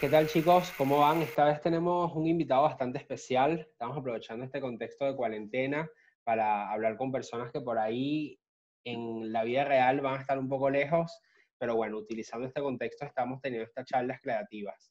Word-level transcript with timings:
¿Qué 0.00 0.08
tal 0.08 0.28
chicos? 0.28 0.72
¿Cómo 0.78 1.00
van? 1.00 1.20
Esta 1.20 1.44
vez 1.44 1.60
tenemos 1.60 2.10
un 2.16 2.26
invitado 2.26 2.62
bastante 2.62 2.96
especial. 2.96 3.60
Estamos 3.70 3.98
aprovechando 3.98 4.46
este 4.46 4.58
contexto 4.58 5.04
de 5.04 5.14
cuarentena 5.14 5.90
para 6.24 6.72
hablar 6.72 6.96
con 6.96 7.12
personas 7.12 7.52
que 7.52 7.60
por 7.60 7.78
ahí 7.78 8.40
en 8.84 9.30
la 9.30 9.44
vida 9.44 9.66
real 9.66 10.00
van 10.00 10.14
a 10.16 10.20
estar 10.22 10.38
un 10.38 10.48
poco 10.48 10.70
lejos, 10.70 11.20
pero 11.58 11.76
bueno, 11.76 11.98
utilizando 11.98 12.46
este 12.46 12.62
contexto 12.62 13.04
estamos 13.04 13.42
teniendo 13.42 13.66
estas 13.66 13.84
charlas 13.84 14.22
creativas. 14.22 14.90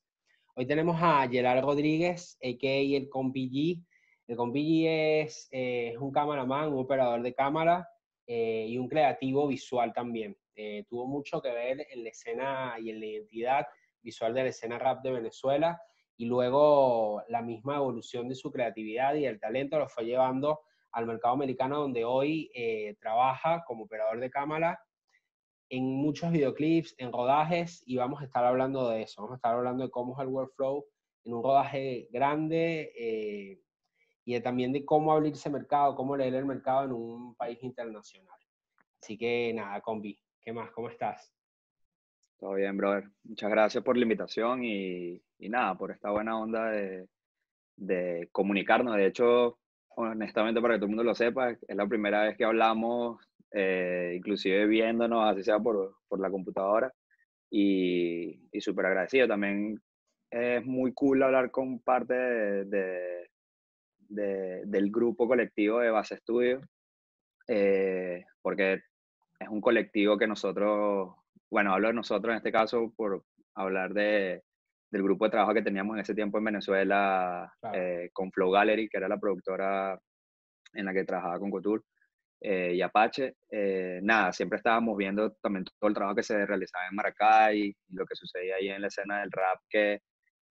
Hoy 0.54 0.68
tenemos 0.68 0.96
a 1.02 1.28
Gerard 1.28 1.64
Rodríguez, 1.64 2.38
a.k.a. 2.44 2.96
el 2.96 3.10
Compi 3.10 3.84
El 4.28 4.36
Compi 4.36 4.86
es, 4.88 5.48
eh, 5.50 5.96
un 6.00 6.12
cameraman, 6.12 6.72
un 6.72 6.82
operador 6.82 7.24
de 7.24 7.34
cámara 7.34 7.90
eh, 8.28 8.68
y 8.70 8.78
un 8.78 8.88
creativo 8.88 9.48
visual 9.48 9.92
también. 9.92 10.38
Eh, 10.54 10.86
tuvo 10.88 11.08
mucho 11.08 11.42
que 11.42 11.50
ver 11.50 11.88
en 11.90 12.04
la 12.04 12.10
escena 12.12 12.76
y 12.80 12.92
en 12.92 13.00
la 13.00 13.06
identidad 13.08 13.66
visual 14.02 14.34
de 14.34 14.44
la 14.44 14.50
escena 14.50 14.80
rap 14.80 15.02
de 15.04 15.12
Venezuela 15.12 15.82
y 16.18 16.26
luego 16.26 17.24
la 17.30 17.42
misma 17.42 17.78
evolución 17.78 18.28
de 18.28 18.36
su 18.36 18.52
creatividad 18.52 19.16
y 19.16 19.26
el 19.26 19.40
talento 19.40 19.80
lo 19.80 19.88
fue 19.88 20.06
llevando 20.06 20.62
al 20.92 21.06
mercado 21.06 21.34
americano 21.34 21.80
donde 21.80 22.04
hoy 22.04 22.52
eh, 22.54 22.96
trabaja 23.00 23.64
como 23.66 23.86
operador 23.86 24.20
de 24.20 24.30
cámara 24.30 24.80
en 25.70 25.86
muchos 25.86 26.32
videoclips, 26.32 26.96
en 26.98 27.14
rodajes 27.14 27.84
y 27.86 27.96
vamos 27.98 28.22
a 28.22 28.26
estar 28.26 28.44
hablando 28.44 28.90
de 28.90 29.04
eso, 29.04 29.22
vamos 29.22 29.36
a 29.36 29.38
estar 29.38 29.56
hablando 29.56 29.84
de 29.84 29.92
cómo 29.92 30.14
es 30.14 30.20
el 30.20 30.28
workflow 30.28 30.86
en 31.24 31.34
un 31.34 31.44
rodaje 31.44 32.08
grande 32.12 32.92
eh, 32.98 33.62
y 34.26 34.40
también 34.42 34.74
de 34.74 34.84
cómo 34.86 35.12
abrirse 35.12 35.50
mercado, 35.50 35.96
cómo 35.96 36.18
leer 36.18 36.36
el 36.36 36.46
mercado 36.46 36.86
en 36.86 36.92
un 36.92 37.36
país 37.36 37.62
internacional. 37.64 38.38
Así 39.02 39.18
que 39.18 39.54
nada, 39.54 39.80
combi, 39.82 40.20
¿qué 40.42 40.52
más? 40.52 40.72
¿Cómo 40.72 40.90
estás? 40.90 41.34
Todo 42.40 42.54
bien, 42.54 42.78
brother. 42.78 43.10
Muchas 43.24 43.50
gracias 43.50 43.84
por 43.84 43.98
la 43.98 44.04
invitación 44.04 44.64
y, 44.64 45.22
y 45.40 45.50
nada, 45.50 45.78
por 45.78 45.92
esta 45.92 46.10
buena 46.10 46.40
onda 46.40 46.70
de, 46.72 47.08
de, 47.76 48.30
comunicarnos. 48.32 48.96
De 48.96 49.08
hecho, 49.08 49.60
honestamente, 49.90 50.62
para 50.62 50.76
que 50.76 50.80
todo 50.80 50.86
el 50.86 50.96
mundo 50.96 51.04
lo 51.04 51.16
sepa, 51.16 51.52
es 51.52 51.76
la 51.76 51.86
primera 51.86 52.24
vez 52.24 52.38
que 52.38 52.46
hablamos, 52.46 53.22
eh, 53.52 54.14
inclusive 54.16 54.68
viéndonos, 54.68 55.30
así 55.30 55.44
sea 55.44 55.60
por, 55.60 55.98
por 56.08 56.22
la 56.22 56.32
computadora, 56.32 56.94
y, 57.50 58.40
y 58.54 58.62
súper 58.62 58.86
agradecido. 58.86 59.28
También 59.28 59.78
es 60.32 60.66
muy 60.66 60.94
cool 60.94 61.22
hablar 61.24 61.52
con 61.52 61.80
parte 61.80 62.14
de, 62.14 63.30
de, 64.08 64.66
del 64.66 64.92
grupo 64.92 65.28
colectivo 65.28 65.80
de 65.80 65.92
Base 65.92 66.16
Estudio, 66.16 66.62
eh, 67.50 68.24
porque 68.42 68.82
es 69.40 69.50
un 69.50 69.60
colectivo 69.60 70.18
que 70.18 70.28
nosotros 70.28 71.19
bueno, 71.50 71.74
hablo 71.74 71.88
de 71.88 71.94
nosotros 71.94 72.32
en 72.32 72.38
este 72.38 72.52
caso 72.52 72.94
por 72.96 73.24
hablar 73.56 73.94
de, 73.94 74.44
del 74.92 75.04
grupo 75.04 75.26
de 75.26 75.32
trabajo 75.32 75.54
que 75.54 75.62
teníamos 75.62 75.96
en 75.96 76.02
ese 76.02 76.16
tiempo 76.16 76.38
en 76.38 76.46
Venezuela 76.46 77.52
eh, 77.74 78.10
con 78.14 78.32
Flow 78.32 78.52
Gallery, 78.52 78.90
que 78.90 78.98
era 78.98 79.08
la 79.08 79.20
productora 79.20 80.00
en 80.74 80.86
la 80.86 80.94
que 80.94 81.04
trabajaba 81.04 81.40
con 81.40 81.52
Couture 81.52 81.84
eh, 82.42 82.74
y 82.76 82.82
Apache. 82.82 83.36
Eh, 83.50 84.00
nada, 84.04 84.32
siempre 84.32 84.58
estábamos 84.58 84.96
viendo 84.98 85.32
también 85.42 85.66
todo 85.66 85.90
el 85.90 85.94
trabajo 85.94 86.16
que 86.16 86.24
se 86.24 86.46
realizaba 86.46 86.88
en 86.88 86.96
Maracay 86.96 87.60
y 87.60 87.96
lo 87.96 88.06
que 88.06 88.16
sucedía 88.16 88.56
ahí 88.56 88.70
en 88.70 88.82
la 88.82 88.88
escena 88.88 89.22
del 89.22 89.32
rap, 89.32 89.60
que 89.70 90.02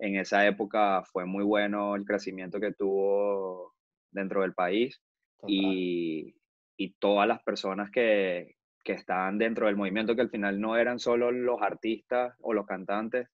en 0.01 0.17
esa 0.17 0.47
época 0.47 1.03
fue 1.05 1.25
muy 1.25 1.45
bueno 1.45 1.97
el 1.97 2.05
crecimiento 2.05 2.61
que 2.61 2.73
tuvo 2.73 3.75
dentro 4.11 4.43
del 4.43 4.55
país 4.55 5.01
y, 5.47 6.35
y 6.77 6.95
todas 6.95 7.27
las 7.27 7.43
personas 7.43 7.91
que, 7.91 8.58
que 8.89 8.95
estaban 8.95 9.37
dentro 9.37 9.67
del 9.67 9.77
movimiento, 9.77 10.17
que 10.17 10.23
al 10.23 10.31
final 10.31 10.59
no 10.59 10.75
eran 10.75 10.99
solo 10.99 11.31
los 11.31 11.61
artistas 11.61 12.35
o 12.41 12.55
los 12.55 12.65
cantantes, 12.65 13.29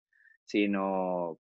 sino 0.44 1.38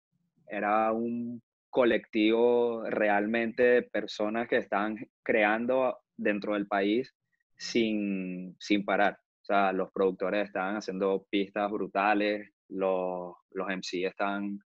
era 0.49 0.91
un 0.91 1.41
colectivo 1.69 2.83
realmente 2.91 3.63
de 3.63 3.83
personas 3.85 4.49
que 4.49 4.57
estaban 4.57 4.97
creando 5.23 5.97
dentro 6.17 6.55
del 6.55 6.67
país 6.67 7.15
sin, 7.57 8.57
sin 8.59 8.85
parar. 8.85 9.17
O 9.43 9.45
sea, 9.45 9.73
los 9.73 9.93
productores 9.93 10.49
estaban 10.49 10.75
haciendo 10.75 11.25
pistas 11.31 11.71
brutales, 11.71 12.51
los, 12.69 13.37
los 13.53 13.69
MC 13.69 14.07
estaban 14.07 14.59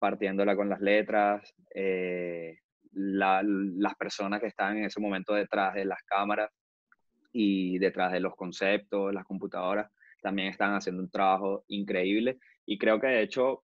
partiéndola 0.00 0.56
con 0.56 0.68
las 0.68 0.80
letras, 0.80 1.54
eh, 1.72 2.56
las 2.90 3.94
personas 3.96 4.40
que 4.40 4.48
estaban 4.48 4.78
en 4.78 4.86
ese 4.86 4.98
momento 4.98 5.32
detrás 5.32 5.74
de 5.74 5.84
las 5.84 6.02
cámaras 6.02 6.50
y 7.32 7.78
detrás 7.78 8.12
de 8.12 8.20
los 8.20 8.34
conceptos, 8.36 9.12
las 9.14 9.24
computadoras, 9.24 9.90
también 10.22 10.48
están 10.48 10.74
haciendo 10.74 11.02
un 11.02 11.10
trabajo 11.10 11.64
increíble. 11.68 12.38
Y 12.66 12.78
creo 12.78 13.00
que 13.00 13.08
de 13.08 13.22
hecho, 13.22 13.64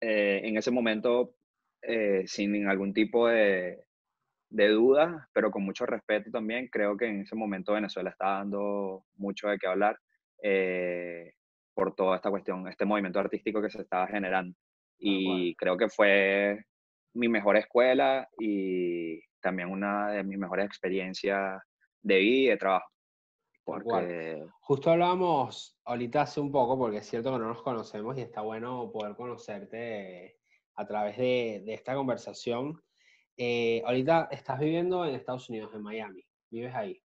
eh, 0.00 0.40
en 0.44 0.56
ese 0.56 0.70
momento, 0.70 1.34
eh, 1.82 2.24
sin 2.26 2.66
algún 2.68 2.92
tipo 2.92 3.28
de, 3.28 3.86
de 4.50 4.68
duda, 4.68 5.28
pero 5.32 5.50
con 5.50 5.64
mucho 5.64 5.86
respeto 5.86 6.30
también, 6.30 6.68
creo 6.68 6.96
que 6.96 7.06
en 7.06 7.22
ese 7.22 7.36
momento 7.36 7.72
Venezuela 7.72 8.10
está 8.10 8.38
dando 8.38 9.04
mucho 9.16 9.48
de 9.48 9.58
qué 9.58 9.66
hablar 9.66 9.98
eh, 10.42 11.32
por 11.74 11.94
toda 11.94 12.16
esta 12.16 12.30
cuestión, 12.30 12.66
este 12.68 12.84
movimiento 12.84 13.20
artístico 13.20 13.60
que 13.60 13.70
se 13.70 13.82
estaba 13.82 14.06
generando. 14.06 14.56
Y 14.98 15.54
creo 15.56 15.76
que 15.76 15.88
fue 15.88 16.64
mi 17.14 17.28
mejor 17.28 17.56
escuela 17.56 18.28
y 18.38 19.20
también 19.40 19.70
una 19.70 20.10
de 20.10 20.24
mis 20.24 20.38
mejores 20.38 20.66
experiencias 20.66 21.60
de 22.02 22.18
vida 22.18 22.44
y 22.44 22.46
de 22.48 22.56
trabajo. 22.56 22.95
Porque... 23.66 24.46
Justo 24.60 24.92
hablábamos 24.92 25.76
ahorita 25.84 26.22
hace 26.22 26.38
un 26.38 26.52
poco, 26.52 26.78
porque 26.78 26.98
es 26.98 27.06
cierto 27.06 27.32
que 27.32 27.38
no 27.40 27.48
nos 27.48 27.62
conocemos 27.62 28.16
y 28.16 28.20
está 28.20 28.40
bueno 28.42 28.92
poder 28.92 29.16
conocerte 29.16 30.38
a 30.76 30.86
través 30.86 31.16
de, 31.16 31.64
de 31.66 31.74
esta 31.74 31.96
conversación. 31.96 32.80
Eh, 33.36 33.82
ahorita 33.84 34.28
estás 34.30 34.60
viviendo 34.60 35.04
en 35.04 35.16
Estados 35.16 35.50
Unidos, 35.50 35.72
en 35.74 35.82
Miami. 35.82 36.24
¿Vives 36.48 36.74
ahí? 36.76 37.02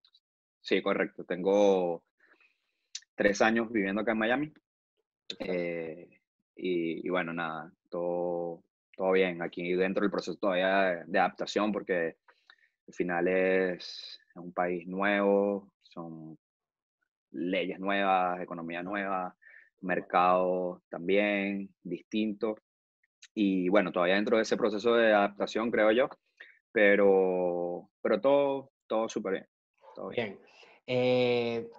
Sí, 0.62 0.84
correcto. 0.84 1.24
Tengo 1.24 2.04
tres 3.16 3.42
años 3.42 3.72
viviendo 3.72 4.02
acá 4.02 4.12
en 4.12 4.20
Miami. 4.20 4.54
Eh, 5.40 6.10
y, 6.56 7.08
y, 7.08 7.10
bueno, 7.10 7.34
nada, 7.34 7.74
todo, 7.90 8.64
todo 8.96 9.14
bien. 9.14 9.42
Aquí 9.42 9.74
dentro 9.74 10.02
del 10.02 10.12
proceso 10.12 10.38
todavía 10.38 11.04
de, 11.08 11.20
adaptación, 11.20 11.72
porque 11.72 12.18
al 12.88 12.94
final 12.94 13.28
es 13.28 14.20
un 14.36 14.54
país 14.54 14.86
nuevo, 14.86 15.74
son 15.82 16.38
leyes 17.32 17.80
nuevas, 17.80 18.42
economía 18.42 18.84
nueva, 18.84 19.36
mercado 19.82 20.82
también 20.90 21.70
distinto. 21.84 22.56
Y 23.34 23.70
bueno, 23.70 23.92
todavía 23.92 24.16
dentro 24.16 24.38
de 24.38 24.44
ese 24.44 24.58
proceso 24.58 24.96
de 24.96 25.14
adaptación, 25.14 25.72
creo 25.72 25.92
yo, 25.92 26.10
pero, 26.72 27.90
pero 28.02 28.20
todo, 28.20 28.72
todo 28.88 29.10
súper 29.10 29.34
bien. 29.34 29.48
Todo 29.96 30.10
bien. 30.10 30.40
Eh, 30.88 31.70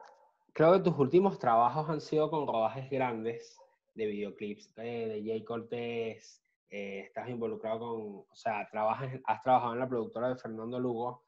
creo 0.53 0.73
que 0.73 0.81
tus 0.81 0.99
últimos 0.99 1.39
trabajos 1.39 1.89
han 1.89 2.01
sido 2.01 2.31
con 2.31 2.47
rodajes 2.47 2.91
grandes 2.91 3.59
de 3.95 4.07
videoclips 4.07 4.73
eh, 4.79 5.09
de 5.09 5.23
Jay 5.25 5.45
Cortés. 5.45 6.43
Eh, 6.71 7.01
estás 7.07 7.29
involucrado 7.29 7.81
con, 7.81 8.01
o 8.31 8.35
sea, 8.35 8.67
trabajas, 8.71 9.21
has 9.27 9.43
trabajado 9.43 9.75
en 9.75 9.81
la 9.81 9.89
productora 9.89 10.31
de 10.31 10.37
Fernando 10.37 10.79
Lugo. 10.79 11.25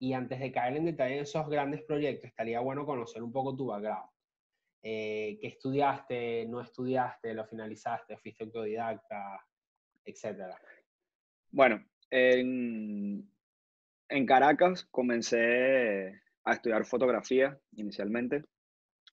Y 0.00 0.12
antes 0.12 0.38
de 0.38 0.52
caer 0.52 0.76
en 0.76 0.84
detalle 0.84 1.16
en 1.16 1.22
esos 1.22 1.48
grandes 1.48 1.82
proyectos, 1.82 2.30
estaría 2.30 2.60
bueno 2.60 2.86
conocer 2.86 3.22
un 3.22 3.32
poco 3.32 3.56
tu 3.56 3.66
background. 3.66 4.08
Eh, 4.82 5.38
¿Qué 5.40 5.48
estudiaste? 5.48 6.46
¿No 6.46 6.60
estudiaste? 6.60 7.34
¿Lo 7.34 7.44
finalizaste? 7.44 8.16
¿Fuiste 8.16 8.44
autodidacta? 8.44 9.44
Etcétera. 10.04 10.56
Bueno, 11.50 11.84
en, 12.10 13.28
Caracas 14.26 14.84
comencé 14.90 16.20
a 16.44 16.52
estudiar 16.52 16.84
fotografía 16.84 17.58
inicialmente 17.72 18.44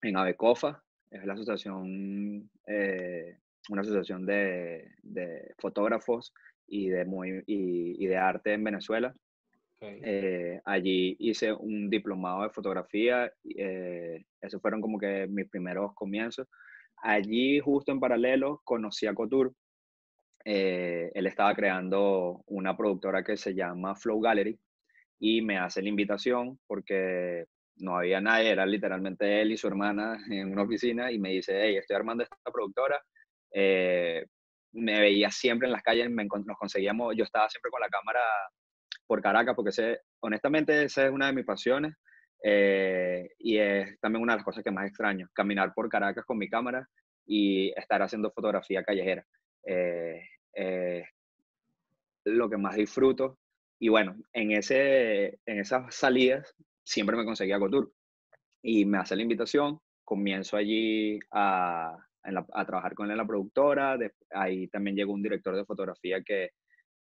en 0.01 0.17
ABECOFA, 0.17 0.83
es 1.09 1.25
la 1.25 1.33
asociación, 1.33 2.49
eh, 2.67 3.39
una 3.69 3.81
asociación 3.81 4.25
de, 4.25 4.91
fotógrafos 5.57 6.33
y 6.67 6.89
de 6.89 8.17
arte 8.17 8.53
en 8.53 8.63
Venezuela. 8.63 9.15
Eh, 9.81 10.61
allí 10.65 11.15
hice 11.19 11.53
un 11.53 11.89
diplomado 11.89 12.43
de 12.43 12.49
fotografía, 12.49 13.31
eh, 13.43 14.23
esos 14.41 14.61
fueron 14.61 14.81
como 14.81 14.97
que 14.97 15.27
mis 15.27 15.49
primeros 15.49 15.93
comienzos. 15.93 16.47
Allí, 16.97 17.59
justo 17.59 17.91
en 17.91 17.99
paralelo, 17.99 18.61
conocí 18.63 19.05
a 19.05 19.13
Couture. 19.13 19.51
Eh, 20.45 21.11
él 21.13 21.27
estaba 21.27 21.53
creando 21.55 22.43
una 22.47 22.77
productora 22.77 23.23
que 23.23 23.35
se 23.35 23.53
llama 23.53 23.95
Flow 23.95 24.19
Gallery 24.21 24.59
y 25.19 25.41
me 25.41 25.57
hace 25.57 25.81
la 25.81 25.89
invitación 25.89 26.59
porque 26.67 27.45
no 27.77 27.97
había 27.97 28.21
nadie, 28.21 28.51
era 28.51 28.65
literalmente 28.65 29.41
él 29.41 29.51
y 29.51 29.57
su 29.57 29.67
hermana 29.67 30.17
en 30.31 30.51
una 30.51 30.63
oficina 30.63 31.11
y 31.11 31.19
me 31.19 31.31
dice, 31.31 31.59
hey, 31.61 31.77
estoy 31.77 31.95
armando 31.95 32.23
esta 32.23 32.37
productora. 32.51 33.01
me 34.73 34.99
veía 34.99 35.31
siempre 35.31 35.67
en 35.67 35.71
las 35.73 35.83
calles, 35.83 36.09
nos 36.09 36.57
conseguíamos, 36.57 37.15
yo 37.15 37.23
estaba 37.23 37.49
siempre 37.49 37.71
con 37.71 37.81
la 37.81 37.89
cámara 37.89 38.21
por 39.07 39.21
Caracas, 39.21 39.55
porque 39.55 39.71
sé, 39.71 40.01
honestamente 40.21 40.83
esa 40.83 41.05
es 41.05 41.11
una 41.11 41.27
de 41.27 41.33
mis 41.33 41.45
pasiones 41.45 41.95
eh, 42.43 43.29
y 43.39 43.57
es 43.57 43.99
también 43.99 44.21
una 44.21 44.33
de 44.33 44.37
las 44.37 44.45
cosas 44.45 44.63
que 44.63 44.71
más 44.71 44.87
extraño, 44.87 45.27
caminar 45.33 45.73
por 45.73 45.89
Caracas 45.89 46.25
con 46.25 46.37
mi 46.37 46.49
cámara 46.49 46.87
y 47.25 47.73
estar 47.75 48.01
haciendo 48.01 48.31
fotografía 48.31 48.83
callejera. 48.83 49.25
Eh, 49.65 50.21
eh, 50.53 51.03
lo 52.25 52.49
que 52.49 52.57
más 52.57 52.75
disfruto. 52.75 53.39
Y 53.79 53.89
bueno, 53.89 54.15
en, 54.33 54.51
ese, 54.51 55.39
en 55.45 55.59
esas 55.59 55.93
salidas 55.95 56.53
siempre 56.83 57.17
me 57.17 57.25
conseguía 57.25 57.59
Couture. 57.59 57.89
Y 58.61 58.85
me 58.85 58.97
hace 58.97 59.15
la 59.15 59.21
invitación, 59.21 59.79
comienzo 60.03 60.57
allí 60.57 61.19
a, 61.31 61.97
a 62.23 62.65
trabajar 62.65 62.95
con 62.95 63.05
él 63.05 63.11
en 63.11 63.17
la 63.17 63.27
productora. 63.27 63.97
ahí 64.31 64.67
también 64.67 64.95
llegó 64.95 65.13
un 65.13 65.21
director 65.21 65.55
de 65.55 65.65
fotografía 65.65 66.21
que 66.23 66.51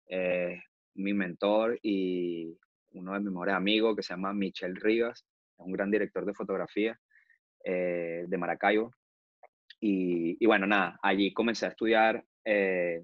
es 0.07 0.59
mi 0.97 1.13
mentor 1.13 1.79
y 1.81 2.57
uno 2.91 3.13
de 3.13 3.19
mis 3.19 3.31
mejores 3.31 3.55
amigos 3.55 3.95
que 3.95 4.03
se 4.03 4.13
llama 4.13 4.33
Michel 4.33 4.75
Rivas, 4.75 5.25
es 5.59 5.65
un 5.65 5.71
gran 5.71 5.89
director 5.89 6.25
de 6.25 6.33
fotografía 6.33 6.99
eh, 7.63 8.25
de 8.27 8.38
Maracaibo. 8.38 8.91
Y, 9.79 10.38
y, 10.39 10.45
bueno, 10.45 10.65
nada, 10.65 10.97
allí 11.01 11.33
comencé 11.33 11.65
a 11.65 11.69
estudiar 11.69 12.23
eh, 12.45 13.03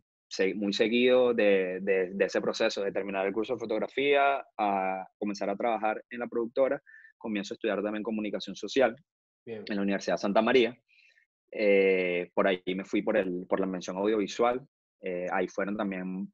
muy 0.55 0.73
seguido 0.73 1.33
de, 1.33 1.79
de, 1.81 2.25
ese 2.25 2.41
proceso 2.41 2.83
de 2.83 2.91
terminar 2.91 3.27
el 3.27 3.33
curso 3.33 3.53
de 3.53 3.59
fotografía 3.59 4.43
a 4.57 5.07
comenzar 5.19 5.49
a 5.49 5.55
trabajar 5.55 6.03
en 6.09 6.19
la 6.19 6.27
productora. 6.27 6.81
Comienzo 7.17 7.53
a 7.53 7.55
estudiar 7.55 7.83
también 7.83 8.03
comunicación 8.03 8.55
social 8.55 8.95
en 9.45 9.75
la 9.75 9.81
Universidad 9.81 10.15
de 10.15 10.21
Santa 10.21 10.41
María. 10.41 10.75
Eh, 11.51 12.31
por 12.33 12.47
ahí 12.47 12.61
me 12.67 12.85
fui 12.85 13.01
por, 13.01 13.17
el, 13.17 13.45
por 13.47 13.59
la 13.59 13.67
mención 13.67 13.97
audiovisual. 13.97 14.65
ahí 15.31 15.47
fueron 15.47 15.77
también, 15.77 16.31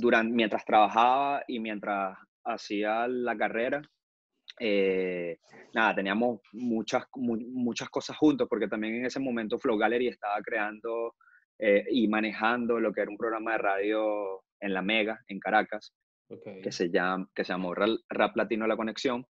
durante, 0.00 0.32
mientras 0.32 0.64
trabajaba 0.64 1.42
y 1.46 1.60
mientras 1.60 2.16
hacía 2.44 3.06
la 3.08 3.36
carrera, 3.36 3.82
eh, 4.60 5.38
nada, 5.74 5.94
teníamos 5.94 6.40
muchas, 6.52 7.04
muchas 7.14 7.88
cosas 7.90 8.16
juntos, 8.16 8.48
porque 8.48 8.68
también 8.68 8.96
en 8.96 9.06
ese 9.06 9.20
momento 9.20 9.58
Flow 9.58 9.76
Gallery 9.76 10.08
estaba 10.08 10.40
creando 10.42 11.14
eh, 11.58 11.84
y 11.90 12.08
manejando 12.08 12.80
lo 12.80 12.92
que 12.92 13.02
era 13.02 13.10
un 13.10 13.18
programa 13.18 13.52
de 13.52 13.58
radio 13.58 14.42
en 14.60 14.74
La 14.74 14.82
Mega, 14.82 15.20
en 15.28 15.38
Caracas, 15.38 15.92
que, 16.62 16.72
se 16.72 16.90
llama, 16.90 17.28
que 17.34 17.44
se 17.44 17.52
llamó 17.52 17.74
Rap 17.74 18.36
Latino 18.36 18.66
La 18.66 18.76
Conexión. 18.76 19.24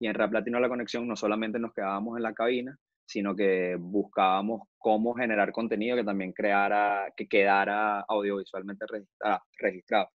Y 0.00 0.08
en 0.08 0.14
Rap 0.14 0.32
Latino 0.32 0.60
La 0.60 0.68
Conexión 0.68 1.06
no 1.06 1.16
solamente 1.16 1.58
nos 1.58 1.72
quedábamos 1.72 2.16
en 2.16 2.24
la 2.24 2.34
cabina, 2.34 2.76
sino 3.06 3.34
que 3.34 3.76
buscábamos 3.78 4.62
cómo 4.78 5.14
generar 5.14 5.52
contenido 5.52 5.96
que 5.96 6.04
también 6.04 6.32
creara, 6.32 7.12
que 7.16 7.28
quedara 7.28 8.00
audiovisualmente 8.00 8.86
registrado 9.58 10.10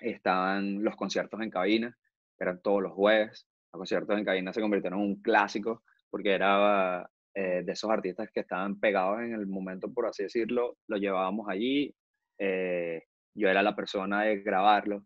estaban 0.00 0.82
los 0.82 0.96
conciertos 0.96 1.40
en 1.40 1.50
cabina, 1.50 1.96
eran 2.38 2.60
todos 2.62 2.82
los 2.82 2.92
jueves. 2.92 3.46
Los 3.72 3.80
conciertos 3.80 4.18
en 4.18 4.24
cabina 4.24 4.52
se 4.52 4.60
convirtieron 4.60 5.00
en 5.00 5.06
un 5.06 5.22
clásico 5.22 5.82
porque 6.10 6.32
era 6.32 7.08
eh, 7.34 7.62
de 7.64 7.72
esos 7.72 7.90
artistas 7.90 8.28
que 8.32 8.40
estaban 8.40 8.78
pegados 8.78 9.20
en 9.20 9.34
el 9.34 9.46
momento, 9.46 9.92
por 9.92 10.06
así 10.06 10.24
decirlo, 10.24 10.76
lo 10.88 10.96
llevábamos 10.96 11.48
allí. 11.48 11.94
Eh, 12.38 13.02
yo 13.34 13.48
era 13.48 13.62
la 13.62 13.74
persona 13.74 14.22
de 14.22 14.40
grabarlos. 14.40 15.02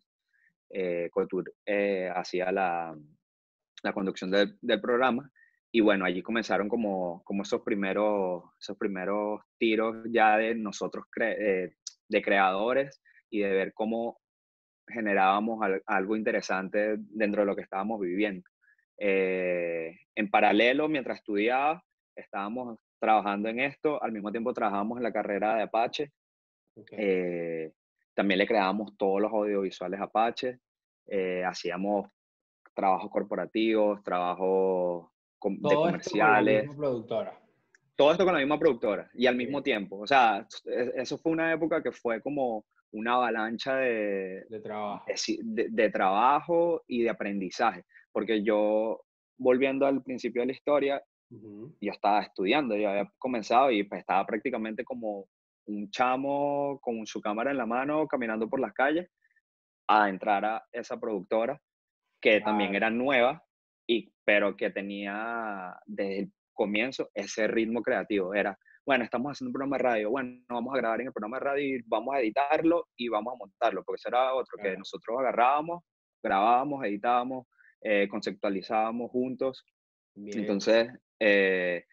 Eh, 0.71 1.09
Couture 1.11 1.53
eh, 1.65 2.11
hacía 2.15 2.53
la, 2.53 2.95
la 3.83 3.93
conducción 3.93 4.31
del, 4.31 4.81
programa. 4.81 5.31
Y 5.71 5.81
bueno, 5.81 6.05
allí 6.05 6.23
comenzaron 6.23 6.69
como, 6.69 7.23
como 7.25 7.43
esos, 7.43 7.63
primeros, 7.63 8.45
esos 8.61 8.77
primeros 8.77 9.43
tiros 9.59 9.97
ya 10.11 10.37
de 10.39 10.55
nosotros, 10.55 11.05
de 11.17 12.23
creadores 12.23 13.03
y 13.31 13.41
de 13.41 13.51
ver 13.51 13.75
cómo 13.75 14.19
generábamos 14.89 15.61
algo 15.87 16.17
interesante 16.17 16.97
dentro 16.99 17.43
de 17.43 17.47
lo 17.47 17.55
que 17.55 17.63
estábamos 17.63 18.01
viviendo. 18.01 18.49
Eh, 18.99 19.97
en 20.15 20.31
paralelo, 20.31 20.89
mientras 20.89 21.19
estudiaba, 21.19 21.83
estábamos 22.17 22.79
trabajando 22.99 23.49
en 23.49 23.61
esto, 23.61 24.03
al 24.03 24.13
mismo 24.13 24.33
tiempo 24.33 24.53
trabajábamos 24.53 24.99
en 24.99 25.05
la 25.05 25.13
carrera 25.13 25.55
de 25.55 25.63
Apache. 25.63 26.13
Eh, 26.91 27.73
también 28.15 28.39
le 28.39 28.47
creábamos 28.47 28.97
todos 28.97 29.21
los 29.21 29.33
audiovisuales 29.33 30.01
Apache, 30.01 30.59
eh, 31.07 31.45
hacíamos 31.45 32.11
trabajos 32.75 33.11
corporativos, 33.11 34.03
trabajos 34.03 35.11
de 35.41 35.75
comerciales. 35.75 36.05
Esto 36.05 36.07
con 36.07 36.45
la 36.45 36.53
misma 36.63 36.77
productora. 36.77 37.41
Todo 37.97 38.13
esto 38.13 38.25
con 38.25 38.35
la 38.35 38.41
misma 38.41 38.59
productora 38.59 39.11
y 39.15 39.27
al 39.27 39.37
mismo 39.37 39.63
tiempo. 39.63 39.99
O 39.99 40.07
sea, 40.07 40.47
eso 40.95 41.19
fue 41.19 41.33
una 41.33 41.53
época 41.53 41.83
que 41.83 41.93
fue 41.93 42.21
como 42.23 42.65
una 42.93 43.15
avalancha 43.15 43.77
de, 43.77 44.47
de 44.49 44.61
trabajo. 44.61 45.05
De, 45.43 45.91
trabajo 45.91 46.85
y 46.87 47.03
de 47.03 47.11
aprendizaje. 47.11 47.85
Porque 48.13 48.43
yo, 48.43 49.01
volviendo 49.37 49.87
al 49.87 50.03
principio 50.03 50.43
de 50.43 50.47
la 50.47 50.53
historia, 50.53 51.03
yo 51.31 51.93
estaba 51.93 52.23
estudiando, 52.23 52.77
yo 52.77 52.89
había 52.89 53.13
comenzado 53.19 53.71
y 53.71 53.83
pues, 53.83 54.01
estaba 54.01 54.25
prácticamente 54.25 54.85
como 54.85 55.29
un 55.67 55.91
chamo 55.91 56.79
con 56.81 57.05
su 57.07 57.21
cámara 57.21 57.51
en 57.51 57.59
la 57.59 57.67
mano 57.67 58.07
caminando 58.07 58.49
por 58.49 58.61
las 58.61 58.73
calles 58.73 59.11
a 59.87 60.09
entrar 60.09 60.45
a 60.45 60.65
esa 60.73 60.99
productora 60.99 61.61
que 62.21 62.41
también 62.41 62.75
era 62.75 62.91
nueva, 62.91 63.45
y, 63.89 64.13
pero 64.25 64.57
que 64.57 64.71
tenía 64.71 65.75
desde 65.87 66.19
el 66.21 66.33
comienzo 66.53 67.11
ese 67.15 67.49
ritmo 67.49 67.83
creativo. 67.83 68.35
Era, 68.35 68.57
bueno, 68.85 69.03
estamos 69.03 69.33
haciendo 69.33 69.49
un 69.49 69.55
programa 69.55 69.79
de 69.79 69.83
radio, 69.83 70.11
bueno, 70.11 70.41
vamos 70.49 70.75
a 70.75 70.79
grabar 70.79 71.01
en 71.01 71.07
el 71.09 71.13
programa 71.13 71.39
de 71.39 71.45
radio 71.45 71.77
y 71.77 71.83
vamos 71.87 72.15
a 72.15 72.21
editarlo 72.21 72.89
y 72.97 73.09
vamos 73.09 73.35
a 73.35 73.37
montarlo, 73.39 73.83
porque 73.83 74.01
eso 74.01 74.09
era 74.09 74.35
otro, 74.35 74.59
que 74.63 74.77
nosotros 74.77 75.19
agarrábamos, 75.19 75.83
grabábamos, 76.23 76.85
editábamos, 76.85 77.47
eh, 77.81 78.07
conceptualizábamos 78.09 79.11
juntos. 79.11 79.65
Entonces, 80.15 80.91
eh, 81.21 81.85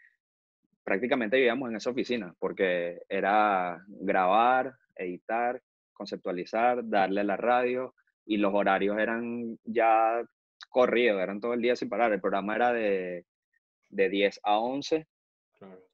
prácticamente 0.84 1.38
vivíamos 1.38 1.70
en 1.70 1.78
esa 1.78 1.92
oficina, 1.92 2.34
porque 2.40 3.00
era 3.08 3.82
grabar, 3.88 4.74
editar, 4.96 5.62
conceptualizar, 5.94 6.82
darle 6.84 7.22
a 7.22 7.26
la 7.26 7.38
radio, 7.38 7.94
y 8.26 8.38
los 8.38 8.54
horarios 8.54 8.98
eran 8.98 9.58
ya 9.64 10.24
corridos, 10.76 11.22
eran 11.22 11.40
todo 11.40 11.54
el 11.54 11.62
día 11.62 11.74
sin 11.78 11.88
parar. 11.88 12.12
El 12.12 12.20
programa 12.20 12.54
era 12.54 12.74
de, 12.74 13.26
de 13.92 14.10
10 14.10 14.42
a 14.44 14.60
11 14.60 15.08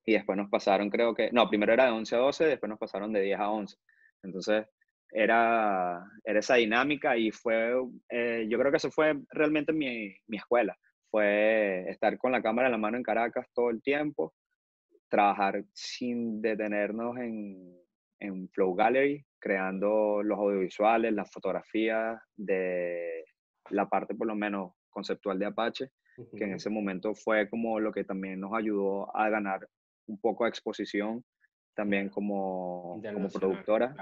y 0.03 0.13
después 0.13 0.35
nos 0.35 0.49
pasaron, 0.49 0.89
creo 0.89 1.13
que, 1.13 1.29
no, 1.31 1.47
primero 1.47 1.71
era 1.71 1.85
de 1.85 1.91
11 1.91 2.15
a 2.15 2.17
12, 2.17 2.45
después 2.45 2.67
nos 2.67 2.79
pasaron 2.79 3.13
de 3.13 3.21
10 3.21 3.39
a 3.39 3.51
11. 3.51 3.77
Entonces, 4.23 4.65
era, 5.11 6.03
era 6.23 6.39
esa 6.39 6.55
dinámica 6.55 7.15
y 7.15 7.29
fue, 7.29 7.75
eh, 8.09 8.47
yo 8.49 8.57
creo 8.57 8.71
que 8.71 8.77
eso 8.77 8.89
fue 8.89 9.13
realmente 9.29 9.71
mi, 9.71 10.11
mi 10.25 10.37
escuela. 10.37 10.75
Fue 11.11 11.87
estar 11.87 12.17
con 12.17 12.31
la 12.31 12.41
cámara 12.41 12.67
en 12.67 12.71
la 12.71 12.79
mano 12.79 12.97
en 12.97 13.03
Caracas 13.03 13.45
todo 13.53 13.69
el 13.69 13.83
tiempo, 13.83 14.33
trabajar 15.09 15.63
sin 15.73 16.41
detenernos 16.41 17.17
en, 17.17 17.77
en 18.19 18.49
Flow 18.49 18.73
Gallery, 18.73 19.23
creando 19.37 20.23
los 20.23 20.39
audiovisuales, 20.39 21.13
las 21.13 21.31
fotografías 21.31 22.19
de 22.35 23.25
la 23.69 23.87
parte 23.87 24.15
por 24.15 24.27
lo 24.27 24.35
menos 24.35 24.73
conceptual 24.89 25.39
de 25.39 25.45
Apache, 25.45 25.91
que 26.35 26.43
en 26.43 26.53
ese 26.53 26.69
momento 26.69 27.15
fue 27.15 27.49
como 27.49 27.79
lo 27.79 27.91
que 27.91 28.03
también 28.03 28.39
nos 28.39 28.53
ayudó 28.53 29.15
a 29.15 29.29
ganar 29.29 29.67
un 30.07 30.19
poco 30.19 30.43
de 30.43 30.49
exposición 30.49 31.23
también 31.73 32.09
como, 32.09 33.01
como 33.13 33.29
productora. 33.29 33.95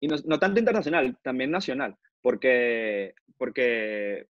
Y 0.00 0.08
no, 0.08 0.16
no, 0.26 0.38
tanto 0.38 0.58
internacional, 0.58 1.16
también 1.22 1.50
nacional, 1.50 1.96
porque, 2.20 3.14
porque 3.36 4.26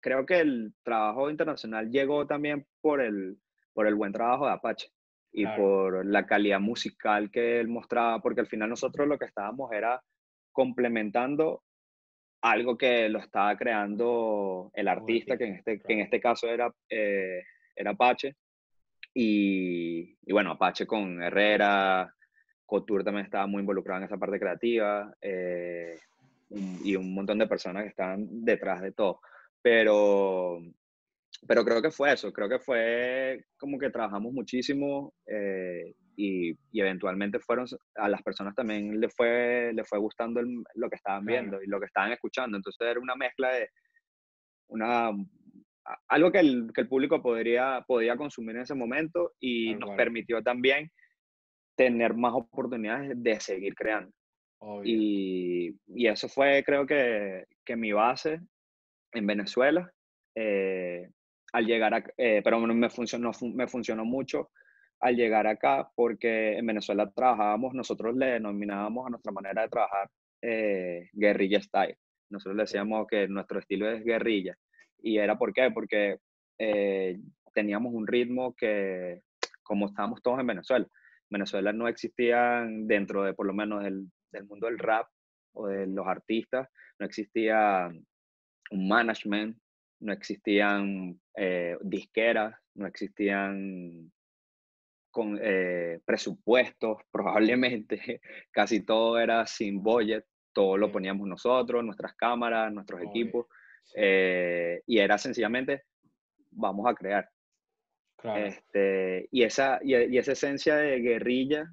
creo 0.00 0.26
que 0.26 0.40
el 0.40 0.74
trabajo 0.82 1.30
internacional 1.30 1.90
llegó 1.90 2.26
también 2.26 2.66
por 2.80 3.00
el, 3.00 3.38
por 3.72 3.86
el 3.86 3.94
buen 3.94 4.12
trabajo 4.12 4.46
de 4.46 4.52
Apache 4.52 4.88
y 5.32 5.46
por 5.46 6.06
la 6.06 6.26
calidad 6.26 6.60
musical 6.60 7.30
que 7.30 7.60
él 7.60 7.68
mostraba, 7.68 8.20
porque 8.20 8.40
al 8.40 8.46
final 8.46 8.70
nosotros 8.70 9.06
lo 9.06 9.18
que 9.18 9.26
estábamos 9.26 9.70
era 9.72 10.02
complementando 10.52 11.62
algo 12.50 12.78
que 12.78 13.08
lo 13.08 13.18
estaba 13.18 13.56
creando 13.56 14.70
el 14.74 14.88
artista, 14.88 15.36
que 15.36 15.44
en 15.44 15.54
este, 15.54 15.80
que 15.80 15.92
en 15.92 16.00
este 16.00 16.20
caso 16.20 16.48
era, 16.48 16.72
eh, 16.88 17.42
era 17.74 17.90
Apache, 17.90 18.36
y, 19.12 20.14
bueno, 20.30 20.52
Apache 20.52 20.86
con 20.86 21.22
Herrera, 21.22 22.12
Couture 22.64 23.02
también 23.02 23.24
estaba 23.24 23.46
muy 23.46 23.60
involucrado 23.60 24.00
en 24.00 24.06
esa 24.06 24.18
parte 24.18 24.38
creativa 24.38 25.14
eh, 25.20 25.98
y 26.84 26.94
un 26.96 27.14
montón 27.14 27.38
de 27.38 27.46
personas 27.46 27.84
que 27.84 27.88
estaban 27.88 28.26
detrás 28.44 28.82
de 28.82 28.92
todo. 28.92 29.20
Pero, 29.62 30.58
pero 31.48 31.64
creo 31.64 31.80
que 31.80 31.90
fue 31.90 32.12
eso, 32.12 32.32
creo 32.32 32.48
que 32.48 32.58
fue 32.58 33.46
como 33.56 33.78
que 33.78 33.90
trabajamos 33.90 34.32
muchísimo 34.32 35.14
eh, 35.26 35.94
y, 36.16 36.50
y, 36.72 36.80
eventualmente 36.80 37.38
fueron 37.38 37.66
a 37.96 38.08
las 38.08 38.22
personas 38.22 38.54
también 38.54 39.00
le 39.00 39.08
fue, 39.10 39.72
le 39.74 39.84
fue 39.84 39.98
gustando 39.98 40.40
lo 40.74 40.88
que 40.88 40.96
estaban 40.96 41.24
viendo 41.24 41.62
y 41.62 41.66
lo 41.66 41.78
que 41.78 41.86
estaban 41.86 42.12
escuchando. 42.12 42.56
Entonces 42.56 42.80
era 42.88 42.98
una 42.98 43.14
mezcla 43.14 43.52
de 43.52 43.68
una 44.68 45.10
algo 46.08 46.32
que 46.32 46.40
el, 46.40 46.70
que 46.74 46.80
el 46.82 46.88
público 46.88 47.22
podría, 47.22 47.84
podía 47.86 48.16
consumir 48.16 48.56
en 48.56 48.62
ese 48.62 48.74
momento 48.74 49.34
y 49.40 49.74
nos 49.74 49.90
permitió 49.96 50.42
también 50.42 50.90
tener 51.76 52.14
más 52.14 52.32
oportunidades 52.34 53.12
de 53.14 53.40
seguir 53.40 53.74
creando. 53.74 54.10
Y, 54.82 55.76
y, 55.86 56.06
eso 56.08 56.28
fue, 56.28 56.64
creo 56.64 56.86
que, 56.86 57.44
que, 57.64 57.76
mi 57.76 57.92
base 57.92 58.40
en 59.12 59.26
Venezuela. 59.26 59.90
Eh, 60.34 61.08
al 61.52 61.66
llegar 61.66 61.94
a, 61.94 62.04
eh, 62.16 62.40
pero 62.42 62.58
me 62.60 62.90
funcionó, 62.90 63.30
me 63.54 63.68
funcionó 63.68 64.04
mucho 64.04 64.50
al 65.00 65.16
llegar 65.16 65.46
acá, 65.46 65.90
porque 65.94 66.56
en 66.56 66.66
Venezuela 66.66 67.10
trabajábamos, 67.10 67.74
nosotros 67.74 68.16
le 68.16 68.26
denominábamos 68.26 69.06
a 69.06 69.10
nuestra 69.10 69.32
manera 69.32 69.62
de 69.62 69.68
trabajar 69.68 70.10
eh, 70.42 71.10
guerrilla 71.12 71.60
style. 71.60 71.96
Nosotros 72.30 72.56
le 72.56 72.62
decíamos 72.62 73.06
que 73.06 73.28
nuestro 73.28 73.58
estilo 73.58 73.90
es 73.90 74.04
guerrilla. 74.04 74.56
¿Y 74.98 75.18
era 75.18 75.36
por 75.36 75.52
qué? 75.52 75.70
Porque 75.70 76.18
eh, 76.58 77.18
teníamos 77.54 77.92
un 77.94 78.06
ritmo 78.06 78.54
que, 78.54 79.22
como 79.62 79.86
estábamos 79.86 80.22
todos 80.22 80.40
en 80.40 80.46
Venezuela, 80.46 80.86
Venezuela 81.28 81.72
no 81.72 81.88
existían 81.88 82.86
dentro 82.86 83.24
de, 83.24 83.34
por 83.34 83.46
lo 83.46 83.52
menos, 83.52 83.82
del, 83.82 84.10
del 84.32 84.44
mundo 84.44 84.66
del 84.66 84.78
rap 84.78 85.08
o 85.52 85.66
de 85.66 85.86
los 85.86 86.06
artistas, 86.06 86.68
no 86.98 87.06
existía 87.06 87.90
un 88.70 88.88
management, 88.88 89.58
no 90.00 90.12
existían 90.12 91.18
eh, 91.36 91.76
disqueras, 91.82 92.54
no 92.74 92.86
existían 92.86 94.12
con, 95.16 95.38
eh, 95.40 96.00
presupuestos, 96.04 96.98
probablemente 97.10 98.20
casi 98.50 98.84
todo 98.84 99.18
era 99.18 99.46
sin 99.46 99.82
budget, 99.82 100.26
todo 100.52 100.76
lo 100.76 100.92
poníamos 100.92 101.26
nosotros, 101.26 101.82
nuestras 101.82 102.14
cámaras, 102.14 102.70
nuestros 102.70 103.00
equipos, 103.02 103.46
eh, 103.94 104.82
y 104.86 104.98
era 104.98 105.16
sencillamente, 105.16 105.84
vamos 106.50 106.86
a 106.86 106.94
crear. 106.94 107.30
Este, 108.24 109.26
y, 109.30 109.44
esa, 109.44 109.78
y, 109.82 110.18
esa 110.18 110.32
esencia 110.32 110.76
de 110.76 110.98
guerrilla, 111.00 111.72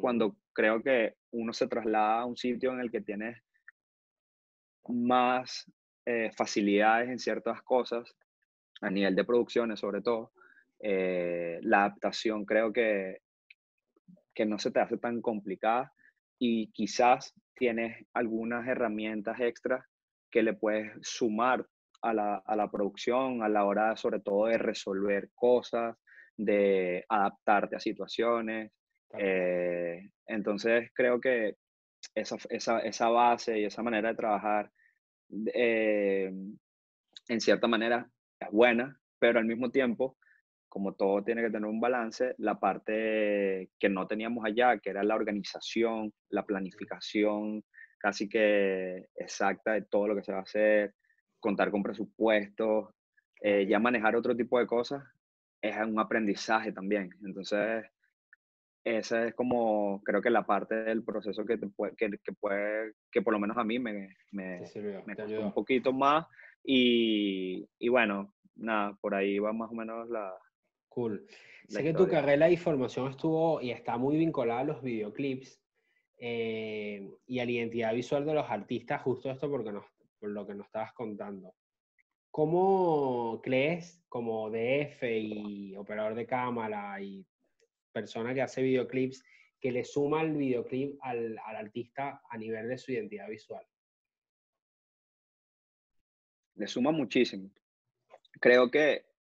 cuando 0.00 0.36
creo 0.52 0.80
que 0.80 1.14
uno 1.32 1.52
se 1.52 1.66
traslada 1.66 2.20
a 2.20 2.26
un 2.26 2.36
sitio 2.36 2.72
en 2.72 2.80
el 2.80 2.90
que 2.92 3.00
tienes 3.00 3.42
más 4.88 5.68
eh, 6.04 6.30
facilidades 6.36 7.08
en 7.08 7.18
ciertas 7.18 7.62
cosas, 7.62 8.14
a 8.80 8.90
nivel 8.90 9.16
de 9.16 9.24
producciones 9.24 9.80
sobre 9.80 10.02
todo, 10.02 10.32
eh, 10.80 11.58
la 11.62 11.84
adaptación 11.84 12.44
creo 12.44 12.72
que, 12.72 13.18
que 14.34 14.46
no 14.46 14.58
se 14.58 14.70
te 14.70 14.80
hace 14.80 14.98
tan 14.98 15.20
complicada 15.22 15.92
y 16.38 16.70
quizás 16.72 17.34
tienes 17.54 18.06
algunas 18.12 18.66
herramientas 18.68 19.40
extras 19.40 19.84
que 20.30 20.42
le 20.42 20.52
puedes 20.52 20.92
sumar 21.02 21.66
a 22.02 22.12
la, 22.12 22.36
a 22.44 22.56
la, 22.56 22.70
producción 22.70 23.42
a 23.42 23.48
la 23.48 23.64
hora 23.64 23.96
sobre 23.96 24.20
todo 24.20 24.46
de 24.46 24.58
resolver 24.58 25.30
cosas, 25.34 25.96
de 26.36 27.04
adaptarte 27.08 27.76
a 27.76 27.80
situaciones. 27.80 28.72
Eh, 29.18 30.10
entonces 30.26 30.90
creo 30.94 31.20
que 31.20 31.56
esa, 32.14 32.36
esa, 32.50 32.80
esa, 32.80 33.08
base 33.08 33.58
y 33.58 33.64
esa 33.64 33.82
manera 33.82 34.10
de 34.10 34.14
trabajar 34.14 34.70
eh, 35.54 36.30
en 37.28 37.40
cierta 37.40 37.66
manera 37.66 38.08
es 38.38 38.50
buena, 38.50 38.98
pero 39.18 39.38
al 39.38 39.46
mismo 39.46 39.70
tiempo, 39.70 40.18
como 40.68 40.94
todo 40.94 41.22
tiene 41.22 41.42
que 41.42 41.50
tener 41.50 41.68
un 41.68 41.80
balance, 41.80 42.34
la 42.38 42.58
parte 42.58 43.70
que 43.78 43.88
no 43.88 44.06
teníamos 44.06 44.44
allá, 44.44 44.78
que 44.78 44.90
era 44.90 45.02
la 45.02 45.14
organización, 45.14 46.12
la 46.28 46.44
planificación 46.44 47.64
casi 47.98 48.28
que 48.28 49.06
exacta 49.16 49.72
de 49.72 49.82
todo 49.82 50.08
lo 50.08 50.14
que 50.16 50.22
se 50.22 50.32
va 50.32 50.38
a 50.38 50.42
hacer, 50.42 50.94
contar 51.40 51.70
con 51.70 51.82
presupuestos, 51.82 52.90
eh, 53.40 53.66
ya 53.66 53.78
manejar 53.78 54.16
otro 54.16 54.36
tipo 54.36 54.58
de 54.58 54.66
cosas, 54.66 55.02
es 55.60 55.76
un 55.76 55.98
aprendizaje 55.98 56.72
también. 56.72 57.10
Entonces, 57.24 57.84
esa 58.84 59.26
es 59.26 59.34
como, 59.34 60.00
creo 60.04 60.22
que 60.22 60.30
la 60.30 60.46
parte 60.46 60.76
del 60.76 61.02
proceso 61.02 61.44
que, 61.44 61.58
te 61.58 61.66
puede, 61.66 61.96
que, 61.96 62.10
que, 62.22 62.32
puede, 62.32 62.92
que 63.10 63.22
por 63.22 63.32
lo 63.32 63.40
menos 63.40 63.56
a 63.56 63.64
mí 63.64 63.78
me, 63.78 64.14
me, 64.30 64.60
me 65.06 65.16
costó 65.16 65.40
un 65.40 65.52
poquito 65.52 65.92
más. 65.92 66.26
Y, 66.62 67.68
y, 67.78 67.88
bueno, 67.88 68.32
nada, 68.54 68.96
por 69.00 69.14
ahí 69.14 69.38
va 69.38 69.52
más 69.52 69.70
o 69.70 69.74
menos 69.74 70.08
la... 70.08 70.32
Cool. 70.96 71.26
sé 71.68 71.82
que 71.82 71.92
tu 71.92 72.08
carrera 72.08 72.48
de 72.48 72.56
formación 72.56 73.10
estuvo 73.10 73.60
y 73.60 73.70
está 73.70 73.98
muy 73.98 74.16
vinculada 74.16 74.60
a 74.60 74.64
los 74.64 74.82
videoclips 74.82 75.60
eh, 76.16 77.06
y 77.26 77.38
a 77.38 77.44
la 77.44 77.50
identidad 77.50 77.92
visual 77.92 78.24
de 78.24 78.32
los 78.32 78.50
artistas, 78.50 79.02
justo 79.02 79.30
esto 79.30 79.50
porque 79.50 79.72
nos, 79.72 79.84
por 80.18 80.30
lo 80.30 80.46
que 80.46 80.54
nos 80.54 80.64
estabas 80.64 80.94
contando. 80.94 81.54
¿Cómo 82.30 83.42
crees, 83.42 84.02
como 84.08 84.48
DF 84.48 85.02
y 85.02 85.76
operador 85.76 86.14
de 86.14 86.26
cámara 86.26 86.98
y 87.02 87.26
persona 87.92 88.32
que 88.32 88.40
hace 88.40 88.62
videoclips, 88.62 89.22
que 89.60 89.72
le 89.72 89.84
suma 89.84 90.22
el 90.22 90.34
videoclip 90.34 90.96
al, 91.02 91.38
al 91.44 91.56
artista 91.56 92.22
a 92.26 92.38
nivel 92.38 92.68
de 92.68 92.78
su 92.78 92.92
identidad 92.92 93.28
visual? 93.28 93.66
Le 96.54 96.66
suma 96.66 96.90
muchísimo. 96.90 97.50
Creo 98.40 98.70
que 98.70 99.15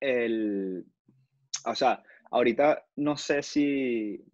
el, 0.00 0.84
o 1.64 1.74
sea, 1.74 2.02
ahorita 2.30 2.84
no 2.96 3.16
sé 3.16 3.42
si 3.42 4.24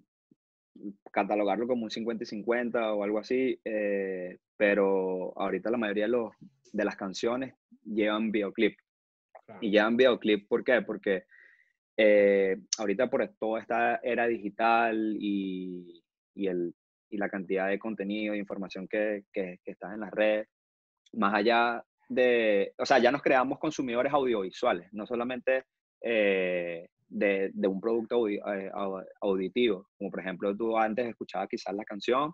catalogarlo 1.10 1.66
como 1.66 1.84
un 1.84 1.90
50 1.90 2.24
y 2.24 2.26
50 2.26 2.92
o 2.94 3.02
algo 3.02 3.18
así, 3.18 3.58
eh, 3.64 4.38
pero 4.56 5.32
ahorita 5.38 5.70
la 5.70 5.78
mayoría 5.78 6.04
de, 6.04 6.10
los, 6.10 6.32
de 6.72 6.84
las 6.84 6.96
canciones 6.96 7.54
llevan 7.84 8.30
videoclip. 8.30 8.78
Y 9.60 9.70
llevan 9.70 9.96
videoclip, 9.96 10.48
¿por 10.48 10.64
qué? 10.64 10.82
Porque 10.82 11.24
eh, 11.96 12.56
ahorita 12.78 13.08
por 13.08 13.26
toda 13.38 13.60
esta 13.60 13.96
era 14.02 14.26
digital 14.26 15.16
y, 15.18 16.02
y, 16.34 16.48
el, 16.48 16.74
y, 17.10 17.16
la 17.16 17.28
cantidad 17.28 17.68
de 17.68 17.78
contenido 17.78 18.34
e 18.34 18.38
información 18.38 18.88
que, 18.88 19.24
que, 19.32 19.60
está 19.64 19.94
en 19.94 20.00
las 20.00 20.10
redes, 20.10 20.48
más 21.12 21.32
allá 21.32 21.82
de, 22.08 22.72
o 22.78 22.86
sea, 22.86 22.98
ya 22.98 23.10
nos 23.10 23.22
creamos 23.22 23.58
consumidores 23.58 24.12
audiovisuales, 24.12 24.88
no 24.92 25.06
solamente 25.06 25.64
eh, 26.02 26.88
de, 27.08 27.50
de, 27.52 27.68
un 27.68 27.80
producto 27.80 28.28
eh, 28.28 28.40
auditivo, 29.20 29.88
como 29.98 30.10
por 30.10 30.20
ejemplo 30.20 30.56
tú 30.56 30.76
antes 30.76 31.06
escuchabas 31.06 31.48
quizás 31.48 31.74
la 31.74 31.84
canción 31.84 32.32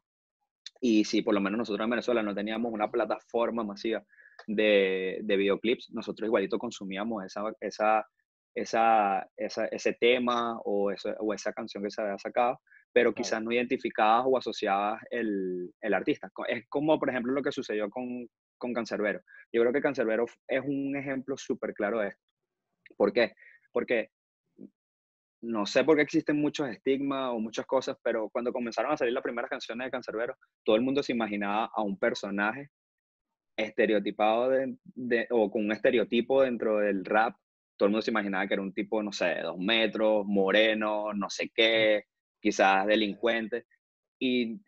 y 0.81 1.05
si 1.05 1.23
por 1.23 1.35
lo 1.35 1.41
menos 1.41 1.59
nosotros 1.59 1.85
en 1.85 1.91
Venezuela 1.91 2.23
no 2.23 2.35
teníamos 2.35 2.73
una 2.73 2.91
plataforma 2.91 3.65
masiva 3.65 4.03
de, 4.47 5.21
de 5.23 5.37
videoclips, 5.37 5.91
nosotros 5.93 6.27
igualito 6.27 6.59
consumíamos 6.59 7.25
esa, 7.25 7.43
esa 7.61 8.07
esa, 8.55 9.27
esa, 9.37 9.67
ese 9.67 9.95
tema 9.95 10.59
o, 10.65 10.93
o, 11.19 11.35
esa 11.35 11.53
canción 11.53 11.83
que 11.83 11.91
se 11.91 12.03
había 12.03 12.19
sacado, 12.19 12.61
pero 12.93 13.15
quizás 13.15 13.43
no 13.43 13.53
identificadas 13.53 14.25
o 14.27 14.37
asociadas 14.37 15.01
el, 15.11 15.73
el, 15.81 15.95
artista. 15.95 16.31
Es 16.49 16.65
como, 16.69 16.99
por 16.99 17.09
ejemplo, 17.09 17.33
lo 17.33 17.43
que 17.43 17.53
sucedió 17.53 17.89
con, 17.89 18.29
con 18.63 18.73
Cancerbero. 18.73 19.21
Yo 19.53 19.61
creo 19.61 19.73
que 19.73 19.83
Cancerbero 19.83 20.27
es 20.47 20.63
un 20.65 20.97
ejemplo 20.97 21.37
súper 21.37 21.75
claro 21.75 21.99
de 22.01 22.09
esto. 22.09 22.23
¿Por 22.97 23.13
qué? 23.13 23.35
Porque 23.73 24.11
no 25.43 25.67
sé 25.67 25.83
por 25.83 25.97
qué 25.97 26.03
existen 26.03 26.41
muchos 26.41 26.69
estigmas 26.69 27.31
o 27.33 27.41
muchas 27.41 27.67
cosas, 27.67 27.97
pero 28.03 28.31
cuando 28.31 28.53
comenzaron 28.53 28.93
a 28.93 28.97
salir 28.97 29.13
las 29.13 29.23
primeras 29.23 29.51
canciones 29.51 29.87
de 29.87 29.91
Cancerbero, 29.91 30.37
todo 30.65 30.77
el 30.77 30.83
mundo 30.83 31.03
se 31.03 31.13
imaginaba 31.13 31.71
a 31.75 31.83
un 31.83 31.99
personaje 31.99 32.71
estereotipado 33.57 34.49
de, 34.51 35.27
o 35.31 35.51
con 35.51 35.65
un 35.65 35.73
estereotipo 35.73 36.43
dentro 36.43 36.79
del 36.79 37.05
rap 37.05 37.37
todo 37.83 37.89
el 37.89 37.93
mundo 37.95 38.03
se 38.03 38.13
imaginaba 38.13 38.47
que 38.47 38.55
era 38.55 38.63
un 38.63 38.73
tipo, 38.73 39.03
no 39.03 39.13
sé, 39.13 39.25
de 39.27 39.43
dos 39.43 39.59
metros, 39.59 40.25
moreno, 40.25 41.13
no 41.15 41.29
sé 41.29 41.51
qué, 41.53 42.05
quizás 42.41 42.87
delincuente. 42.87 43.67
Y 44.21 44.61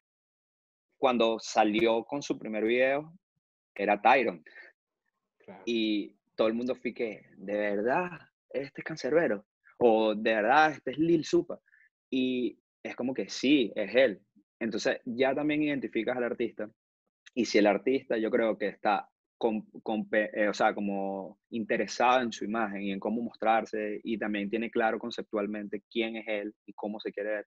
cuando 0.98 1.38
salió 1.38 2.04
con 2.04 2.22
su 2.22 2.36
primer 2.36 2.64
video, 2.64 3.12
era 3.82 4.00
Tyron. 4.00 4.44
Y 5.64 6.16
todo 6.34 6.48
el 6.48 6.54
mundo 6.54 6.74
fue 6.74 6.94
que, 6.94 7.26
de 7.36 7.56
verdad, 7.56 8.10
este 8.50 8.80
es 8.80 8.84
cancerbero. 8.84 9.44
O 9.78 10.14
de 10.14 10.34
verdad, 10.34 10.72
este 10.72 10.92
es 10.92 10.98
Lil 10.98 11.24
Supa. 11.24 11.60
Y 12.10 12.58
es 12.82 12.94
como 12.94 13.12
que 13.12 13.28
sí, 13.28 13.72
es 13.74 13.94
él. 13.94 14.20
Entonces 14.60 15.00
ya 15.04 15.34
también 15.34 15.62
identificas 15.62 16.16
al 16.16 16.24
artista. 16.24 16.70
Y 17.34 17.44
si 17.44 17.58
el 17.58 17.66
artista 17.66 18.16
yo 18.16 18.30
creo 18.30 18.56
que 18.56 18.68
está 18.68 19.08
con, 19.36 19.66
eh, 20.12 20.48
o 20.48 20.54
sea, 20.54 20.74
como 20.74 21.38
interesado 21.50 22.22
en 22.22 22.32
su 22.32 22.44
imagen 22.44 22.82
y 22.82 22.92
en 22.92 23.00
cómo 23.00 23.20
mostrarse 23.20 24.00
y 24.02 24.16
también 24.16 24.48
tiene 24.48 24.70
claro 24.70 24.98
conceptualmente 24.98 25.82
quién 25.90 26.16
es 26.16 26.24
él 26.28 26.54
y 26.64 26.72
cómo 26.72 27.00
se 27.00 27.12
quiere 27.12 27.30
ver, 27.30 27.46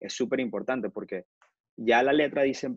es 0.00 0.12
súper 0.12 0.40
importante 0.40 0.90
porque 0.90 1.26
ya 1.76 2.02
la 2.02 2.12
letra 2.12 2.42
dice, 2.42 2.70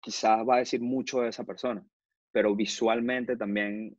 quizás 0.00 0.46
va 0.48 0.56
a 0.56 0.58
decir 0.58 0.80
mucho 0.80 1.20
de 1.20 1.28
esa 1.28 1.44
persona, 1.44 1.84
pero 2.32 2.54
visualmente 2.54 3.36
también 3.36 3.96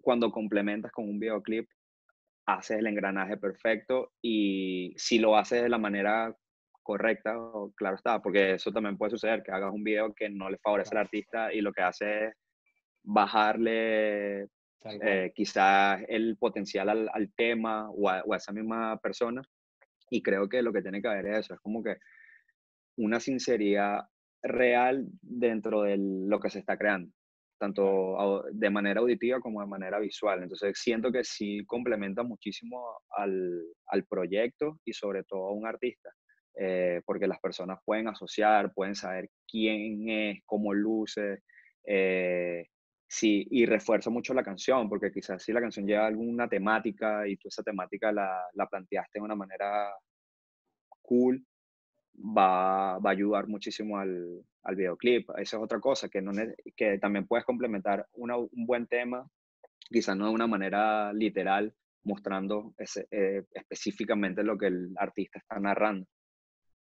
cuando 0.00 0.30
complementas 0.30 0.92
con 0.92 1.08
un 1.08 1.18
videoclip, 1.18 1.68
haces 2.46 2.78
el 2.78 2.86
engranaje 2.88 3.36
perfecto 3.36 4.12
y 4.20 4.92
si 4.96 5.18
lo 5.18 5.36
haces 5.36 5.62
de 5.62 5.68
la 5.68 5.78
manera 5.78 6.36
correcta, 6.82 7.36
claro 7.76 7.96
está, 7.96 8.20
porque 8.20 8.54
eso 8.54 8.72
también 8.72 8.98
puede 8.98 9.10
suceder, 9.10 9.42
que 9.42 9.52
hagas 9.52 9.72
un 9.72 9.84
video 9.84 10.12
que 10.12 10.28
no 10.28 10.50
le 10.50 10.58
favorece 10.58 10.94
al 10.94 11.02
artista 11.02 11.52
y 11.52 11.60
lo 11.60 11.72
que 11.72 11.82
hace 11.82 12.26
es 12.26 12.34
bajarle 13.04 14.48
eh, 14.84 15.32
quizás 15.34 16.02
el 16.08 16.36
potencial 16.36 16.88
al, 16.88 17.08
al 17.12 17.32
tema 17.34 17.88
o 17.90 18.08
a, 18.08 18.22
o 18.22 18.34
a, 18.34 18.36
esa 18.36 18.52
misma 18.52 18.98
persona. 18.98 19.42
Y 20.10 20.22
creo 20.22 20.48
que 20.48 20.62
lo 20.62 20.72
que 20.72 20.82
tiene 20.82 21.00
que 21.00 21.08
haber 21.08 21.26
es 21.26 21.38
eso, 21.38 21.54
es 21.54 21.60
como 21.60 21.82
que 21.82 21.96
una 22.96 23.20
sinceridad 23.20 24.00
real 24.42 25.06
dentro 25.22 25.82
de 25.82 25.96
lo 25.98 26.40
que 26.40 26.50
se 26.50 26.58
está 26.58 26.76
creando. 26.76 27.12
tanto 27.58 28.44
de 28.52 28.70
manera 28.70 29.00
auditiva 29.00 29.40
como 29.40 29.60
de 29.60 29.68
manera 29.68 30.00
visual. 30.00 30.42
Entonces 30.42 30.72
siento 30.76 31.12
que 31.12 31.22
sí 31.22 31.64
complementa 31.64 32.24
muchísimo 32.24 32.82
al, 33.10 33.62
al 33.86 34.04
proyecto 34.04 34.80
y 34.84 34.92
sobre 34.92 35.22
todo 35.22 35.46
a 35.46 35.52
un 35.52 35.64
artista, 35.66 36.10
eh, 36.56 37.00
porque 37.06 37.28
las 37.28 37.38
personas 37.40 37.78
pueden 37.84 38.08
asociar, 38.08 38.72
pueden 38.74 38.96
saber 38.96 39.28
quién 39.48 40.08
es, 40.08 40.40
cómo 40.44 40.74
luce, 40.74 41.42
eh, 41.84 42.66
sí, 43.06 43.46
y 43.50 43.64
refuerza 43.66 44.10
mucho 44.10 44.34
la 44.34 44.42
canción, 44.42 44.88
porque 44.88 45.12
quizás 45.12 45.42
si 45.44 45.52
la 45.52 45.60
canción 45.60 45.86
lleva 45.86 46.06
alguna 46.06 46.48
temática 46.48 47.28
y 47.28 47.36
tú 47.36 47.48
esa 47.48 47.62
temática 47.62 48.10
la, 48.10 48.42
la 48.54 48.66
planteaste 48.66 49.20
de 49.20 49.24
una 49.24 49.36
manera 49.36 49.94
cool, 51.02 51.44
va, 52.22 52.98
va 52.98 53.10
a 53.10 53.12
ayudar 53.12 53.48
muchísimo 53.48 53.98
al, 53.98 54.42
al, 54.62 54.76
videoclip. 54.76 55.30
Esa 55.30 55.56
es 55.56 55.62
otra 55.62 55.80
cosa, 55.80 56.08
que, 56.08 56.22
no, 56.22 56.32
que 56.76 56.98
también 56.98 57.26
puedes 57.26 57.44
complementar 57.44 58.06
una, 58.14 58.36
un 58.36 58.66
buen 58.66 58.86
tema, 58.86 59.28
quizás 59.88 60.16
no 60.16 60.26
de 60.26 60.32
una 60.32 60.46
manera 60.46 61.12
literal, 61.12 61.74
mostrando 62.04 62.74
ese, 62.78 63.06
eh, 63.10 63.44
específicamente 63.52 64.42
lo 64.42 64.56
que 64.58 64.66
el 64.66 64.92
artista 64.96 65.38
está 65.38 65.58
narrando. 65.58 66.06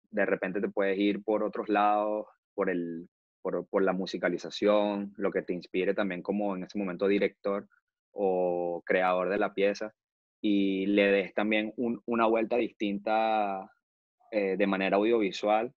De 0.10 0.25
repente 0.25 0.62
te 0.62 0.69
puedes 0.69 0.98
ir 0.98 1.24
por 1.24 1.43
otros 1.43 1.69
lados, 1.69 2.27
por, 2.53 2.69
el, 2.69 3.10
por, 3.41 3.67
por 3.67 3.84
la 3.84 3.93
musicalización, 3.93 5.13
lo 5.17 5.31
que 5.31 5.41
te 5.41 5.53
inspire 5.53 5.93
también 5.93 6.22
como 6.22 6.55
en 6.55 6.63
ese 6.63 6.77
momento 6.77 7.07
director 7.07 7.67
o 8.12 8.81
creador 8.86 9.29
de 9.29 9.38
la 9.38 9.53
pieza 9.53 9.93
y 10.41 10.86
le 10.88 11.12
des 11.12 11.34
también 11.34 11.74
un, 11.77 12.01
una 12.05 12.25
vuelta 12.27 12.57
distinta 12.57 13.69
eh, 14.31 14.55
de 14.57 14.67
manera 14.67 14.98
audiovisual, 14.98 15.74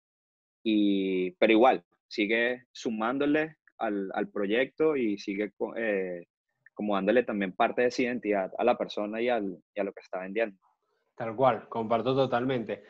y, 0.62 1.32
pero 1.32 1.52
igual, 1.52 1.84
sigue 2.06 2.66
sumándole 2.72 3.56
al, 3.78 4.10
al 4.14 4.28
proyecto 4.28 4.96
y 4.96 5.18
sigue 5.18 5.52
eh, 5.76 6.26
como 6.74 6.94
dándole 6.94 7.22
también 7.22 7.52
parte 7.52 7.82
de 7.82 7.88
esa 7.88 8.02
identidad 8.02 8.52
a 8.58 8.64
la 8.64 8.76
persona 8.76 9.20
y, 9.20 9.28
al, 9.28 9.62
y 9.74 9.80
a 9.80 9.84
lo 9.84 9.92
que 9.92 10.00
está 10.00 10.20
vendiendo. 10.20 10.58
Tal 11.14 11.36
cual, 11.36 11.68
comparto 11.68 12.14
totalmente. 12.14 12.84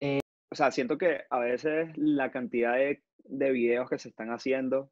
Eh, 0.00 0.20
o 0.50 0.54
sea, 0.54 0.70
siento 0.70 0.96
que 0.96 1.22
a 1.28 1.38
veces 1.38 1.90
la 1.96 2.30
cantidad 2.30 2.74
de, 2.74 3.02
de 3.24 3.50
videos 3.50 3.88
que 3.88 3.98
se 3.98 4.08
están 4.08 4.30
haciendo 4.30 4.90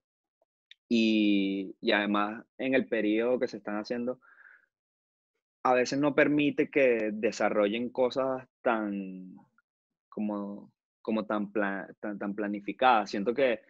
y, 0.88 1.74
y, 1.80 1.92
además 1.92 2.44
en 2.58 2.74
el 2.74 2.86
periodo 2.86 3.40
que 3.40 3.48
se 3.48 3.56
están 3.56 3.78
haciendo, 3.78 4.20
a 5.64 5.74
veces 5.74 5.98
no 5.98 6.14
permite 6.14 6.70
que 6.70 7.10
desarrollen 7.12 7.88
cosas 7.88 8.46
tan, 8.62 9.34
como, 10.16 10.72
como 11.02 11.26
tan, 11.26 11.52
tan, 11.52 12.18
tan 12.18 12.34
planificada. 12.34 13.06
Siento 13.06 13.34
que 13.34 13.60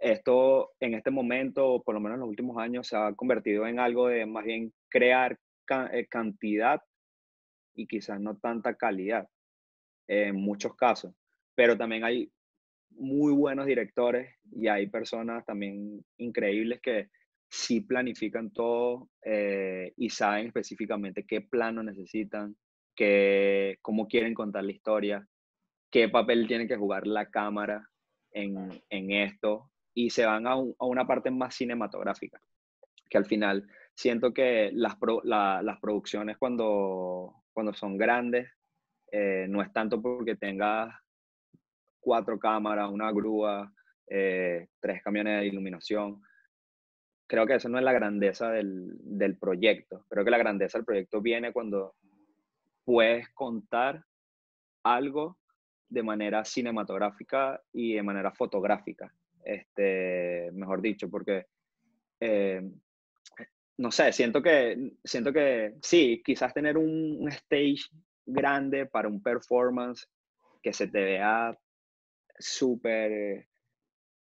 esto 0.00 0.70
en 0.80 0.94
este 0.94 1.10
momento, 1.10 1.82
por 1.84 1.94
lo 1.94 2.00
menos 2.00 2.16
en 2.16 2.20
los 2.20 2.30
últimos 2.30 2.56
años, 2.56 2.88
se 2.88 2.96
ha 2.96 3.12
convertido 3.12 3.66
en 3.66 3.78
algo 3.78 4.08
de 4.08 4.24
más 4.24 4.44
bien 4.44 4.72
crear 4.88 5.38
eh, 5.92 6.06
cantidad 6.08 6.80
y 7.74 7.86
quizás 7.86 8.18
no 8.18 8.38
tanta 8.38 8.76
calidad 8.76 9.28
en 10.08 10.36
muchos 10.36 10.74
casos. 10.74 11.12
Pero 11.54 11.76
también 11.76 12.02
hay 12.02 12.32
muy 12.92 13.34
buenos 13.34 13.66
directores 13.66 14.34
y 14.50 14.68
hay 14.68 14.86
personas 14.86 15.44
también 15.44 16.02
increíbles 16.16 16.80
que 16.80 17.10
sí 17.50 17.82
planifican 17.82 18.50
todo 18.52 19.10
eh, 19.22 19.92
y 19.98 20.08
saben 20.08 20.46
específicamente 20.46 21.26
qué 21.26 21.42
plano 21.42 21.82
necesitan, 21.82 22.56
qué, 22.96 23.76
cómo 23.82 24.08
quieren 24.08 24.32
contar 24.32 24.64
la 24.64 24.72
historia, 24.72 25.28
qué 25.90 26.08
papel 26.08 26.46
tiene 26.46 26.68
que 26.68 26.76
jugar 26.76 27.06
la 27.06 27.30
cámara 27.30 27.88
en, 28.32 28.82
en 28.88 29.10
esto 29.10 29.70
y 29.94 30.10
se 30.10 30.24
van 30.24 30.46
a, 30.46 30.52
a, 30.52 30.86
una 30.86 31.06
parte 31.06 31.30
más 31.30 31.54
cinematográfica, 31.54 32.40
que 33.08 33.18
al 33.18 33.26
final 33.26 33.66
siento 33.94 34.32
que 34.32 34.70
las, 34.72 34.96
las 35.24 35.80
producciones 35.80 36.38
cuando, 36.38 37.34
cuando 37.52 37.74
son 37.74 37.98
grandes 37.98 38.48
eh, 39.12 39.46
no 39.48 39.62
es 39.62 39.72
tanto 39.72 40.00
porque 40.00 40.36
tengas 40.36 40.94
cuatro 41.98 42.38
cámaras, 42.38 42.90
una 42.90 43.10
grúa, 43.12 43.72
eh, 44.06 44.68
tres 44.80 45.02
camiones 45.02 45.40
de 45.40 45.46
iluminación. 45.46 46.22
Creo 47.26 47.46
que 47.46 47.56
eso 47.56 47.68
no 47.68 47.78
es 47.78 47.84
la 47.84 47.92
grandeza 47.92 48.50
del, 48.50 48.96
del 49.00 49.36
proyecto. 49.36 50.06
Creo 50.08 50.24
que 50.24 50.30
la 50.30 50.38
grandeza 50.38 50.78
del 50.78 50.84
proyecto 50.84 51.20
viene 51.20 51.52
cuando 51.52 51.94
puedes 52.84 53.28
contar 53.30 54.04
algo 54.82 55.39
de 55.90 56.02
manera 56.02 56.44
cinematográfica 56.44 57.60
y 57.72 57.94
de 57.94 58.02
manera 58.02 58.30
fotográfica, 58.32 59.12
este, 59.44 60.50
mejor 60.52 60.80
dicho, 60.80 61.10
porque, 61.10 61.46
eh, 62.20 62.62
no 63.78 63.90
sé, 63.90 64.12
siento 64.12 64.40
que, 64.40 64.92
siento 65.04 65.32
que 65.32 65.74
sí, 65.82 66.22
quizás 66.24 66.54
tener 66.54 66.78
un, 66.78 67.28
stage 67.28 67.90
grande 68.24 68.86
para 68.86 69.08
un 69.08 69.20
performance 69.22 70.06
que 70.62 70.72
se 70.72 70.86
te 70.86 71.02
vea 71.02 71.58
súper 72.38 73.48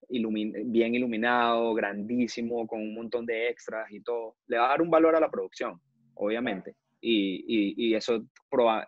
bien 0.09 0.95
iluminado, 0.95 1.73
grandísimo, 1.75 2.67
con 2.67 2.81
un 2.81 2.95
montón 2.95 3.25
de 3.25 3.49
extras 3.49 3.91
y 3.91 4.03
todo, 4.03 4.37
le 4.47 4.59
va 4.59 4.67
a 4.67 4.69
dar 4.69 4.83
un 4.83 4.91
valor 4.91 5.17
a 5.17 5.21
la 5.21 5.31
producción, 5.31 5.81
obviamente 6.15 6.77
y, 7.09 7.75
y, 7.89 7.95
eso, 7.95 8.27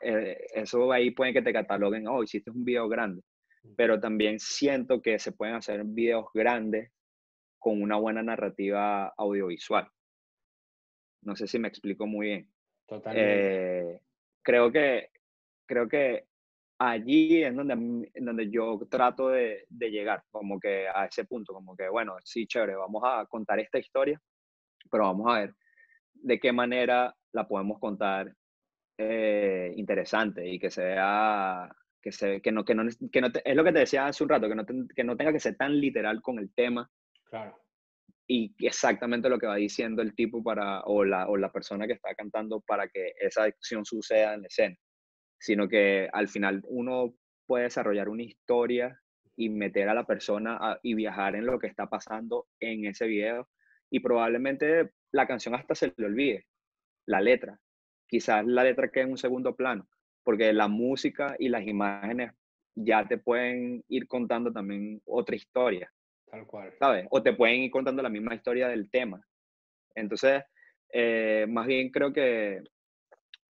eh, 0.01 0.47
eso 0.53 0.91
ahí 0.91 1.13
puede 1.13 1.33
que 1.33 1.43
te 1.43 1.53
cataloguen, 1.53 2.09
oh, 2.09 2.25
hiciste 2.25 2.51
un 2.51 2.65
video 2.65 2.89
grande, 2.89 3.23
pero 3.77 4.01
también 4.01 4.41
siento 4.41 5.01
que 5.01 5.21
se 5.21 5.31
pueden 5.31 5.55
hacer 5.55 5.85
videos 5.85 6.27
grandes 6.35 6.91
con 7.61 7.81
una 7.81 7.97
buena 7.97 8.23
narrativa 8.23 9.15
audiovisual. 9.17 9.89
No 11.23 11.37
sé 11.37 11.47
si 11.47 11.61
me 11.61 11.69
explico 11.69 12.07
muy 12.07 12.27
bien. 12.27 12.51
Totalmente. 12.87 13.93
Eh, 13.95 14.01
creo, 14.43 14.73
que, 14.73 15.11
creo 15.67 15.89
que 15.89 16.25
allí 16.79 17.45
es 17.45 17.55
donde, 17.55 18.11
donde 18.17 18.51
yo 18.51 18.81
trato 18.91 19.29
de, 19.29 19.65
de, 19.69 19.91
llegar, 19.91 20.25
como 20.31 20.59
que 20.59 20.89
a 20.89 21.07
ese 21.07 21.25
punto, 21.25 21.53
como 21.53 21.77
que, 21.77 21.89
bueno, 21.89 22.17
sí, 22.25 22.49
chévere, 22.49 22.75
vamos 22.75 23.03
a 23.05 23.27
contar 23.27 23.61
esta 23.61 23.79
historia, 23.79 24.21
pero 24.91 25.05
vamos 25.05 25.27
a 25.31 25.41
ver 25.41 25.55
de 26.15 26.41
qué 26.41 26.53
manera 26.53 27.15
la 27.33 27.47
podemos 27.47 27.79
contar 27.79 28.33
eh, 28.99 29.73
interesante 29.77 30.47
y 30.47 30.59
que 30.59 30.71
sea 30.71 31.71
que 32.03 32.13
se 32.13 32.41
que 32.41 32.53
no 32.53 32.65
que 32.65 32.75
no, 32.75 32.85
que 33.13 33.21
no 33.21 33.29
es 33.29 33.57
lo 33.57 33.65
que 33.65 33.73
te 33.73 33.81
decía 33.81 34.07
hace 34.07 34.25
un 34.25 34.31
rato 34.31 34.49
que 34.49 34.55
no 34.55 34.65
que 34.67 35.05
no 35.05 35.17
tenga 35.17 35.33
que 35.33 35.41
ser 35.41 35.57
tan 35.57 35.79
literal 35.79 36.21
con 36.23 36.39
el 36.39 36.53
tema 36.53 36.91
claro. 37.25 37.57
y 38.27 38.55
exactamente 38.59 39.29
lo 39.29 39.39
que 39.39 39.47
va 39.47 39.57
diciendo 39.57 40.03
el 40.03 40.15
tipo 40.15 40.43
para 40.43 40.81
o 40.83 41.05
la 41.05 41.29
o 41.29 41.37
la 41.37 41.53
persona 41.53 41.87
que 41.87 41.93
está 41.93 42.15
cantando 42.15 42.61
para 42.61 42.89
que 42.89 43.13
esa 43.21 43.45
acción 43.45 43.85
suceda 43.85 44.35
en 44.35 44.43
la 44.43 44.49
escena 44.49 44.77
sino 45.41 45.69
que 45.69 46.09
al 46.13 46.29
final 46.29 46.63
uno 46.65 47.15
puede 47.47 47.65
desarrollar 47.65 48.09
una 48.09 48.25
historia 48.25 49.01
y 49.37 49.49
meter 49.49 49.89
a 49.89 49.95
la 49.95 50.05
persona 50.05 50.59
y 50.83 50.95
viajar 50.95 51.37
en 51.37 51.47
lo 51.47 51.61
que 51.61 51.69
está 51.69 51.89
pasando 51.89 52.49
en 52.59 52.87
ese 52.87 53.07
video 53.07 53.49
y 53.91 54.01
probablemente 54.01 54.91
la 55.13 55.29
canción 55.29 55.55
hasta 55.55 55.77
se 55.77 55.93
le 55.97 56.07
olvide 56.07 56.48
la 57.09 57.21
letra. 57.21 57.59
Quizás 58.07 58.47
la 58.47 58.65
letra 58.65 58.89
quede 58.91 59.05
en 59.05 59.11
un 59.13 59.19
segundo 59.19 59.57
plano, 59.57 59.89
porque 60.23 60.53
la 60.53 60.69
música 60.69 61.35
y 61.39 61.49
las 61.49 61.67
imágenes 61.67 62.33
ya 62.75 63.07
te 63.07 63.19
pueden 63.19 63.83
ir 63.89 64.07
contando 64.07 64.53
también 64.53 65.01
otra 65.07 65.35
historia. 65.35 65.91
Tal 66.31 66.47
cual. 66.47 66.73
¿Sabes? 66.79 67.07
O 67.11 67.23
te 67.23 67.33
pueden 67.33 67.61
ir 67.63 67.71
contando 67.71 68.03
la 68.03 68.11
misma 68.11 68.35
historia 68.35 68.69
del 68.69 68.91
tema. 68.91 69.21
Entonces, 69.95 70.45
eh, 70.93 71.47
más 71.49 71.67
bien 71.67 71.91
creo 71.91 72.13
que 72.13 72.63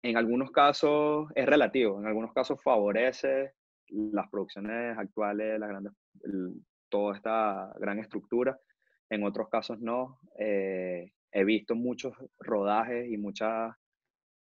en 0.02 0.16
algunos 0.16 0.52
casos 0.52 1.28
es 1.34 1.46
relativo, 1.46 2.00
en 2.00 2.06
algunos 2.06 2.32
casos 2.32 2.62
favorece 2.62 3.52
las 3.88 4.28
producciones 4.30 4.96
actuales, 4.96 5.58
las 5.58 5.68
grandes, 5.68 5.92
toda 6.88 7.16
esta 7.16 7.72
gran 7.80 7.98
estructura, 7.98 8.56
en 9.10 9.24
otros 9.24 9.48
casos 9.48 9.80
no. 9.80 10.20
Eh, 10.38 11.10
he 11.32 11.44
visto 11.44 11.74
muchos 11.74 12.14
rodajes 12.38 13.10
y 13.10 13.16
muchas 13.16 13.74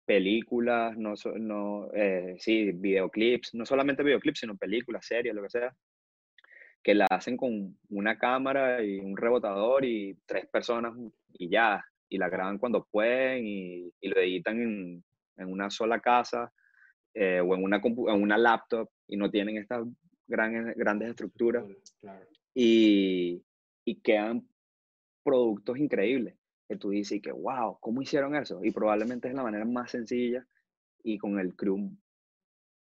películas, 0.05 0.97
no, 0.97 1.13
no 1.39 1.89
eh, 1.93 2.35
sí, 2.39 2.71
videoclips, 2.71 3.53
no 3.53 3.65
solamente 3.65 4.03
videoclips, 4.03 4.39
sino 4.39 4.57
películas, 4.57 5.05
series, 5.05 5.33
lo 5.33 5.43
que 5.43 5.49
sea, 5.49 5.75
que 6.83 6.93
la 6.93 7.05
hacen 7.09 7.37
con 7.37 7.77
una 7.89 8.17
cámara 8.17 8.83
y 8.83 8.99
un 8.99 9.15
rebotador 9.15 9.85
y 9.85 10.17
tres 10.25 10.45
personas 10.47 10.93
y 11.31 11.49
ya, 11.49 11.83
y 12.09 12.17
la 12.17 12.29
graban 12.29 12.57
cuando 12.57 12.85
pueden 12.91 13.45
y, 13.47 13.93
y 14.01 14.09
lo 14.09 14.19
editan 14.19 14.61
en, 14.61 15.03
en, 15.37 15.51
una 15.51 15.69
sola 15.69 15.99
casa 15.99 16.51
eh, 17.13 17.39
o 17.39 17.55
en 17.55 17.63
una, 17.63 17.77
en 17.77 18.21
una 18.21 18.37
laptop 18.37 18.89
y 19.07 19.15
no 19.15 19.31
tienen 19.31 19.57
estas 19.57 19.85
grandes 20.27 20.75
grandes 20.75 21.09
estructuras 21.09 21.65
y, 22.53 23.41
y 23.85 24.01
quedan 24.01 24.47
productos 25.23 25.77
increíbles 25.77 26.35
que 26.73 26.79
tú 26.79 26.89
dices 26.89 27.21
que, 27.21 27.31
wow, 27.31 27.77
¿cómo 27.79 28.01
hicieron 28.01 28.35
eso? 28.35 28.63
Y 28.63 28.71
probablemente 28.71 29.27
es 29.27 29.33
la 29.33 29.43
manera 29.43 29.65
más 29.65 29.91
sencilla 29.91 30.45
y 31.03 31.17
con 31.17 31.39
el 31.39 31.55
crew 31.55 31.91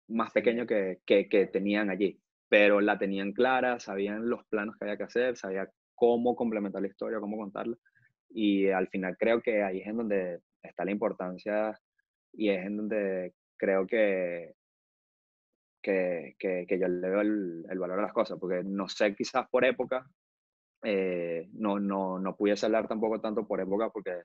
más 0.09 0.31
pequeño 0.33 0.67
que, 0.67 1.01
que, 1.05 1.29
que, 1.29 1.47
tenían 1.47 1.91
allí. 1.91 2.21
Pero 2.49 2.81
la 2.81 2.99
tenían 2.99 3.33
clara, 3.33 3.81
sabían 3.81 4.29
los 4.29 4.45
planos 4.47 4.77
que 4.77 4.85
había 4.85 4.97
que 4.97 5.05
hacer, 5.05 5.37
sabían 5.37 5.69
cómo 5.95 6.37
complementar 6.37 6.83
la 6.83 6.89
historia, 6.89 7.19
cómo 7.19 7.37
contarla. 7.37 7.77
Y 8.31 8.69
al 8.69 8.89
final 8.89 9.17
creo 9.19 9.41
que 9.41 9.63
ahí 9.63 9.81
es 9.81 9.87
en 9.87 9.97
donde 9.97 10.41
está 10.63 10.85
la 10.85 10.93
importancia 10.93 11.79
y 12.33 12.51
es 12.51 12.65
en 12.65 12.77
donde 12.77 13.35
creo 13.57 13.87
que, 13.87 14.55
que, 15.83 16.37
que, 16.39 16.79
yo 16.79 16.89
le 16.89 17.09
veo 17.09 17.21
el, 17.21 17.67
el, 17.69 17.79
valor 17.79 17.99
a 17.99 18.03
las 18.03 18.13
cosas, 18.13 18.39
porque 18.39 18.63
no 18.65 18.89
sé, 18.89 19.15
quizás 19.15 19.49
por 19.49 19.65
época, 19.65 20.07
eh, 20.85 21.49
no, 21.55 21.81
no, 21.81 22.19
no 22.19 22.37
pudiese 22.37 22.67
hablar 22.67 22.87
tampoco 22.87 23.21
tanto 23.21 23.47
por 23.47 23.61
época, 23.61 23.89
porque 23.91 24.23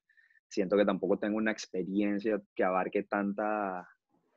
siento 0.48 0.76
que 0.76 0.86
tampoco 0.86 1.18
tengo 1.18 1.38
una 1.38 1.52
experiencia 1.52 2.42
que 2.54 2.64
abarque 2.64 3.04
tanta, 3.04 3.88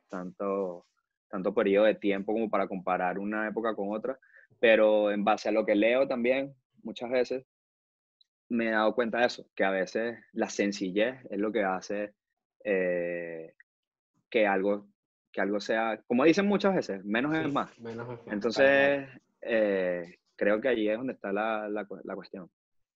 tanto, 0.07 0.85
tanto 1.27 1.53
periodo 1.53 1.85
de 1.85 1.95
tiempo 1.95 2.31
como 2.31 2.49
para 2.49 2.67
comparar 2.67 3.19
una 3.19 3.47
época 3.47 3.75
con 3.75 3.93
otra, 3.93 4.17
pero 4.59 5.11
en 5.11 5.23
base 5.23 5.49
a 5.49 5.51
lo 5.51 5.65
que 5.65 5.75
leo 5.75 6.07
también, 6.07 6.55
muchas 6.83 7.09
veces, 7.09 7.45
me 8.49 8.67
he 8.67 8.71
dado 8.71 8.95
cuenta 8.95 9.19
de 9.19 9.25
eso, 9.25 9.45
que 9.55 9.63
a 9.63 9.71
veces 9.71 10.17
la 10.31 10.49
sencillez 10.49 11.15
es 11.29 11.39
lo 11.39 11.51
que 11.51 11.63
hace 11.63 12.13
eh, 12.63 13.53
que, 14.29 14.47
algo, 14.47 14.87
que 15.31 15.41
algo 15.41 15.59
sea, 15.59 16.01
como 16.07 16.23
dicen 16.23 16.45
muchas 16.45 16.75
veces, 16.75 17.03
menos 17.03 17.35
es 17.35 17.51
más. 17.51 17.71
Entonces, 18.27 19.09
eh, 19.41 20.19
creo 20.35 20.59
que 20.61 20.69
allí 20.69 20.89
es 20.89 20.97
donde 20.97 21.13
está 21.13 21.31
la, 21.31 21.67
la, 21.69 21.87
la 22.03 22.15
cuestión, 22.15 22.49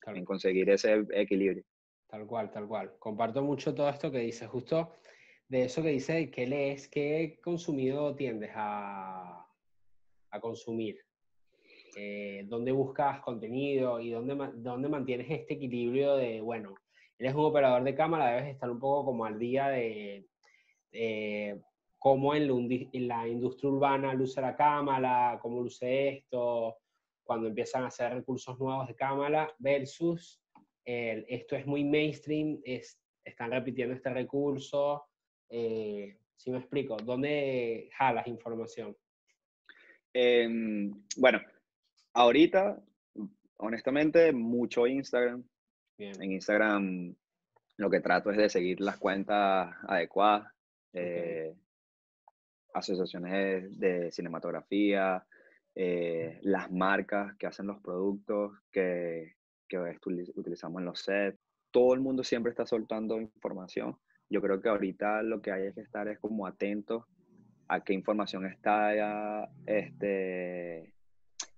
en 0.06 0.26
conseguir 0.26 0.70
ese 0.70 1.06
equilibrio. 1.12 1.64
Tal 2.08 2.26
cual, 2.26 2.52
tal 2.52 2.68
cual. 2.68 2.94
Comparto 3.00 3.42
mucho 3.44 3.76
todo 3.76 3.90
esto 3.90 4.12
que 4.12 4.20
dices, 4.20 4.48
justo 4.48 4.94
de 5.48 5.64
eso 5.64 5.82
que 5.82 5.90
dices, 5.90 6.30
¿qué 6.32 6.48
lees? 6.48 6.88
¿Qué 6.88 7.40
consumido 7.44 8.16
tiendes 8.16 8.52
a, 8.54 9.46
a 10.30 10.40
consumir? 10.40 10.98
Eh, 11.96 12.44
¿Dónde 12.48 12.72
buscas 12.72 13.22
contenido 13.22 14.00
y 14.00 14.12
dónde, 14.12 14.52
dónde 14.56 14.88
mantienes 14.88 15.28
este 15.30 15.56
equilibrio 15.56 16.16
de, 16.16 16.42
bueno, 16.42 16.76
eres 17.18 17.34
un 17.34 17.46
operador 17.46 17.84
de 17.84 17.96
cámara, 17.96 18.32
debes 18.32 18.54
estar 18.54 18.70
un 18.70 18.80
poco 18.80 19.06
como 19.06 19.26
al 19.26 19.40
día 19.40 19.70
de, 19.70 20.28
cómo 21.98 22.36
en 22.36 23.08
la, 23.08 23.28
industria 23.28 23.70
urbana 23.72 24.14
luce 24.14 24.42
la 24.42 24.56
cámara, 24.56 25.40
cómo 25.42 25.62
luce 25.62 26.10
esto, 26.10 26.78
cuando 27.28 27.48
empiezan 27.48 27.84
a 27.84 27.88
hacer 27.88 28.14
recursos 28.14 28.58
nuevos 28.60 28.88
de 28.88 28.96
cámara, 28.96 29.54
versus 29.60 30.42
esto 30.90 31.58
es 31.58 31.68
muy 31.68 31.84
mainstream, 31.84 32.62
es, 32.64 32.98
están 33.24 33.52
repitiendo 33.52 33.94
este 33.94 34.10
recurso. 34.10 35.04
Eh, 35.50 36.18
si 36.36 36.50
me 36.50 36.60
explico, 36.60 36.96
¿dónde 36.98 37.90
jalas 37.98 38.28
información? 38.28 38.96
Em, 40.14 40.92
bueno, 41.18 41.42
ahorita, 42.14 42.82
honestamente, 43.58 44.32
mucho 44.32 44.88
Instagram. 44.88 45.44
En 45.98 46.32
Instagram 46.32 47.16
lo 47.78 47.90
que 47.90 48.00
trato 48.00 48.32
es 48.32 48.38
de 48.38 48.50
seguir 48.50 48.80
las 48.82 48.98
cuentas 48.98 49.76
adecuadas, 49.88 50.52
eh, 50.94 51.54
asociaciones 52.74 53.78
de, 53.80 54.12
cinematografía, 54.12 55.26
eh, 55.80 56.40
las 56.42 56.72
marcas 56.72 57.36
que 57.36 57.46
hacen 57.46 57.68
los 57.68 57.80
productos 57.82 58.52
que, 58.72 59.36
que 59.68 59.78
utilizamos 60.36 60.80
en 60.80 60.86
los 60.86 61.02
sets. 61.02 61.38
Todo 61.70 61.94
el 61.94 62.00
mundo 62.00 62.24
siempre 62.24 62.50
está 62.50 62.66
soltando 62.66 63.22
información. 63.22 63.96
Yo 64.28 64.42
creo 64.42 64.60
que 64.60 64.70
ahorita 64.70 65.22
lo 65.22 65.40
que 65.40 65.52
hay 65.52 65.68
es 65.68 65.76
que 65.76 65.82
estar 65.82 66.08
es 66.08 66.18
como 66.18 66.48
atentos 66.48 67.04
a 67.68 67.84
qué 67.84 67.94
información 67.94 68.48
está 68.48 69.48
este, 69.68 70.94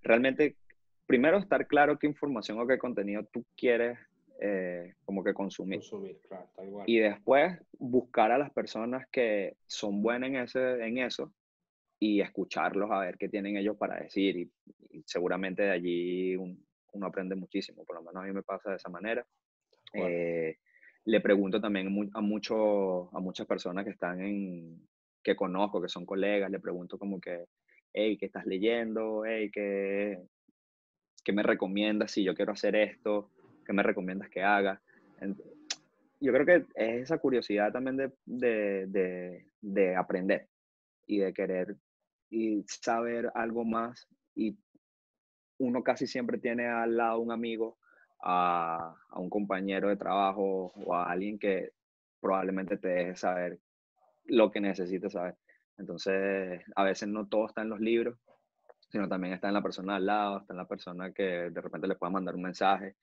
realmente, 0.02 0.58
primero 1.06 1.38
estar 1.38 1.66
claro 1.68 1.98
qué 1.98 2.08
información 2.08 2.60
o 2.60 2.68
qué 2.68 2.78
contenido 2.78 3.24
tú 3.24 3.46
quieres 3.56 3.98
eh, 4.42 4.96
como 5.06 5.24
que 5.24 5.34
consumir. 5.34 5.80
consumir 5.80 6.20
claro, 6.28 6.50
Y 6.88 7.00
después 7.00 7.58
buscar 7.78 8.34
a 8.34 8.38
las 8.38 8.52
personas 8.52 9.08
que 9.14 9.56
son 9.66 10.02
buenas 10.02 10.30
en, 10.30 10.36
ese, 10.36 10.86
en 10.86 10.98
eso 10.98 11.32
y 12.00 12.22
escucharlos 12.22 12.90
a 12.92 13.00
ver 13.00 13.18
qué 13.18 13.28
tienen 13.28 13.58
ellos 13.58 13.76
para 13.78 14.00
decir. 14.00 14.38
Y, 14.38 14.52
seguramente 15.06 15.64
de 15.64 15.72
allí 15.72 16.36
uno 16.36 17.06
aprende 17.06 17.36
muchísimo, 17.36 17.86
por 17.86 17.96
lo 17.96 18.02
menos 18.02 18.24
a 18.24 18.28
mí 18.28 18.34
me 18.34 18.44
pasa 18.44 18.72
de 18.72 18.78
esa 18.78 18.90
manera. 18.90 19.26
Eh, 19.94 20.58
le 21.06 21.22
pregunto 21.22 21.62
también 21.62 22.10
a, 22.14 22.22
mucho, 22.22 23.16
a 23.16 23.20
muchas 23.20 23.46
personas 23.48 23.86
que 23.86 23.92
están 23.92 24.22
en, 24.22 24.88
que 25.24 25.36
conozco, 25.36 25.82
que 25.82 25.90
son 25.90 26.06
colegas, 26.06 26.50
le 26.50 26.60
pregunto 26.60 26.98
como 26.98 27.20
que, 27.20 27.46
hey, 27.94 28.18
¿qué 28.18 28.26
estás 28.26 28.46
leyendo? 28.46 29.24
Hey, 29.26 29.52
¿qué, 29.52 30.20
¿qué 31.24 31.32
me 31.32 31.44
recomiendas 31.44 32.12
si 32.12 32.24
yo 32.24 32.36
quiero 32.36 32.54
hacer 32.54 32.76
esto? 32.76 33.30
¿Qué 33.66 33.74
me 33.74 33.84
recomiendas 33.84 34.30
que 34.30 34.42
haga? 34.42 34.82
Yo 36.20 36.34
creo 36.34 36.46
que 36.46 36.66
es 36.76 37.04
esa 37.04 37.18
curiosidad 37.18 37.72
también 37.72 37.98
de, 37.98 38.12
de, 38.26 38.88
de, 38.88 39.46
de 39.62 39.96
aprender 39.96 40.48
y 41.08 41.20
de 41.20 41.34
querer 41.34 41.76
y 42.30 42.64
saber 42.68 43.32
algo 43.36 43.66
más 43.66 44.08
y 44.36 44.58
uno 45.58 45.84
casi 45.84 46.08
siempre 46.08 46.38
tiene 46.38 46.68
al 46.68 46.96
lado 46.96 47.20
un 47.20 47.32
amigo, 47.32 47.78
a, 48.22 48.96
a, 49.10 49.20
un 49.20 49.30
compañero 49.30 49.90
de 49.90 49.98
trabajo 49.98 50.72
o 50.76 50.96
a 50.96 51.12
alguien 51.12 51.38
que 51.38 51.72
probablemente 52.22 52.78
te 52.78 52.88
deje 52.88 53.16
saber 53.16 53.60
lo 54.26 54.52
que 54.52 54.62
necesites 54.62 55.14
saber. 55.14 55.36
Entonces, 55.78 56.62
a 56.76 56.84
veces 56.84 57.08
no 57.08 57.28
todo 57.28 57.48
está 57.48 57.62
en 57.62 57.70
los 57.70 57.80
libros, 57.80 58.18
sino 58.90 59.08
también 59.08 59.34
está 59.34 59.48
en 59.48 59.54
la 59.54 59.62
persona 59.62 59.96
al 59.96 60.06
lado, 60.06 60.40
está 60.40 60.54
en 60.54 60.58
la 60.58 60.68
persona 60.68 61.12
que 61.14 61.50
de 61.50 61.62
repente 61.62 61.88
le 61.88 61.96
pueda 61.96 62.12
mandar 62.12 62.36
un 62.36 62.42
mensaje. 62.44 62.96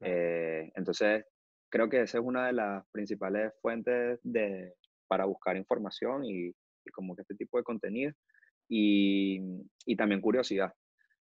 Eh, 0.00 0.72
entonces, 0.74 1.24
creo 1.68 1.88
que 1.88 2.02
esa 2.02 2.18
es 2.18 2.24
una 2.24 2.46
de 2.46 2.52
las 2.54 2.86
principales 2.90 3.52
fuentes 3.60 4.20
de, 4.22 4.74
para 5.06 5.24
buscar 5.24 5.56
información 5.56 6.24
y, 6.24 6.48
y 6.48 6.90
como 6.92 7.14
que 7.14 7.22
este 7.22 7.34
tipo 7.34 7.58
de 7.58 7.64
contenido. 7.64 8.12
Y, 8.68 9.40
y, 9.86 9.96
también 9.96 10.20
curiosidad. 10.20 10.72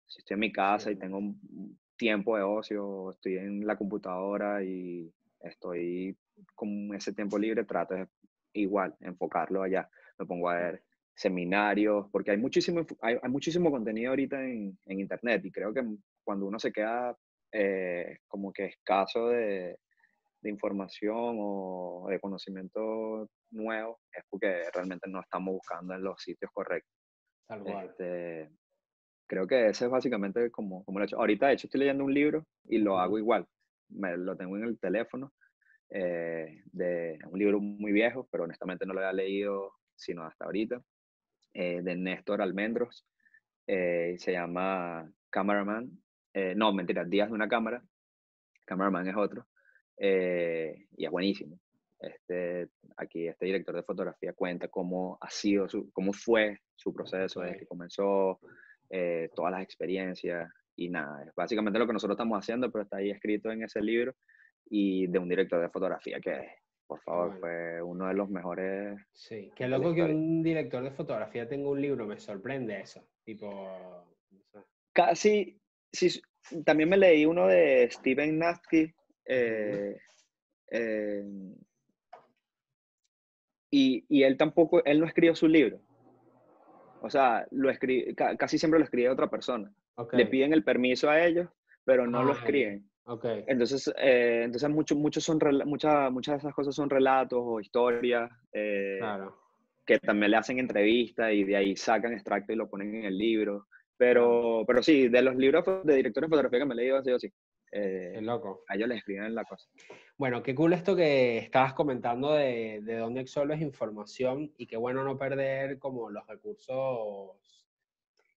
Si 0.06 0.20
estoy 0.20 0.36
en 0.36 0.40
mi 0.40 0.52
casa 0.52 0.92
y 0.92 0.96
tengo 0.96 1.18
un 1.18 1.80
tiempo 1.98 2.38
de 2.38 2.44
ocio, 2.44 3.12
estoy 3.12 3.38
en 3.38 3.66
la 3.66 3.78
computadora 3.78 4.64
y 4.64 5.12
estoy 5.40 6.18
con 6.56 6.94
ese 6.94 7.14
tiempo 7.14 7.38
libre, 7.38 7.64
trato 7.64 7.96
de 7.96 8.08
igual 8.54 8.96
enfocarlo 9.00 9.64
allá. 9.64 9.90
Me 10.18 10.26
pongo 10.26 10.50
a 10.50 10.56
ver 10.56 10.84
seminarios, 11.16 12.08
porque 12.12 12.32
hay 12.32 12.38
muchísimo, 12.38 12.86
hay, 13.02 13.18
muchísimo 13.30 13.72
contenido 13.72 14.10
ahorita 14.10 14.44
en, 14.44 14.78
en, 14.86 15.00
Internet 15.00 15.46
y 15.46 15.52
creo 15.52 15.74
que 15.74 15.84
cuando 16.24 16.48
uno 16.48 16.60
se 16.60 16.72
queda 16.72 17.16
eh, 17.52 18.18
como 18.28 18.52
que 18.52 18.66
escaso 18.66 19.30
de, 19.30 19.78
de, 20.42 20.50
información 20.50 21.38
o 21.40 22.08
de 22.10 22.20
conocimiento 22.20 23.30
nuevo, 23.52 24.00
es 24.12 24.24
porque 24.30 24.64
realmente 24.74 25.08
no 25.08 25.22
estamos 25.22 25.54
buscando 25.54 25.94
en 25.94 26.04
los 26.04 26.22
sitios 26.22 26.52
correctos. 26.52 27.03
Tal 27.48 27.64
cual. 27.64 27.88
Este, 27.88 28.50
creo 29.28 29.48
que 29.48 29.70
ese 29.70 29.86
es 29.86 29.92
básicamente 29.92 30.52
como, 30.52 30.84
como 30.84 31.00
lo 31.00 31.06
he 31.06 31.08
hecho. 31.08 31.18
Ahorita, 31.18 31.48
de 31.48 31.54
hecho, 31.54 31.68
estoy 31.68 31.80
leyendo 31.80 32.04
un 32.04 32.14
libro 32.14 32.46
y 32.66 32.78
lo 32.78 33.00
hago 33.00 33.18
igual. 33.18 33.48
Me, 33.90 34.18
lo 34.18 34.36
tengo 34.36 34.58
en 34.58 34.64
el 34.64 34.80
teléfono, 34.80 35.34
eh, 35.90 36.64
de 36.72 37.20
un 37.28 37.38
libro 37.38 37.60
muy 37.60 37.92
viejo, 37.92 38.28
pero 38.32 38.46
honestamente 38.46 38.86
no 38.86 38.94
lo 38.94 39.00
había 39.00 39.14
leído 39.14 39.74
sino 39.96 40.24
hasta 40.24 40.46
ahorita. 40.46 40.82
Eh, 41.54 41.82
de 41.84 41.96
Néstor 41.96 42.42
Almendros. 42.42 43.06
Eh, 43.68 44.16
se 44.18 44.32
llama 44.32 45.10
Cameraman. 45.30 45.92
No, 46.56 46.74
mentira, 46.74 47.06
Días 47.06 47.30
de 47.30 47.36
una 47.36 47.48
cámara. 47.48 47.84
Cameraman 48.66 49.08
es 49.08 49.16
otro. 49.16 49.46
y 49.98 51.06
es 51.06 51.12
buenísimo. 51.12 51.60
Este, 52.04 52.68
aquí 52.98 53.28
este 53.28 53.46
director 53.46 53.76
de 53.76 53.84
fotografía 53.84 54.34
cuenta 54.34 54.68
cómo 54.68 55.18
ha 55.22 55.30
sido, 55.30 55.70
su, 55.70 55.92
cómo 55.92 56.14
fue 56.14 56.60
su 56.76 56.94
proceso 56.94 57.42
desde 57.42 57.60
que 57.60 57.66
comenzó, 57.66 58.40
todas 59.36 59.52
las 59.52 59.64
experiencias 59.64 60.52
y 60.76 60.90
nada, 60.90 61.24
es 61.24 61.34
básicamente 61.34 61.80
lo 61.80 61.88
que 61.88 61.94
nosotros 61.94 62.16
estamos 62.16 62.38
haciendo, 62.38 62.72
pero 62.72 62.84
está 62.84 62.98
ahí 62.98 63.10
escrito 63.10 63.52
en 63.52 63.64
ese 63.64 63.82
libro 63.82 64.14
y 64.70 65.08
de 65.08 65.18
un 65.18 65.28
director 65.28 65.60
de 65.60 65.70
fotografía 65.70 66.20
que 66.20 66.64
por 66.88 67.02
favor, 67.02 67.40
fue 67.40 67.82
uno 67.82 68.08
de 68.08 68.14
los 68.14 68.30
mejores. 68.30 69.00
Sí, 69.12 69.52
qué 69.56 69.68
loco 69.68 69.96
que 69.96 70.04
un 70.04 70.44
director 70.44 70.84
de 70.84 70.92
fotografía 70.92 71.48
tenga 71.48 71.70
un 71.70 71.82
libro, 71.82 72.06
me 72.06 72.20
sorprende 72.20 72.82
eso. 72.82 73.04
Tipo. 73.24 74.06
Casi, 74.92 75.60
sí, 75.92 76.22
también 76.64 76.90
me 76.90 76.98
leí 76.98 77.26
uno 77.26 77.48
de 77.48 77.90
Steven 77.90 78.38
Nasty. 78.38 78.94
Eh, 79.26 79.98
eh, 80.70 81.24
y, 83.76 84.06
y, 84.08 84.22
él 84.22 84.38
tampoco, 84.38 84.86
él 84.86 85.00
no 85.00 85.08
escribió 85.08 85.34
su 85.34 85.48
libro. 85.48 85.80
O 87.02 87.10
sea, 87.10 87.48
lo 87.50 87.72
escribe, 87.72 88.14
casi 88.38 88.60
siempre 88.60 88.80
lo 88.80 88.86
escribe 88.86 89.10
otra 89.10 89.32
persona. 89.32 89.74
Le 90.12 90.28
piden 90.28 90.54
el 90.54 90.64
permiso 90.64 91.10
a 91.10 91.26
ellos, 91.26 91.50
pero 91.84 92.06
no 92.06 92.24
lo 92.24 92.34
escriben. 92.34 92.88
Okay. 93.06 93.44
Entonces, 93.48 93.92
eh, 93.98 94.44
entonces 94.46 94.70
mucho, 94.70 94.96
muchos 94.96 95.24
son, 95.24 95.40
muchas, 95.66 96.12
muchas 96.12 96.36
de 96.36 96.38
esas 96.38 96.54
cosas 96.54 96.76
son 96.76 96.90
relatos 96.90 97.40
o 97.42 97.60
historias 97.60 98.32
eh, 98.54 99.00
que 99.86 99.98
también 99.98 100.32
le 100.32 100.38
hacen 100.38 100.60
entrevistas 100.60 101.34
y 101.34 101.44
de 101.44 101.58
ahí 101.58 101.76
sacan 101.76 102.14
extracto 102.14 102.54
y 102.54 102.56
lo 102.56 102.70
ponen 102.70 102.94
en 102.94 103.06
el 103.06 103.18
libro. 103.18 103.66
Pero, 103.98 104.64
pero 104.68 104.84
sí, 104.84 105.10
de 105.10 105.22
los 105.24 105.36
libros 105.36 105.66
de 105.84 105.96
directores 105.96 106.30
de 106.30 106.36
fotografía 106.36 106.60
que 106.60 106.66
me 106.66 106.74
he 106.76 106.78
leído, 106.78 106.98
ha 106.98 107.04
sido 107.04 107.16
así. 107.16 107.34
Eh, 107.76 108.20
loco. 108.22 108.64
A 108.68 108.76
ellos 108.76 108.88
les 108.88 109.00
escriben 109.00 109.34
la 109.34 109.46
cosa. 109.46 109.68
Bueno, 110.16 110.44
qué 110.44 110.54
cool 110.54 110.74
esto 110.74 110.96
que 110.96 111.40
estabas 111.40 111.74
comentando 111.74 112.34
de, 112.34 112.82
de 112.84 112.98
dónde 112.98 113.22
es 113.22 113.62
información 113.62 114.54
y 114.58 114.68
qué 114.68 114.78
bueno 114.78 115.04
no 115.04 115.18
perder 115.18 115.80
como 115.80 116.12
los 116.12 116.28
recursos 116.28 117.32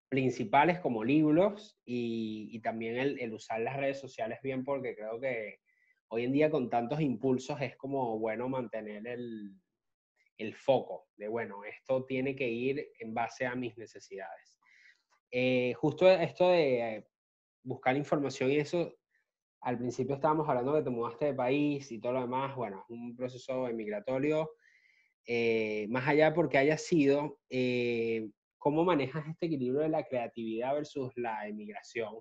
principales 0.08 0.80
como 0.80 1.04
libros 1.04 1.78
y, 1.84 2.48
y 2.54 2.62
también 2.62 2.96
el, 2.96 3.20
el, 3.20 3.34
usar 3.34 3.60
las 3.60 3.76
redes 3.76 4.00
sociales 4.00 4.40
bien 4.42 4.64
porque 4.64 4.96
creo 4.96 5.20
que 5.20 5.60
hoy 6.08 6.24
en 6.24 6.32
día 6.32 6.50
con 6.50 6.70
tantos 6.70 7.02
impulsos 7.02 7.60
es 7.60 7.76
como 7.76 8.18
bueno 8.18 8.48
mantener 8.48 9.06
el, 9.06 9.52
el 10.38 10.56
foco 10.56 11.10
de, 11.18 11.28
bueno, 11.28 11.66
esto 11.66 12.06
tiene 12.06 12.38
que 12.38 12.48
ir 12.48 12.88
en 13.00 13.14
base 13.14 13.46
a 13.46 13.56
mis 13.56 13.78
necesidades. 13.78 14.58
Eh, 15.30 15.74
justo 15.74 16.10
esto 16.10 16.52
de 16.52 17.06
buscar 17.64 17.98
información 17.98 18.52
y 18.52 18.58
eso, 18.58 18.94
al 19.66 19.78
principio 19.78 20.16
estábamos 20.16 20.48
hablando 20.48 20.74
que 20.74 20.84
te 20.84 20.90
mudaste 20.90 21.26
de 21.26 21.34
país 21.34 21.92
y 21.92 22.00
todo 22.00 22.14
lo 22.14 22.22
demás, 22.22 22.56
bueno, 22.56 22.84
es 22.84 22.90
un 22.90 23.16
proceso 23.16 23.68
emigratorio, 23.68 24.52
eh, 25.26 25.88
más 25.90 26.08
allá 26.08 26.34
porque 26.34 26.58
haya 26.58 26.78
sido, 26.78 27.40
eh, 27.50 28.30
¿cómo 28.58 28.84
manejas 28.84 29.28
este 29.28 29.48
equilibrio 29.48 29.82
de 29.82 29.90
la 29.90 30.06
creatividad 30.06 30.74
versus 30.74 31.12
la 31.18 31.48
emigración? 31.48 32.16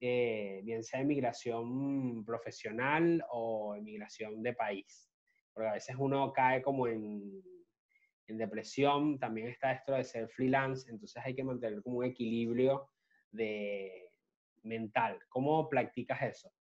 bien 0.00 0.82
sea 0.84 1.00
emigración 1.00 2.26
profesional 2.26 3.24
o 3.30 3.74
emigración 3.74 4.42
de 4.42 4.52
país 4.52 5.08
porque 5.54 5.68
a 5.68 5.74
veces 5.74 5.96
uno 5.98 6.32
cae 6.32 6.60
como 6.60 6.88
en, 6.88 7.42
en 8.26 8.38
depresión, 8.38 9.18
también 9.18 9.48
está 9.48 9.72
esto 9.72 9.92
de 9.92 10.04
ser 10.04 10.28
freelance, 10.28 10.90
entonces 10.90 11.22
hay 11.24 11.34
que 11.34 11.44
mantener 11.44 11.80
como 11.82 11.98
un 11.98 12.04
equilibrio 12.04 12.90
de 13.30 14.10
mental. 14.62 15.18
¿Cómo 15.28 15.68
practicas 15.68 16.20
eso? 16.22 16.52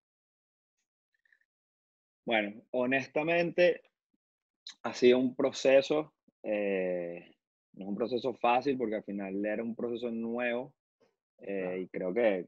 Bueno, 2.25 2.61
honestamente 2.71 3.81
ha 4.83 4.93
sido 4.93 5.19
un 5.19 5.35
proceso, 5.35 6.13
eh, 6.41 7.35
no 7.73 7.83
es 7.83 7.89
un 7.89 7.95
proceso 7.95 8.33
fácil 8.35 8.77
porque 8.77 8.95
al 8.95 9.03
final 9.03 9.45
era 9.45 9.61
un 9.61 9.75
proceso 9.75 10.09
nuevo 10.09 10.73
eh, 11.39 11.81
y 11.81 11.87
creo 11.89 12.13
que 12.13 12.47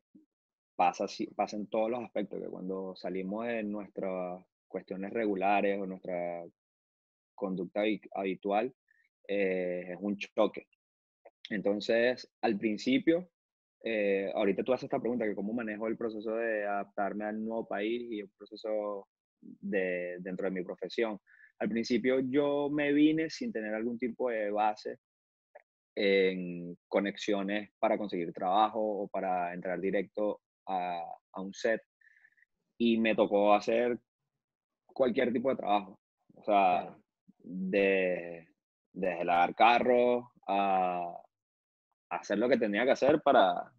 pasa, 0.78 1.08
pasa 1.36 1.58
en 1.58 1.68
todos 1.68 1.90
los 1.92 2.02
aspectos, 2.02 2.42
que 2.42 2.48
cuando 2.48 2.96
salimos 2.96 3.48
de 3.48 3.64
nuestra 3.64 4.40
cuestiones 4.70 5.12
regulares 5.12 5.80
o 5.80 5.86
nuestra 5.86 6.46
conducta 7.34 7.82
habitual, 8.14 8.74
eh, 9.28 9.88
es 9.90 9.98
un 10.00 10.18
choque. 10.18 10.68
Entonces, 11.50 12.30
al 12.42 12.58
principio, 12.58 13.30
ahorita 14.34 14.64
tú 14.64 14.74
haces 14.74 14.86
esta 14.86 15.00
pregunta, 15.00 15.26
que 15.26 15.36
cómo 15.36 15.54
manejo 15.54 15.88
el 15.88 15.98
proceso 15.98 16.36
de 16.36 16.66
adaptarme 16.66 17.26
al 17.26 17.44
nuevo 17.44 17.68
país 17.68 18.10
y 18.12 18.22
el 18.22 18.30
proceso 18.30 19.08
de, 19.62 20.17
dentro 20.19 20.45
de 20.45 20.51
mi 20.51 20.63
profesión. 20.63 21.19
Al 21.60 21.69
principio 21.69 22.19
yo 22.19 22.69
me 22.69 22.91
vine 22.91 23.29
sin 23.29 23.51
tener 23.51 23.73
algún 23.73 23.97
tipo 23.97 24.29
de 24.29 24.51
base 24.51 24.99
en 25.95 26.77
conexiones 26.88 27.71
para 27.79 27.97
conseguir 27.97 28.34
trabajo 28.34 28.79
o 28.79 29.08
para 29.08 29.53
entrar 29.53 29.79
directo 29.79 30.41
a, 30.67 31.01
a 31.31 31.41
un 31.41 31.53
set 31.53 31.81
y 32.77 32.97
me 32.97 33.15
tocó 33.15 33.53
hacer 33.53 33.97
cualquier 34.86 35.31
tipo 35.31 35.49
de 35.49 35.55
trabajo. 35.55 35.99
O 36.36 36.43
sea, 36.43 36.95
de, 37.38 38.47
desde 38.91 39.25
lavar 39.25 39.55
carros 39.55 40.25
a, 40.47 41.13
hacer 42.10 42.38
lo 42.38 42.47
que 42.47 42.58
tenía 42.58 42.86
que 42.86 42.91
hacer 42.91 43.21
para 43.21 43.71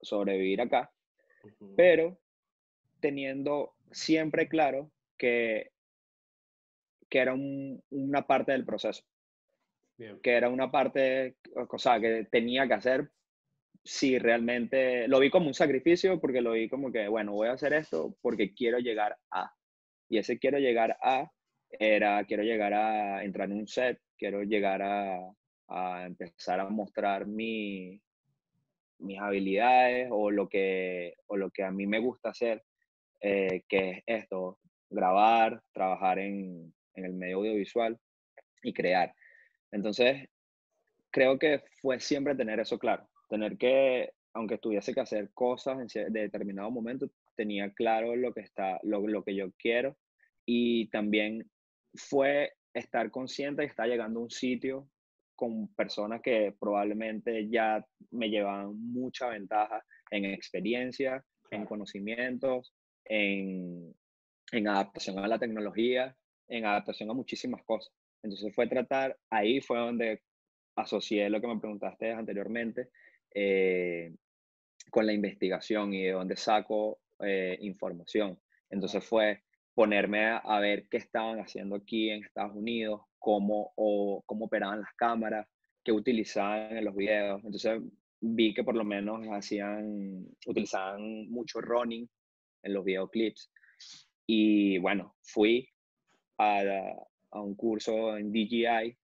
sobrevivir 0.00 0.60
acá. 0.60 0.90
Pero 1.76 2.18
teniendo 3.00 3.74
siempre 3.90 4.48
claro 4.48 4.90
que, 5.22 5.70
que 7.08 7.18
era 7.20 7.32
una 7.32 8.26
parte 8.26 8.50
del 8.50 8.64
proceso. 8.64 9.04
Que 10.20 10.32
era 10.32 10.48
una 10.48 10.68
parte, 10.68 11.36
o 11.54 11.78
sea, 11.78 12.00
que 12.00 12.26
tenía 12.28 12.66
que 12.66 12.74
hacer 12.74 13.12
si 13.84 14.18
realmente 14.18 15.06
lo 15.06 15.20
vi 15.20 15.30
como 15.30 15.46
un 15.46 15.54
sacrificio 15.54 16.20
porque 16.20 16.40
lo 16.40 16.52
vi 16.52 16.68
como 16.68 16.90
que, 16.90 17.06
bueno, 17.06 17.34
voy 17.34 17.48
a 17.48 17.52
hacer 17.52 17.72
esto 17.72 18.16
porque 18.20 18.52
quiero 18.52 18.80
llegar 18.80 19.16
a. 19.30 19.54
Y 20.08 20.18
ese 20.18 20.40
quiero 20.40 20.58
llegar 20.58 20.98
a 21.00 21.30
era, 21.70 22.24
quiero 22.24 22.42
llegar 22.42 22.74
a 22.74 23.22
entrar 23.22 23.48
en 23.48 23.58
un 23.58 23.68
set, 23.68 24.00
quiero 24.18 24.42
llegar 24.42 24.82
a, 24.82 25.20
a 25.68 26.04
empezar 26.04 26.58
a 26.58 26.68
mostrar 26.68 27.28
mi, 27.28 28.02
mis 28.98 29.20
habilidades 29.20 30.08
o 30.10 30.32
lo, 30.32 30.48
que, 30.48 31.14
o 31.26 31.36
lo 31.36 31.50
que 31.50 31.62
a 31.62 31.70
mí 31.70 31.86
me 31.86 32.00
gusta 32.00 32.30
hacer, 32.30 32.64
eh, 33.20 33.62
que 33.68 33.90
es 33.90 34.02
esto, 34.06 34.58
grabar, 34.92 35.62
trabajar 35.72 36.18
en, 36.18 36.72
en 36.94 37.04
el 37.04 37.14
medio 37.14 37.38
audiovisual 37.38 37.98
y 38.62 38.72
crear. 38.72 39.14
Entonces, 39.70 40.28
creo 41.10 41.38
que 41.38 41.62
fue 41.80 42.00
siempre 42.00 42.34
tener 42.34 42.60
eso 42.60 42.78
claro, 42.78 43.08
tener 43.28 43.56
que, 43.56 44.10
aunque 44.34 44.58
tuviese 44.58 44.94
que 44.94 45.00
hacer 45.00 45.30
cosas 45.32 45.78
en 45.96 46.12
determinado 46.12 46.70
momento, 46.70 47.10
tenía 47.36 47.72
claro 47.72 48.14
lo 48.16 48.32
que, 48.32 48.40
está, 48.40 48.78
lo, 48.82 49.06
lo 49.06 49.22
que 49.24 49.34
yo 49.34 49.50
quiero 49.58 49.96
y 50.44 50.88
también 50.90 51.48
fue 51.94 52.52
estar 52.74 53.10
consciente 53.10 53.62
que 53.62 53.68
está 53.68 53.86
llegando 53.86 54.20
a 54.20 54.22
un 54.24 54.30
sitio 54.30 54.88
con 55.34 55.68
personas 55.74 56.20
que 56.22 56.54
probablemente 56.58 57.48
ya 57.48 57.84
me 58.10 58.28
llevan 58.28 58.76
mucha 58.92 59.28
ventaja 59.28 59.82
en 60.10 60.26
experiencia, 60.26 61.24
en 61.50 61.64
conocimientos, 61.64 62.74
en, 63.04 63.94
en 64.52 64.68
adaptación 64.68 65.18
a 65.18 65.26
la 65.26 65.38
tecnología, 65.38 66.14
en 66.48 66.66
adaptación 66.66 67.10
a 67.10 67.14
muchísimas 67.14 67.62
cosas. 67.64 67.92
Entonces 68.22 68.54
fue 68.54 68.68
tratar, 68.68 69.18
ahí 69.30 69.60
fue 69.60 69.78
donde 69.78 70.22
asocié 70.76 71.28
lo 71.28 71.40
que 71.40 71.48
me 71.48 71.58
preguntaste 71.58 72.12
anteriormente, 72.12 72.90
eh, 73.34 74.14
con 74.90 75.06
la 75.06 75.12
investigación 75.12 75.94
y 75.94 76.04
de 76.04 76.12
dónde 76.12 76.36
saco 76.36 77.00
eh, 77.20 77.56
información. 77.60 78.38
Entonces 78.70 79.04
fue 79.04 79.42
ponerme 79.74 80.38
a, 80.42 80.60
ver 80.60 80.86
qué 80.88 80.98
estaban 80.98 81.40
haciendo 81.40 81.76
aquí 81.76 82.10
en 82.10 82.24
Estados 82.24 82.54
Unidos, 82.54 83.00
cómo, 83.18 83.72
o, 83.76 84.22
cómo 84.26 84.44
operaban 84.46 84.80
las 84.80 84.92
cámaras, 84.94 85.46
qué 85.82 85.92
utilizaban 85.92 86.76
en 86.76 86.84
los 86.84 86.94
videos. 86.94 87.42
Entonces 87.44 87.80
vi 88.20 88.52
que 88.52 88.64
por 88.64 88.76
lo 88.76 88.84
menos 88.84 89.26
hacían, 89.32 90.26
utilizaban 90.46 91.30
mucho 91.30 91.60
running 91.60 92.08
en 92.62 92.74
los 92.74 92.84
videoclips. 92.84 93.50
Y 94.26 94.78
bueno, 94.78 95.14
fui 95.22 95.68
a, 96.38 96.60
a 97.30 97.40
un 97.40 97.54
curso 97.54 98.16
en 98.16 98.32
DJI 98.32 98.96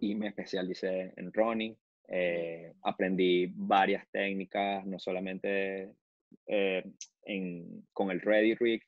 y 0.00 0.14
me 0.14 0.28
especialicé 0.28 1.12
en 1.16 1.32
running. 1.32 1.76
Eh, 2.08 2.72
aprendí 2.82 3.52
varias 3.54 4.04
técnicas, 4.10 4.84
no 4.84 4.98
solamente 4.98 5.92
eh, 6.46 6.84
en, 7.22 7.86
con 7.92 8.10
el 8.10 8.20
Ready 8.20 8.54
Rig, 8.54 8.82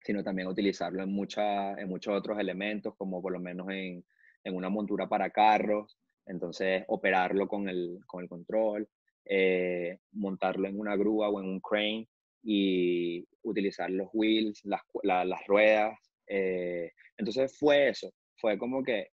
sino 0.00 0.22
también 0.22 0.48
utilizarlo 0.48 1.02
en, 1.02 1.12
mucha, 1.12 1.72
en 1.80 1.88
muchos 1.88 2.14
otros 2.14 2.38
elementos, 2.38 2.94
como 2.96 3.20
por 3.20 3.32
lo 3.32 3.40
menos 3.40 3.68
en, 3.70 4.04
en 4.44 4.54
una 4.54 4.68
montura 4.68 5.08
para 5.08 5.30
carros, 5.30 5.98
entonces 6.26 6.84
operarlo 6.88 7.48
con 7.48 7.68
el, 7.68 7.98
con 8.06 8.22
el 8.22 8.28
control, 8.28 8.88
eh, 9.24 9.98
montarlo 10.12 10.68
en 10.68 10.78
una 10.78 10.96
grúa 10.96 11.28
o 11.28 11.40
en 11.40 11.48
un 11.48 11.60
crane 11.60 12.08
y 12.42 13.26
utilizar 13.42 13.90
los 13.90 14.08
wheels, 14.12 14.64
las, 14.64 14.82
las 15.02 15.46
ruedas. 15.46 15.98
Eh, 16.26 16.90
entonces 17.16 17.56
fue 17.58 17.88
eso, 17.88 18.12
fue 18.36 18.58
como 18.58 18.82
que 18.82 19.08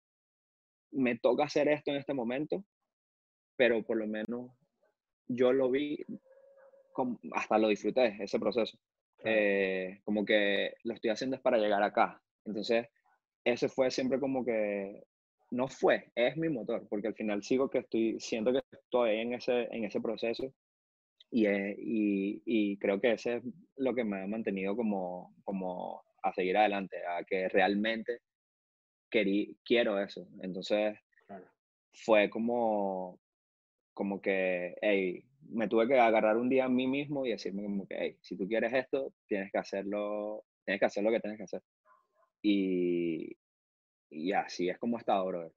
me 0.91 1.17
toca 1.17 1.43
hacer 1.43 1.67
esto 1.67 1.91
en 1.91 1.97
este 1.97 2.13
momento, 2.13 2.63
pero 3.55 3.83
por 3.83 3.97
lo 3.97 4.07
menos 4.07 4.51
yo 5.27 5.53
lo 5.53 5.69
vi, 5.69 6.03
como, 6.93 7.19
hasta 7.33 7.57
lo 7.57 7.67
disfruté, 7.67 8.17
ese 8.19 8.39
proceso. 8.39 8.77
Eh, 9.23 9.99
como 10.05 10.25
que 10.25 10.73
lo 10.83 10.93
estoy 10.93 11.11
haciendo 11.11 11.35
es 11.35 11.41
para 11.41 11.57
llegar 11.57 11.83
acá. 11.83 12.21
Entonces, 12.45 12.87
ese 13.43 13.69
fue 13.69 13.91
siempre 13.91 14.19
como 14.19 14.43
que, 14.43 15.03
no 15.51 15.67
fue, 15.67 16.11
es 16.15 16.37
mi 16.37 16.49
motor, 16.49 16.87
porque 16.89 17.07
al 17.07 17.15
final 17.15 17.43
sigo 17.43 17.69
que 17.69 17.79
estoy, 17.79 18.19
siento 18.19 18.51
que 18.51 18.61
estoy 18.71 19.17
en 19.17 19.33
ese, 19.33 19.67
en 19.71 19.83
ese 19.83 19.99
proceso 19.99 20.53
y, 21.31 21.47
y, 21.47 22.41
y 22.45 22.77
creo 22.77 22.99
que 22.99 23.13
ese 23.13 23.37
es 23.37 23.43
lo 23.77 23.93
que 23.93 24.03
me 24.03 24.23
ha 24.23 24.27
mantenido 24.27 24.75
como, 24.75 25.35
como 25.43 26.03
a 26.23 26.33
seguir 26.33 26.57
adelante, 26.57 26.97
a 27.05 27.23
que 27.23 27.47
realmente 27.49 28.21
querí, 29.09 29.57
quiero 29.63 29.99
eso. 29.99 30.27
Entonces, 30.41 30.97
fue 31.93 32.29
como, 32.29 33.19
como 33.93 34.21
que, 34.21 34.75
hey, 34.81 35.23
me 35.49 35.67
tuve 35.67 35.87
que 35.87 35.99
agarrar 35.99 36.37
un 36.37 36.49
día 36.49 36.65
a 36.65 36.69
mí 36.69 36.87
mismo 36.87 37.25
y 37.25 37.31
decirme 37.31 37.63
como 37.63 37.87
que, 37.87 37.95
hey, 37.97 38.17
si 38.21 38.37
tú 38.37 38.47
quieres 38.47 38.73
esto, 38.73 39.13
tienes 39.27 39.51
que 39.51 39.57
hacerlo, 39.57 40.45
tienes 40.65 40.79
que 40.79 40.85
hacer 40.85 41.03
lo 41.03 41.11
que 41.11 41.19
tienes 41.19 41.37
que 41.37 41.43
hacer. 41.43 41.61
Y, 42.41 43.37
y 44.09 44.31
así 44.31 44.69
es 44.69 44.77
como 44.77 44.97
está 44.97 45.13
ahora. 45.13 45.49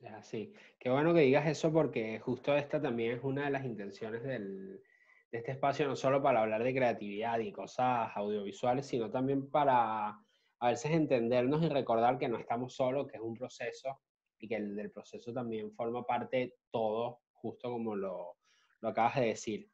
Es 0.00 0.12
así. 0.12 0.52
Qué 0.78 0.90
bueno 0.90 1.14
que 1.14 1.20
digas 1.20 1.46
eso 1.46 1.72
porque 1.72 2.18
justo 2.20 2.54
esta 2.56 2.80
también 2.80 3.12
es 3.12 3.24
una 3.24 3.46
de 3.46 3.50
las 3.50 3.64
intenciones 3.64 4.22
del, 4.22 4.82
de 5.30 5.38
este 5.38 5.52
espacio, 5.52 5.86
no 5.88 5.96
solo 5.96 6.22
para 6.22 6.42
hablar 6.42 6.62
de 6.62 6.74
creatividad 6.74 7.38
y 7.40 7.52
cosas 7.52 8.10
audiovisuales, 8.14 8.86
sino 8.86 9.10
también 9.10 9.50
para 9.50 10.18
a 10.58 10.68
veces 10.70 10.92
entendernos 10.92 11.62
y 11.62 11.68
recordar 11.68 12.18
que 12.18 12.28
no 12.28 12.38
estamos 12.38 12.74
solos, 12.74 13.06
que 13.08 13.16
es 13.16 13.22
un 13.22 13.34
proceso 13.34 14.00
y 14.38 14.48
que 14.48 14.56
el 14.56 14.74
del 14.74 14.90
proceso 14.90 15.32
también 15.32 15.72
forma 15.72 16.04
parte 16.04 16.54
todo, 16.70 17.20
justo 17.32 17.70
como 17.70 17.96
lo, 17.96 18.36
lo 18.80 18.88
acabas 18.88 19.16
de 19.16 19.26
decir. 19.26 19.70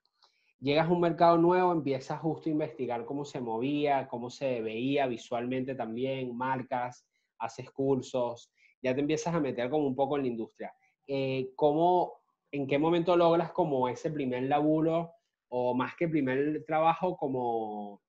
Llegas 0.60 0.88
a 0.88 0.92
un 0.92 1.00
mercado 1.00 1.38
nuevo, 1.38 1.72
empiezas 1.72 2.20
justo 2.20 2.48
a 2.48 2.52
investigar 2.52 3.04
cómo 3.04 3.24
se 3.24 3.40
movía, 3.40 4.06
cómo 4.08 4.30
se 4.30 4.60
veía 4.60 5.06
visualmente 5.06 5.74
también, 5.74 6.36
marcas, 6.36 7.06
haces 7.38 7.70
cursos, 7.70 8.52
ya 8.80 8.94
te 8.94 9.00
empiezas 9.00 9.34
a 9.34 9.40
meter 9.40 9.70
como 9.70 9.86
un 9.86 9.96
poco 9.96 10.16
en 10.16 10.22
la 10.22 10.28
industria. 10.28 10.72
Eh, 11.06 11.50
¿cómo, 11.56 12.20
¿En 12.50 12.66
qué 12.66 12.78
momento 12.78 13.16
logras 13.16 13.50
como 13.52 13.88
ese 13.88 14.10
primer 14.10 14.44
laburo 14.44 15.12
o 15.54 15.74
más 15.74 15.94
que 15.96 16.08
primer 16.08 16.64
trabajo 16.64 17.14
como, 17.18 18.00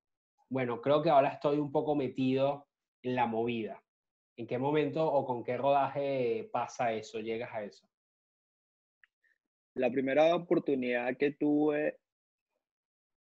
bueno, 0.48 0.80
creo 0.80 1.02
que 1.02 1.10
ahora 1.10 1.28
estoy 1.28 1.58
un 1.58 1.74
poco 1.74 1.94
metido 1.94 2.70
en 3.02 3.16
la 3.16 3.28
movida? 3.28 3.84
¿En 4.38 4.48
qué 4.48 4.58
momento 4.58 5.06
o 5.06 5.26
con 5.26 5.44
qué 5.44 5.58
rodaje 5.58 6.50
pasa 6.54 6.94
eso, 6.94 7.20
llegas 7.20 7.54
a 7.54 7.64
eso? 7.66 7.86
La 9.74 9.92
primera 9.92 10.34
oportunidad 10.34 11.18
que 11.18 11.32
tuve 11.32 12.00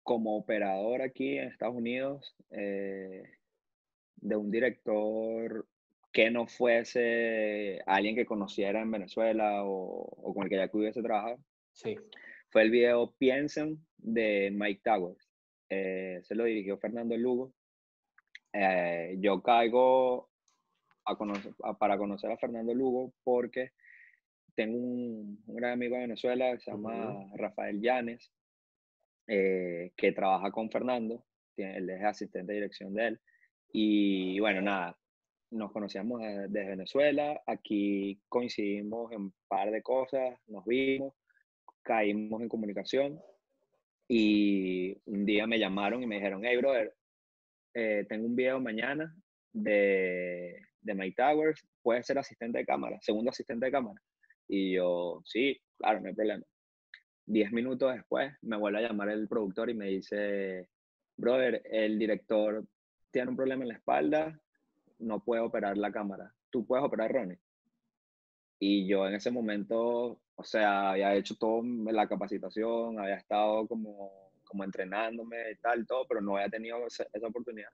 como 0.02 0.36
operador 0.36 1.00
aquí 1.00 1.38
en 1.38 1.46
Estados 1.46 1.76
Unidos 1.76 2.34
eh, 2.50 3.22
de 4.16 4.36
un 4.36 4.50
director 4.50 5.64
que 6.10 6.28
no 6.32 6.48
fuese 6.48 7.82
alguien 7.86 8.16
que 8.16 8.26
conociera 8.26 8.80
en 8.80 8.90
Venezuela 8.90 9.62
o, 9.64 10.34
con 10.34 10.42
el 10.42 10.48
que 10.48 10.56
ya 10.56 10.68
hubiese 10.72 11.02
trabajado. 11.02 11.38
Sí. 11.70 11.96
Fue 12.50 12.62
el 12.62 12.70
video 12.70 13.14
Piensen 13.18 13.84
de 13.98 14.50
Mike 14.52 14.80
Towers. 14.82 15.28
Eh, 15.68 16.20
se 16.22 16.34
lo 16.34 16.44
dirigió 16.44 16.78
Fernando 16.78 17.16
Lugo. 17.16 17.52
Eh, 18.52 19.16
yo 19.20 19.42
caigo 19.42 20.30
a 21.04 21.16
conocer, 21.16 21.52
para 21.78 21.98
conocer 21.98 22.30
a 22.30 22.38
Fernando 22.38 22.74
Lugo 22.74 23.12
porque 23.22 23.72
tengo 24.54 24.78
un, 24.78 25.42
gran 25.46 25.72
amigo 25.72 25.96
de 25.96 26.02
Venezuela 26.02 26.52
que 26.52 26.60
se 26.60 26.70
llama 26.70 27.26
Rafael 27.34 27.80
Llanes, 27.80 28.32
eh, 29.26 29.92
que 29.94 30.12
trabaja 30.12 30.50
con 30.50 30.70
Fernando, 30.70 31.24
él 31.56 31.90
es 31.90 32.02
asistente 32.02 32.52
de 32.52 32.60
dirección 32.60 32.94
de 32.94 33.08
él. 33.08 33.20
Y 33.72 34.40
bueno, 34.40 34.62
nada, 34.62 34.98
nos 35.50 35.70
conocíamos 35.70 36.22
desde 36.22 36.70
Venezuela, 36.70 37.42
aquí 37.46 38.20
coincidimos 38.28 39.12
en 39.12 39.20
un 39.20 39.34
par 39.48 39.70
de 39.70 39.82
cosas, 39.82 40.38
nos 40.46 40.64
vimos, 40.64 41.14
caímos 41.88 42.42
en 42.42 42.50
comunicación 42.50 43.18
y 44.06 44.94
un 45.06 45.24
día 45.24 45.46
me 45.46 45.58
llamaron 45.58 46.02
y 46.02 46.06
me 46.06 46.16
dijeron, 46.16 46.42
hey 46.44 46.58
brother, 46.58 46.94
eh, 47.72 48.04
tengo 48.10 48.26
un 48.26 48.36
video 48.36 48.60
mañana 48.60 49.16
de, 49.54 50.60
de 50.82 50.94
My 50.94 51.10
Towers, 51.14 51.66
puedes 51.82 52.06
ser 52.06 52.18
asistente 52.18 52.58
de 52.58 52.66
cámara, 52.66 52.98
segundo 53.00 53.30
asistente 53.30 53.64
de 53.64 53.72
cámara. 53.72 53.98
Y 54.46 54.74
yo, 54.74 55.22
sí, 55.24 55.58
claro, 55.78 56.00
no 56.00 56.08
hay 56.08 56.14
problema. 56.14 56.44
Diez 57.24 57.50
minutos 57.52 57.94
después 57.94 58.34
me 58.42 58.58
vuelve 58.58 58.80
a 58.80 58.88
llamar 58.88 59.08
el 59.08 59.26
productor 59.26 59.70
y 59.70 59.74
me 59.74 59.86
dice, 59.86 60.68
brother, 61.16 61.62
el 61.64 61.98
director 61.98 62.66
tiene 63.10 63.30
un 63.30 63.36
problema 63.36 63.62
en 63.62 63.68
la 63.68 63.74
espalda, 63.76 64.38
no 64.98 65.24
puede 65.24 65.40
operar 65.40 65.78
la 65.78 65.90
cámara. 65.90 66.34
¿Tú 66.50 66.66
puedes 66.66 66.84
operar, 66.84 67.12
Ronnie? 67.12 67.38
Y 68.58 68.86
yo 68.86 69.06
en 69.06 69.14
ese 69.14 69.30
momento, 69.30 70.20
o 70.34 70.44
sea, 70.44 70.90
había 70.90 71.14
hecho 71.14 71.36
toda 71.36 71.62
la 71.92 72.08
capacitación, 72.08 72.98
había 72.98 73.16
estado 73.16 73.66
como, 73.66 74.10
como 74.44 74.64
entrenándome 74.64 75.52
y 75.52 75.56
tal, 75.56 75.86
todo, 75.86 76.06
pero 76.08 76.20
no 76.20 76.36
había 76.36 76.48
tenido 76.48 76.86
esa, 76.86 77.06
oportunidad. 77.22 77.70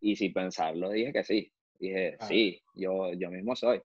Y 0.00 0.16
sin 0.16 0.32
pensarlo, 0.32 0.90
dije 0.90 1.12
que 1.12 1.24
sí. 1.24 1.52
Dije, 1.78 2.16
sí, 2.28 2.62
yo, 2.74 3.12
yo 3.14 3.30
mismo 3.30 3.56
soy. 3.56 3.80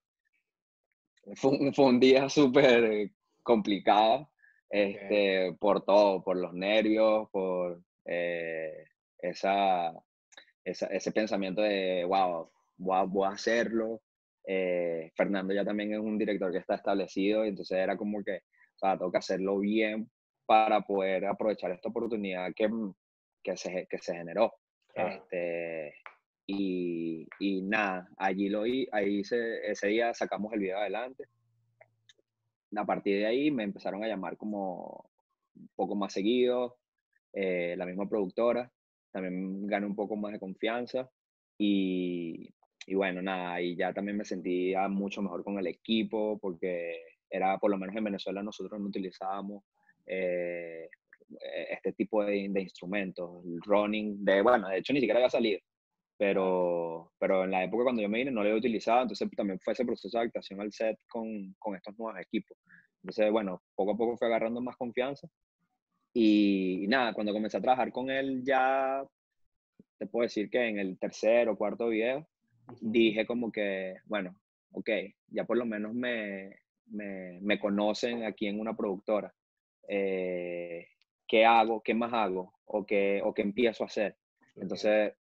Fue, 1.34 1.72
fue 1.72 1.84
un 1.86 1.98
día 1.98 2.28
súper 2.28 3.10
complicado, 3.42 4.30
este, 4.70 5.56
por 5.58 5.84
todo, 5.84 6.22
por 6.22 6.36
los 6.36 6.52
nervios, 6.52 7.28
por 7.30 7.82
eh, 8.04 8.84
esa, 9.18 9.92
ese 10.64 11.12
pensamiento 11.12 11.62
de, 11.62 12.04
wow, 12.04 12.50
voy 12.76 13.26
a, 13.26 13.30
hacerlo. 13.30 14.00
Eh, 14.50 15.12
Fernando 15.14 15.52
ya 15.52 15.64
también 15.64 15.92
es 15.92 15.98
un 15.98 16.16
director 16.16 16.50
que 16.50 16.58
está 16.58 16.76
establecido, 16.76 17.44
y 17.44 17.48
entonces 17.48 17.76
era 17.76 17.96
como 17.96 18.22
que, 18.24 18.36
o 18.36 18.78
sea, 18.78 18.96
tengo 18.96 19.12
que 19.12 19.18
hacerlo 19.18 19.58
bien 19.58 20.10
para 20.46 20.80
poder 20.80 21.26
aprovechar 21.26 21.70
esta 21.72 21.90
oportunidad 21.90 22.50
que, 22.56 22.70
que, 23.42 23.56
se, 23.56 23.86
que 23.90 23.98
se 23.98 24.14
generó. 24.14 24.52
Este, 24.94 25.94
y, 26.46 27.26
y, 27.38 27.62
nada, 27.62 28.08
allí 28.16 28.48
lo 28.48 28.62
ahí 28.62 29.20
ese 29.20 29.86
día 29.86 30.14
sacamos 30.14 30.52
el 30.54 30.60
video 30.60 30.78
adelante 30.78 31.24
a 32.76 32.84
partir 32.84 33.18
de 33.18 33.26
ahí 33.26 33.50
me 33.50 33.64
empezaron 33.64 34.02
a 34.04 34.08
llamar 34.08 34.36
como 34.36 35.10
un 35.54 35.70
poco 35.74 35.94
más 35.94 36.12
seguido, 36.12 36.76
eh, 37.32 37.74
la 37.76 37.86
misma 37.86 38.08
productora, 38.08 38.70
también 39.10 39.66
gané 39.66 39.86
un 39.86 39.96
poco 39.96 40.16
más 40.16 40.32
de 40.32 40.38
confianza 40.38 41.08
y, 41.56 42.50
y 42.88 42.94
bueno, 42.94 43.20
nada, 43.22 43.54
ahí 43.54 43.76
ya 43.76 43.92
también 43.92 44.16
me 44.16 44.24
sentía 44.24 44.88
mucho 44.88 45.20
mejor 45.22 45.44
con 45.44 45.58
el 45.58 45.66
equipo 45.66 46.38
porque 46.38 47.02
era, 47.28 47.58
por 47.58 47.70
lo 47.70 47.78
menos 47.78 47.94
en 47.94 48.04
Venezuela 48.04 48.42
nosotros 48.42 48.80
no 48.80 48.86
utilizábamos 48.86 49.64
eh, 50.06 50.88
este 51.70 51.92
tipo 51.92 52.24
de, 52.24 52.48
de, 52.48 52.60
instrumentos, 52.62 53.44
el 53.44 53.60
running, 53.62 54.24
de, 54.24 54.40
bueno, 54.40 54.68
de 54.68 54.78
hecho 54.78 54.94
ni 54.94 55.00
siquiera 55.00 55.18
había 55.18 55.28
salido, 55.28 55.60
pero, 56.16 57.12
pero 57.18 57.44
en 57.44 57.50
la 57.50 57.64
época 57.64 57.84
cuando 57.84 58.00
yo 58.00 58.08
me 58.08 58.18
vine 58.18 58.30
no 58.30 58.42
lo 58.42 58.48
había 58.48 58.58
utilizado, 58.58 59.02
entonces 59.02 59.28
también 59.36 59.60
fue 59.60 59.74
ese 59.74 59.84
proceso 59.84 60.16
de 60.16 60.22
adaptación 60.22 60.60
al 60.60 60.72
set 60.72 60.98
con, 61.08 61.54
con 61.58 61.76
estos 61.76 61.96
nuevos 61.98 62.20
equipos. 62.20 62.56
Entonces, 63.02 63.30
bueno, 63.30 63.62
poco 63.74 63.92
a 63.92 63.96
poco 63.96 64.16
fue 64.16 64.28
agarrando 64.28 64.60
más 64.60 64.76
confianza. 64.76 65.28
Y, 66.12 66.86
nada, 66.88 67.12
cuando 67.12 67.32
comencé 67.32 67.58
a 67.58 67.60
trabajar 67.60 67.92
con 67.92 68.10
él 68.10 68.42
ya, 68.44 69.04
te 69.98 70.06
puedo 70.06 70.24
decir 70.24 70.50
que 70.50 70.66
en 70.66 70.78
el 70.78 70.98
tercer 70.98 71.48
o 71.48 71.56
cuarto 71.56 71.88
video, 71.88 72.26
dije 72.80 73.26
como 73.26 73.50
que, 73.50 73.96
bueno, 74.06 74.38
ok, 74.72 74.90
ya 75.28 75.44
por 75.44 75.56
lo 75.56 75.66
menos 75.66 75.94
me, 75.94 76.60
me, 76.86 77.38
me 77.40 77.58
conocen 77.58 78.24
aquí 78.24 78.46
en 78.46 78.60
una 78.60 78.76
productora. 78.76 79.34
Eh, 79.88 80.86
¿Qué 81.26 81.44
hago? 81.44 81.82
¿Qué 81.82 81.94
más 81.94 82.12
hago? 82.12 82.54
¿O 82.64 82.84
qué, 82.86 83.20
o 83.24 83.34
qué 83.34 83.42
empiezo 83.42 83.84
a 83.84 83.86
hacer? 83.86 84.16
Entonces, 84.56 85.14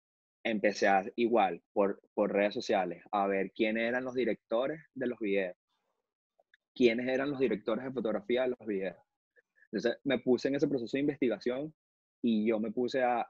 empecé 0.46 0.88
a, 0.88 1.04
igual 1.16 1.62
por, 1.74 2.00
por 2.14 2.32
redes 2.32 2.54
sociales 2.54 3.04
a 3.12 3.26
ver 3.26 3.52
quiénes 3.52 3.90
eran 3.90 4.06
los 4.06 4.14
directores 4.14 4.80
de 4.94 5.08
los 5.08 5.20
videos, 5.20 5.58
quiénes 6.76 7.08
eran 7.08 7.32
los 7.32 7.40
directores 7.40 7.84
de 7.84 7.92
fotografía 7.92 8.44
de 8.44 8.50
los 8.50 8.68
videos. 8.68 8.98
Entonces 9.72 10.00
me 10.04 10.20
puse 10.20 10.48
en 10.48 10.56
ese 10.56 10.68
proceso 10.68 10.96
de 10.96 11.02
investigación 11.02 11.74
y 12.22 12.46
yo 12.46 12.60
me 12.60 12.72
puse 12.72 13.04
a 13.04 13.28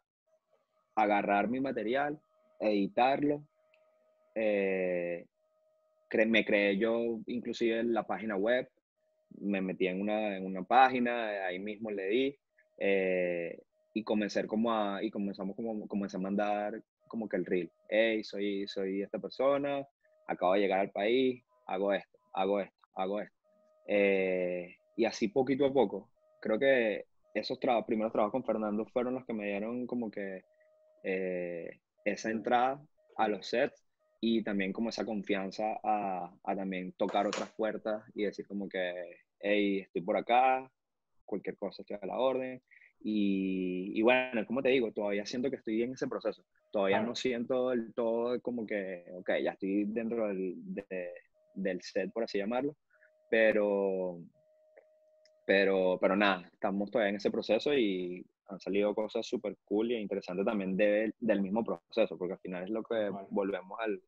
agarrar 0.96 1.48
mi 1.48 1.62
material, 1.62 2.22
editarlo. 2.60 3.48
Eh, 4.36 5.26
me 6.28 6.46
creé 6.46 6.78
yo 6.78 7.20
inclusive 7.28 7.84
la 7.84 8.04
página 8.04 8.38
web, 8.38 8.70
me 9.42 9.62
metí 9.62 9.88
en 9.88 10.02
una, 10.02 10.38
en 10.38 10.46
una 10.46 10.64
página, 10.64 11.46
ahí 11.46 11.60
mismo 11.60 11.92
le 11.92 12.08
di. 12.08 12.38
Eh, 12.78 13.60
y 13.94 14.04
comencé 14.04 14.46
como 14.46 14.74
a, 14.74 15.02
y 15.04 15.10
comenzamos 15.10 15.56
como, 15.56 15.88
comencé 15.88 16.18
a 16.18 16.20
mandar 16.20 16.82
como 17.08 17.30
que 17.30 17.38
el 17.38 17.46
reel. 17.46 17.72
Hey, 17.90 18.24
soy, 18.24 18.68
soy 18.68 19.02
esta 19.02 19.20
persona, 19.20 19.86
acabo 20.28 20.54
de 20.54 20.60
llegar 20.60 20.80
al 20.80 20.92
país, 20.92 21.44
hago 21.66 21.94
esto, 21.94 22.20
hago 22.34 22.60
esto, 22.60 22.76
hago 22.96 23.22
esto. 23.22 23.36
Eh, 23.88 24.76
y 24.98 25.06
así 25.06 25.28
poquito 25.30 25.66
a 25.66 25.74
poco, 25.74 26.10
creo 26.42 26.60
que 26.60 27.06
esos 27.34 27.60
primeros 27.86 28.12
trabajos 28.12 28.32
con 28.32 28.44
Fernando 28.44 28.86
fueron 28.86 29.16
los 29.16 29.26
que 29.26 29.34
me 29.34 29.46
dieron 29.46 29.88
como 29.88 30.10
que 30.10 30.44
eh, 31.04 31.80
esa 32.04 32.32
entrada 32.32 32.82
a 33.18 33.28
los 33.28 33.48
sets 33.48 33.85
y 34.22 34.44
también 34.44 34.74
como 34.74 34.90
esa 34.90 35.06
confianza 35.06 35.80
a, 35.84 36.34
a, 36.44 36.56
también 36.56 36.94
tocar 36.94 37.28
otras 37.28 37.50
puertas 37.52 38.04
y 38.14 38.24
decir 38.24 38.48
como 38.48 38.68
que, 38.68 39.18
hey, 39.40 39.82
estoy 39.82 40.02
por 40.02 40.18
acá, 40.18 40.72
cualquier 41.26 41.58
cosa 41.58 41.82
estoy 41.82 41.98
a 42.02 42.06
la 42.06 42.18
orden. 42.18 42.62
Y, 43.04 43.92
y, 43.94 44.02
bueno, 44.02 44.46
como 44.48 44.64
te 44.64 44.70
digo, 44.70 44.92
todavía 44.92 45.26
siento 45.26 45.50
que 45.50 45.58
estoy 45.58 45.84
en 45.84 45.94
ese 45.94 46.08
proceso. 46.08 46.44
Todavía 46.72 47.02
no 47.02 47.16
siento 47.16 47.70
del 47.70 47.94
todo 47.94 48.42
como 48.42 48.66
que, 48.66 49.06
ok, 49.14 49.32
ya 49.44 49.52
estoy 49.52 49.86
dentro 49.86 50.28
del, 50.28 50.56
del 51.54 51.82
set, 51.82 52.12
por 52.12 52.24
así 52.24 52.40
llamarlo. 52.40 52.76
Pero, 53.30 54.20
pero, 55.46 56.00
pero 56.02 56.16
nada, 56.16 56.50
estamos 56.52 56.90
todavía 56.90 57.12
en 57.12 57.18
ese 57.18 57.30
proceso 57.30 57.74
y 57.76 58.26
han 58.48 58.60
salido 58.60 58.94
cosas 58.94 59.26
súper 59.26 59.58
cool 59.66 59.92
y 59.92 59.96
interesantes 59.96 60.46
también 60.46 60.78
de, 60.78 61.14
del 61.20 61.42
mismo 61.42 61.64
proceso, 61.64 62.18
porque 62.18 62.34
al 62.34 62.40
final 62.40 62.64
es 62.64 62.70
lo 62.70 62.84
que 62.84 63.10
volvemos 63.30 63.80
al, 63.80 64.02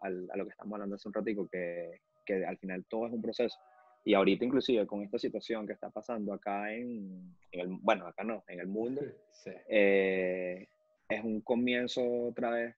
al, 0.00 0.28
a 0.30 0.36
lo 0.36 0.44
que 0.44 0.50
estamos 0.50 0.74
hablando 0.74 0.96
hace 0.96 1.08
un 1.08 1.14
ratico, 1.14 1.48
que, 1.48 2.00
que 2.24 2.44
al 2.44 2.58
final 2.58 2.84
todo 2.88 3.06
es 3.06 3.12
un 3.12 3.22
proceso. 3.22 3.58
Y 4.04 4.14
ahorita 4.14 4.44
inclusive 4.44 4.86
con 4.86 5.02
esta 5.02 5.18
situación 5.18 5.66
que 5.66 5.74
está 5.74 5.90
pasando 5.90 6.32
acá 6.32 6.72
en, 6.72 7.36
el, 7.52 7.68
bueno, 7.82 8.06
acá 8.06 8.24
no, 8.24 8.44
en 8.48 8.60
el 8.60 8.66
mundo, 8.66 9.02
eh, 9.68 10.66
es 11.08 11.24
un 11.24 11.40
comienzo 11.42 12.02
otra 12.28 12.50
vez, 12.50 12.76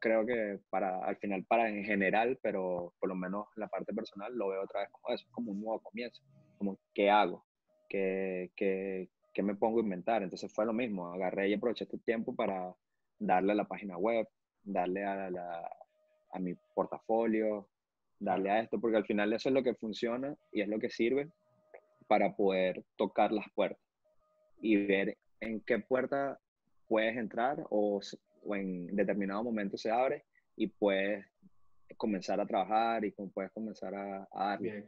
creo 0.00 0.26
que 0.26 0.58
para, 0.70 1.04
al 1.04 1.16
final 1.16 1.44
para 1.44 1.68
en 1.68 1.84
general, 1.84 2.38
pero 2.42 2.94
por 2.98 3.08
lo 3.08 3.14
menos 3.14 3.46
la 3.56 3.68
parte 3.68 3.92
personal 3.92 4.34
lo 4.34 4.48
veo 4.48 4.62
otra 4.62 4.80
vez 4.80 4.90
como 4.90 5.14
eso, 5.14 5.26
como 5.30 5.52
un 5.52 5.60
nuevo 5.60 5.80
comienzo, 5.80 6.22
como 6.56 6.78
qué 6.94 7.10
hago, 7.10 7.44
qué, 7.88 8.50
qué, 8.56 9.08
qué 9.38 9.42
me 9.44 9.54
pongo 9.54 9.78
a 9.78 9.82
inventar. 9.84 10.24
Entonces 10.24 10.52
fue 10.52 10.66
lo 10.66 10.72
mismo, 10.72 11.12
agarré 11.12 11.48
y 11.48 11.54
aproveché 11.54 11.84
este 11.84 11.98
tiempo 11.98 12.34
para 12.34 12.74
darle 13.20 13.52
a 13.52 13.54
la 13.54 13.68
página 13.68 13.96
web, 13.96 14.26
darle 14.64 15.04
a, 15.04 15.30
la, 15.30 15.70
a 16.32 16.38
mi 16.40 16.56
portafolio, 16.74 17.68
darle 18.18 18.50
a 18.50 18.58
esto, 18.58 18.80
porque 18.80 18.96
al 18.96 19.06
final 19.06 19.32
eso 19.32 19.48
es 19.48 19.54
lo 19.54 19.62
que 19.62 19.76
funciona 19.76 20.36
y 20.50 20.62
es 20.62 20.66
lo 20.66 20.80
que 20.80 20.90
sirve 20.90 21.30
para 22.08 22.34
poder 22.34 22.84
tocar 22.96 23.30
las 23.30 23.48
puertas 23.54 23.80
y 24.60 24.74
ver 24.74 25.16
en 25.38 25.60
qué 25.60 25.78
puerta 25.78 26.40
puedes 26.88 27.16
entrar 27.16 27.64
o, 27.70 28.00
o 28.44 28.56
en 28.56 28.88
determinado 28.96 29.44
momento 29.44 29.78
se 29.78 29.92
abre 29.92 30.24
y 30.56 30.66
puedes 30.66 31.24
comenzar 31.96 32.40
a 32.40 32.46
trabajar 32.46 33.04
y 33.04 33.10
puedes 33.10 33.50
comenzar 33.52 33.94
a, 33.94 34.28
a 34.30 34.48
dar. 34.48 34.60
Bien. 34.60 34.86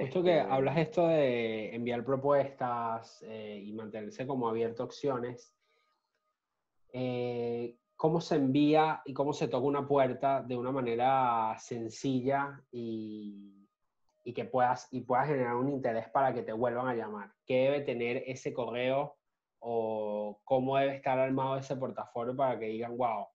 Justo 0.00 0.22
que 0.22 0.38
este 0.38 0.50
hablas 0.50 0.78
esto 0.78 1.08
de 1.08 1.74
enviar 1.74 2.04
propuestas 2.04 3.22
eh, 3.26 3.62
y 3.64 3.72
mantenerse 3.72 4.26
como 4.26 4.48
abierto 4.48 4.82
a 4.82 4.86
opciones, 4.86 5.54
eh, 6.92 7.76
¿cómo 7.96 8.20
se 8.20 8.36
envía 8.36 9.02
y 9.04 9.12
cómo 9.12 9.32
se 9.32 9.48
toca 9.48 9.66
una 9.66 9.86
puerta 9.86 10.42
de 10.42 10.56
una 10.56 10.70
manera 10.70 11.56
sencilla 11.58 12.62
y, 12.70 13.68
y 14.24 14.32
que 14.32 14.44
puedas, 14.44 14.88
y 14.90 15.02
puedas 15.02 15.28
generar 15.28 15.56
un 15.56 15.68
interés 15.68 16.08
para 16.08 16.32
que 16.32 16.42
te 16.42 16.52
vuelvan 16.52 16.88
a 16.88 16.94
llamar? 16.94 17.32
¿Qué 17.44 17.64
debe 17.64 17.80
tener 17.82 18.22
ese 18.26 18.52
correo 18.52 19.16
o 19.58 20.40
cómo 20.44 20.76
debe 20.76 20.94
estar 20.94 21.18
armado 21.18 21.56
ese 21.56 21.76
portafolio 21.76 22.36
para 22.36 22.58
que 22.58 22.66
digan, 22.66 22.96
wow, 22.96 23.26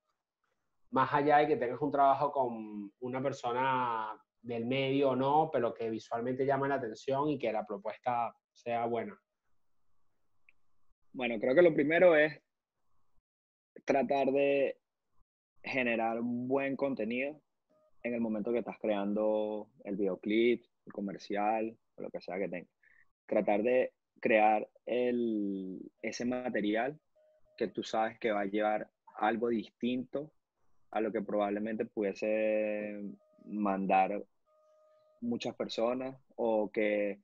más 0.92 1.14
allá 1.14 1.38
de 1.38 1.48
que 1.48 1.58
tengas 1.58 1.82
un 1.82 1.92
trabajo 1.92 2.32
con 2.32 2.92
una 3.00 3.22
persona 3.22 4.22
del 4.42 4.66
medio 4.66 5.12
o 5.12 5.16
no, 5.16 5.50
pero 5.52 5.74
que 5.74 5.90
visualmente 5.90 6.46
llame 6.46 6.68
la 6.68 6.76
atención 6.76 7.30
y 7.30 7.38
que 7.38 7.52
la 7.52 7.66
propuesta 7.66 8.36
sea 8.52 8.86
buena? 8.86 9.20
Bueno, 11.14 11.40
creo 11.40 11.56
que 11.56 11.62
lo 11.62 11.74
primero 11.74 12.16
es 12.16 12.42
tratar 13.86 14.32
de 14.32 14.78
generar 15.64 16.20
un 16.20 16.48
buen 16.48 16.76
contenido 16.76 17.42
en 18.04 18.14
el 18.14 18.22
momento 18.22 18.52
que 18.52 18.60
estás 18.60 18.80
creando 18.80 19.70
el 19.84 19.96
videoclip, 19.96 20.66
el 20.86 20.94
comercial, 20.94 21.78
o 21.96 22.02
lo 22.02 22.10
que 22.10 22.22
sea 22.22 22.38
que 22.38 22.50
tengas. 22.50 22.72
Tratar 23.28 23.62
de 23.62 23.94
crear 24.20 24.68
el, 24.86 25.92
ese 26.02 26.26
material 26.26 27.00
que 27.58 27.68
tú 27.68 27.84
sabes 27.84 28.18
que 28.20 28.32
va 28.32 28.42
a 28.42 28.46
llevar 28.46 28.90
algo 29.16 29.50
distinto 29.50 30.32
a 30.92 31.02
lo 31.02 31.12
que 31.12 31.22
probablemente 31.22 31.86
pudiese 31.86 33.02
mandar 33.46 34.24
muchas 35.22 35.56
personas 35.56 36.16
o 36.36 36.70
que 36.72 37.20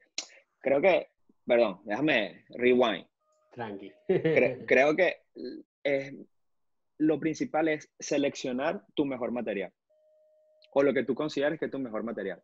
creo 0.59 0.82
que, 0.82 1.09
perdón, 1.45 1.82
déjame 1.84 2.45
rewind. 2.49 3.05
Tranqui. 3.51 3.91
creo 4.68 4.95
que 4.95 5.24
es, 5.84 6.13
lo 6.97 7.20
principal 7.20 7.68
es 7.68 7.91
seleccionar 7.99 8.86
tu 8.93 9.05
mejor 9.05 9.32
material 9.32 9.74
o 10.74 10.84
lo 10.84 10.93
que 10.93 11.03
tú 11.03 11.15
consideres 11.15 11.59
que 11.59 11.65
es 11.65 11.72
tu 11.72 11.80
mejor 11.80 12.03
material. 12.03 12.41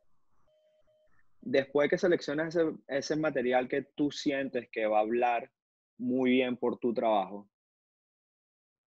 Después 1.40 1.90
que 1.90 1.98
seleccionas 1.98 2.56
ese, 2.56 2.72
ese 2.88 3.16
material 3.16 3.68
que 3.68 3.84
tú 3.96 4.12
sientes 4.12 4.70
que 4.72 4.88
va 4.88 4.98
a 4.98 5.02
hablar 5.02 5.52
muy 5.98 6.32
bien 6.32 6.58
por 6.58 6.80
tu 6.80 6.94
trabajo, 6.94 7.48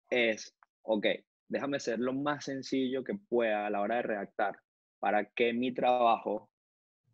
es, 0.10 0.54
ok, 0.82 1.06
déjame 1.50 1.80
ser 1.80 2.00
lo 2.00 2.14
más 2.14 2.46
sencillo 2.46 3.04
que 3.04 3.16
pueda 3.16 3.66
a 3.66 3.70
la 3.70 3.82
hora 3.82 3.98
de 3.98 4.04
redactar 4.04 4.60
para 5.00 5.26
que 5.26 5.52
mi 5.52 5.74
trabajo 5.74 6.50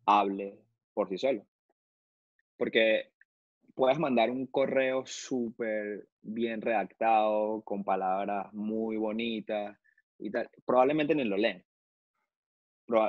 hable 0.05 0.59
por 0.93 1.09
sí 1.09 1.17
solo. 1.17 1.45
Porque 2.57 3.11
puedes 3.73 3.97
mandar 3.97 4.29
un 4.29 4.47
correo 4.47 5.05
súper 5.05 6.07
bien 6.21 6.61
redactado, 6.61 7.61
con 7.63 7.83
palabras 7.83 8.53
muy 8.53 8.97
bonitas 8.97 9.77
y 10.19 10.29
tal. 10.31 10.49
Probablemente 10.65 11.15
ni 11.15 11.23
lo 11.23 11.37
leen. 11.37 11.63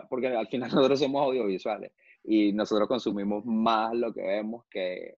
Porque 0.09 0.29
al 0.29 0.49
final 0.49 0.70
nosotros 0.74 0.99
somos 0.99 1.22
audiovisuales 1.22 1.93
y 2.24 2.53
nosotros 2.53 2.89
consumimos 2.89 3.45
más 3.45 3.95
lo 3.95 4.12
que 4.12 4.22
vemos 4.22 4.64
que, 4.70 5.16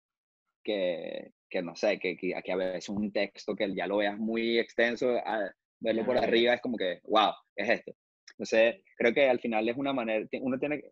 que, 0.62 1.32
que 1.48 1.62
no 1.62 1.74
sé, 1.76 1.98
que, 1.98 2.16
que, 2.16 2.34
a 2.34 2.56
veces 2.56 2.88
un 2.88 3.12
texto 3.12 3.54
que 3.54 3.74
ya 3.74 3.86
lo 3.86 3.98
veas 3.98 4.18
muy 4.18 4.59
extenso, 4.59 5.16
ah, 5.24 5.50
verlo 5.80 6.04
por 6.04 6.18
arriba 6.18 6.54
es 6.54 6.60
como 6.60 6.76
que, 6.76 7.00
wow, 7.04 7.32
es 7.56 7.68
esto. 7.70 7.92
Entonces, 8.32 8.82
creo 8.96 9.12
que 9.12 9.28
al 9.28 9.40
final 9.40 9.68
es 9.68 9.76
una 9.76 9.92
manera, 9.92 10.26
uno 10.40 10.58
tiene, 10.58 10.82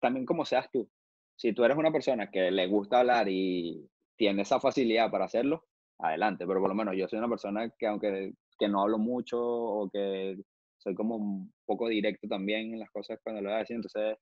también 0.00 0.24
como 0.24 0.44
seas 0.44 0.70
tú, 0.70 0.88
si 1.36 1.52
tú 1.52 1.64
eres 1.64 1.76
una 1.76 1.92
persona 1.92 2.30
que 2.30 2.50
le 2.50 2.66
gusta 2.66 3.00
hablar 3.00 3.28
y 3.28 3.88
tiene 4.16 4.42
esa 4.42 4.60
facilidad 4.60 5.10
para 5.10 5.24
hacerlo, 5.24 5.64
adelante, 5.98 6.46
pero 6.46 6.60
por 6.60 6.68
lo 6.68 6.74
menos 6.74 6.94
yo 6.96 7.08
soy 7.08 7.18
una 7.18 7.28
persona 7.28 7.70
que 7.78 7.86
aunque 7.86 8.32
que 8.58 8.68
no 8.68 8.82
hablo 8.82 8.98
mucho 8.98 9.38
o 9.40 9.90
que 9.90 10.36
soy 10.76 10.94
como 10.94 11.16
un 11.16 11.52
poco 11.64 11.88
directo 11.88 12.28
también 12.28 12.74
en 12.74 12.80
las 12.80 12.90
cosas 12.90 13.18
cuando 13.22 13.40
lo 13.40 13.48
voy 13.48 13.56
a 13.56 13.60
decir, 13.60 13.76
entonces 13.76 14.18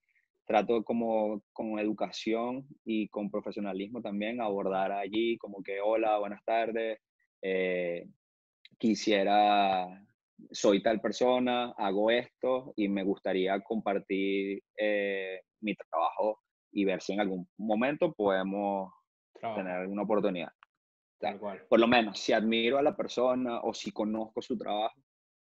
trato 0.47 0.83
como 0.85 1.43
con 1.53 1.79
educación 1.79 2.67
y 2.85 3.09
con 3.09 3.31
profesionalismo 3.31 4.01
también 4.01 4.41
abordar 4.41 4.93
allí 4.93 5.37
como 5.39 5.63
que 5.63 5.81
hola, 5.81 6.19
buenas 6.19 6.43
tardes, 6.45 6.99
eh, 7.43 8.07
quisiera, 8.79 9.87
soy 10.51 10.83
tal 10.83 11.01
persona, 11.01 11.75
hago 11.77 12.11
esto 12.11 12.73
y 12.77 12.89
me 12.89 13.03
gustaría 13.03 13.61
compartir 13.61 14.63
eh, 14.77 15.41
mi 15.61 15.75
trabajo 15.75 16.41
y 16.73 16.85
ver 16.85 17.03
si 17.03 17.13
en 17.13 17.21
algún 17.21 17.49
momento 17.59 18.13
podemos 18.13 18.93
tener 19.41 19.87
una 19.87 20.03
oportunidad. 20.03 20.53
Tal 21.19 21.39
cual. 21.39 21.63
Por 21.69 21.81
lo 21.81 21.89
menos, 21.89 22.19
si 22.19 22.33
admiro 22.33 22.79
a 22.79 22.83
la 22.83 22.97
persona 22.97 23.61
o 23.63 23.75
si 23.75 23.91
conozco 23.91 24.41
su 24.41 24.57
trabajo, 24.57 25.01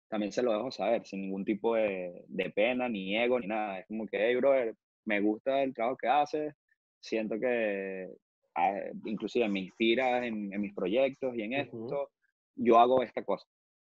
también 0.09 0.31
se 0.31 0.41
lo 0.41 0.53
dejo 0.53 0.71
saber, 0.71 1.05
sin 1.05 1.21
ningún 1.21 1.45
tipo 1.45 1.75
de, 1.75 2.23
de 2.27 2.49
pena, 2.51 2.89
ni 2.89 3.15
ego, 3.17 3.39
ni 3.39 3.47
nada. 3.47 3.79
Es 3.79 3.87
como 3.87 4.07
que, 4.07 4.17
hey, 4.17 4.35
brother, 4.35 4.75
me 5.05 5.19
gusta 5.19 5.61
el 5.61 5.73
trabajo 5.73 5.97
que 5.97 6.07
haces, 6.07 6.55
siento 6.99 7.39
que 7.39 8.07
ah, 8.55 8.79
inclusive 9.05 9.47
me 9.49 9.59
inspira 9.59 10.25
en, 10.25 10.51
en, 10.53 10.61
mis 10.61 10.73
proyectos 10.73 11.35
y 11.35 11.43
en 11.43 11.53
esto, 11.53 12.09
yo 12.57 12.77
hago 12.77 13.03
esta 13.03 13.23
cosa. 13.23 13.47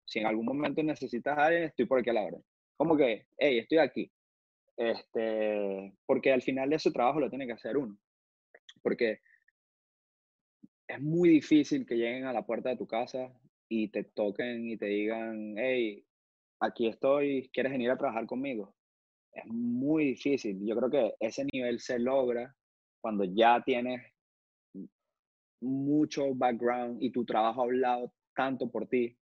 Si 0.05 0.19
en 0.19 0.27
algún 0.27 0.47
momento 0.47 0.83
necesitas 0.83 1.37
a 1.37 1.47
alguien, 1.47 1.65
estoy 1.65 1.87
por 1.87 2.01
aquí 2.01 2.11
a 2.11 2.15
la 2.15 2.23
hora. 2.23 2.39
Como 2.77 2.97
que, 2.97 3.27
hey, 3.39 3.59
estoy 3.59 3.79
aquí. 3.79 4.11
Este, 4.77 5.93
porque 6.07 6.33
al 6.33 6.43
final 6.43 6.73
ese 6.73 6.91
trabajo 6.91 7.21
lo 7.21 7.29
tiene 7.29 7.47
que 7.47 7.53
hacer 7.53 7.77
uno. 7.77 7.99
Porque 8.83 9.21
es 10.89 11.01
muy 11.01 11.29
difícil 11.29 11.87
que 11.87 11.97
lleguen 11.97 12.25
a 12.25 12.33
la 12.33 12.45
puerta 12.45 12.71
de 12.71 12.77
tu 12.77 12.87
casa 12.87 13.33
y 13.69 13.89
te 13.89 14.05
toquen 14.05 14.69
y 14.69 14.77
te 14.77 14.87
digan, 14.87 15.55
hey, 15.57 16.05
aquí 16.61 16.89
estoy, 16.89 17.49
¿quieres 17.53 17.73
venir 17.73 17.91
a 17.91 17.97
trabajar 17.97 18.27
conmigo? 18.27 18.75
Es 19.33 19.47
muy 19.47 20.07
difícil. 20.07 20.59
Yo 20.67 20.75
creo 20.77 20.91
que 20.91 21.15
ese 21.21 21.45
nivel 21.53 21.79
se 21.79 21.99
logra 21.99 22.55
cuando 23.01 23.25
ya 23.25 23.63
tienes 23.65 24.03
mucho 25.61 26.35
background 26.35 27.03
y 27.03 27.11
tu 27.11 27.25
trabajo 27.25 27.61
ha 27.61 27.65
hablado 27.65 28.13
tanto 28.35 28.71
por 28.71 28.87
ti 28.87 29.17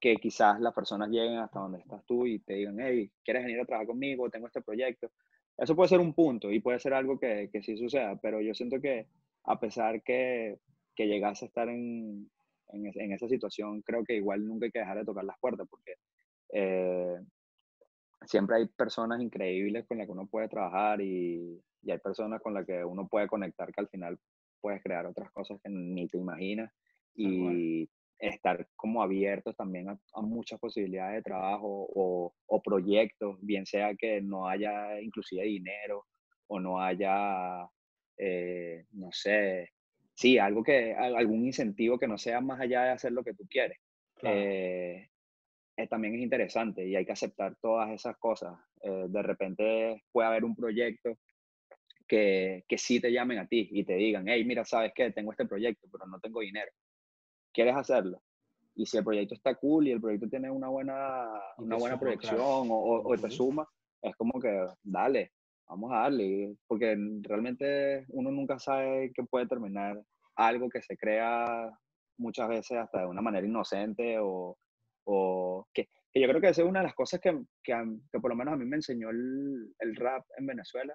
que 0.00 0.16
quizás 0.16 0.60
las 0.60 0.74
personas 0.74 1.08
lleguen 1.08 1.38
hasta 1.38 1.58
donde 1.58 1.78
estás 1.78 2.04
tú 2.06 2.26
y 2.26 2.38
te 2.38 2.54
digan, 2.54 2.78
hey, 2.80 3.10
¿quieres 3.24 3.44
venir 3.44 3.60
a 3.60 3.64
trabajar 3.64 3.88
conmigo? 3.88 4.30
Tengo 4.30 4.46
este 4.46 4.62
proyecto. 4.62 5.10
Eso 5.56 5.74
puede 5.74 5.88
ser 5.88 5.98
un 5.98 6.14
punto 6.14 6.52
y 6.52 6.60
puede 6.60 6.78
ser 6.78 6.94
algo 6.94 7.18
que, 7.18 7.50
que 7.52 7.62
sí 7.62 7.76
suceda, 7.76 8.16
pero 8.22 8.40
yo 8.40 8.54
siento 8.54 8.80
que 8.80 9.08
a 9.44 9.58
pesar 9.58 10.02
que, 10.02 10.58
que 10.94 11.08
llegase 11.08 11.44
a 11.44 11.48
estar 11.48 11.68
en, 11.68 12.30
en, 12.68 13.12
esa 13.12 13.28
situación, 13.28 13.82
creo 13.82 14.04
que 14.04 14.14
igual 14.14 14.46
nunca 14.46 14.66
hay 14.66 14.72
que 14.72 14.78
dejar 14.78 14.98
de 14.98 15.04
tocar 15.04 15.24
las 15.24 15.38
puertas 15.40 15.66
porque 15.68 15.94
eh, 16.52 17.16
siempre 18.24 18.56
hay 18.56 18.66
personas 18.66 19.20
increíbles 19.20 19.84
con 19.86 19.98
las 19.98 20.06
que 20.06 20.12
uno 20.12 20.26
puede 20.26 20.48
trabajar 20.48 21.00
y, 21.00 21.60
y 21.82 21.90
hay 21.90 21.98
personas 21.98 22.40
con 22.40 22.54
las 22.54 22.64
que 22.64 22.84
uno 22.84 23.08
puede 23.08 23.26
conectar 23.26 23.72
que 23.72 23.80
al 23.80 23.88
final 23.88 24.18
puedes 24.60 24.82
crear 24.82 25.06
otras 25.06 25.30
cosas 25.32 25.60
que 25.62 25.70
ni 25.70 26.06
te 26.08 26.18
imaginas 26.18 26.72
y 27.14 27.88
estar 28.18 28.66
como 28.74 29.02
abiertos 29.02 29.56
también 29.56 29.88
a, 29.88 30.20
muchas 30.20 30.58
posibilidades 30.58 31.16
de 31.16 31.22
trabajo 31.22 31.88
o, 31.94 32.34
o, 32.46 32.62
proyectos, 32.62 33.36
bien 33.40 33.64
sea 33.64 33.94
que 33.94 34.20
no 34.20 34.48
haya 34.48 35.00
inclusive 35.00 35.44
dinero 35.44 36.06
o 36.48 36.58
no 36.58 36.80
haya, 36.80 37.68
eh, 38.16 38.84
no 38.92 39.10
sé, 39.12 39.70
sí, 40.14 40.38
algo 40.38 40.62
que, 40.64 40.94
algún 40.94 41.46
incentivo 41.46 41.98
que 41.98 42.08
no 42.08 42.18
sea 42.18 42.40
más 42.40 42.60
allá 42.60 42.84
de 42.84 42.90
hacer 42.90 43.12
lo 43.12 43.22
que 43.22 43.34
tú 43.34 43.46
quieres. 43.48 43.78
Eh, 44.22 45.08
eh, 45.76 45.86
también 45.86 46.14
es 46.16 46.20
interesante 46.20 46.84
y 46.84 46.96
hay 46.96 47.06
que 47.06 47.12
aceptar 47.12 47.54
todas 47.60 47.90
esas 47.90 48.16
cosas. 48.18 48.58
de 48.82 49.22
repente 49.22 50.02
puede 50.10 50.28
haber 50.28 50.44
un 50.44 50.56
proyecto 50.56 51.18
que, 52.08 52.64
que 52.66 52.78
sí 52.78 53.00
te 53.00 53.12
llamen 53.12 53.38
a 53.38 53.46
ti 53.46 53.68
y 53.70 53.84
te 53.84 53.94
digan, 53.94 54.26
hey, 54.26 54.44
mira, 54.44 54.64
¿sabes 54.64 54.92
qué? 54.94 55.12
Tengo 55.12 55.30
este 55.30 55.46
proyecto, 55.46 55.86
pero 55.92 56.06
no 56.06 56.18
tengo 56.18 56.40
dinero. 56.40 56.72
¿Quieres 57.58 57.74
hacerlo? 57.74 58.22
Y 58.76 58.86
si 58.86 58.98
el 58.98 59.04
proyecto 59.04 59.34
está 59.34 59.52
cool 59.56 59.88
y 59.88 59.90
el 59.90 60.00
proyecto 60.00 60.28
tiene 60.28 60.48
una 60.48 60.68
buena, 60.68 61.28
una 61.56 61.74
buena 61.74 61.98
proyección 61.98 62.38
o, 62.40 63.02
o, 63.02 63.18
te 63.18 63.32
suma, 63.32 63.68
es 64.00 64.14
como 64.14 64.38
que 64.38 64.64
dale, 64.84 65.32
vamos 65.68 65.90
a 65.90 66.02
darle, 66.02 66.54
porque 66.68 66.96
realmente 67.22 68.06
uno 68.10 68.30
nunca 68.30 68.60
sabe 68.60 69.10
que 69.12 69.24
puede 69.24 69.48
terminar 69.48 70.00
algo 70.36 70.68
que 70.68 70.80
se 70.82 70.96
crea 70.96 71.68
muchas 72.16 72.48
veces 72.48 72.78
hasta 72.78 73.00
de 73.00 73.06
una 73.06 73.22
manera 73.22 73.44
inocente 73.44 74.20
o, 74.20 74.56
o 75.06 75.66
que, 75.74 75.88
que, 76.12 76.20
yo 76.20 76.28
creo 76.28 76.40
que 76.40 76.50
esa 76.50 76.62
es 76.62 76.68
una 76.68 76.78
de 76.78 76.86
las 76.86 76.94
cosas 76.94 77.18
que, 77.18 77.42
que, 77.64 77.74
que 78.12 78.20
por 78.20 78.30
lo 78.30 78.36
menos 78.36 78.54
a 78.54 78.56
mí 78.56 78.66
me 78.66 78.76
enseñó 78.76 79.10
el, 79.10 79.74
el, 79.80 79.96
rap 79.96 80.24
en 80.36 80.46
Venezuela 80.46 80.94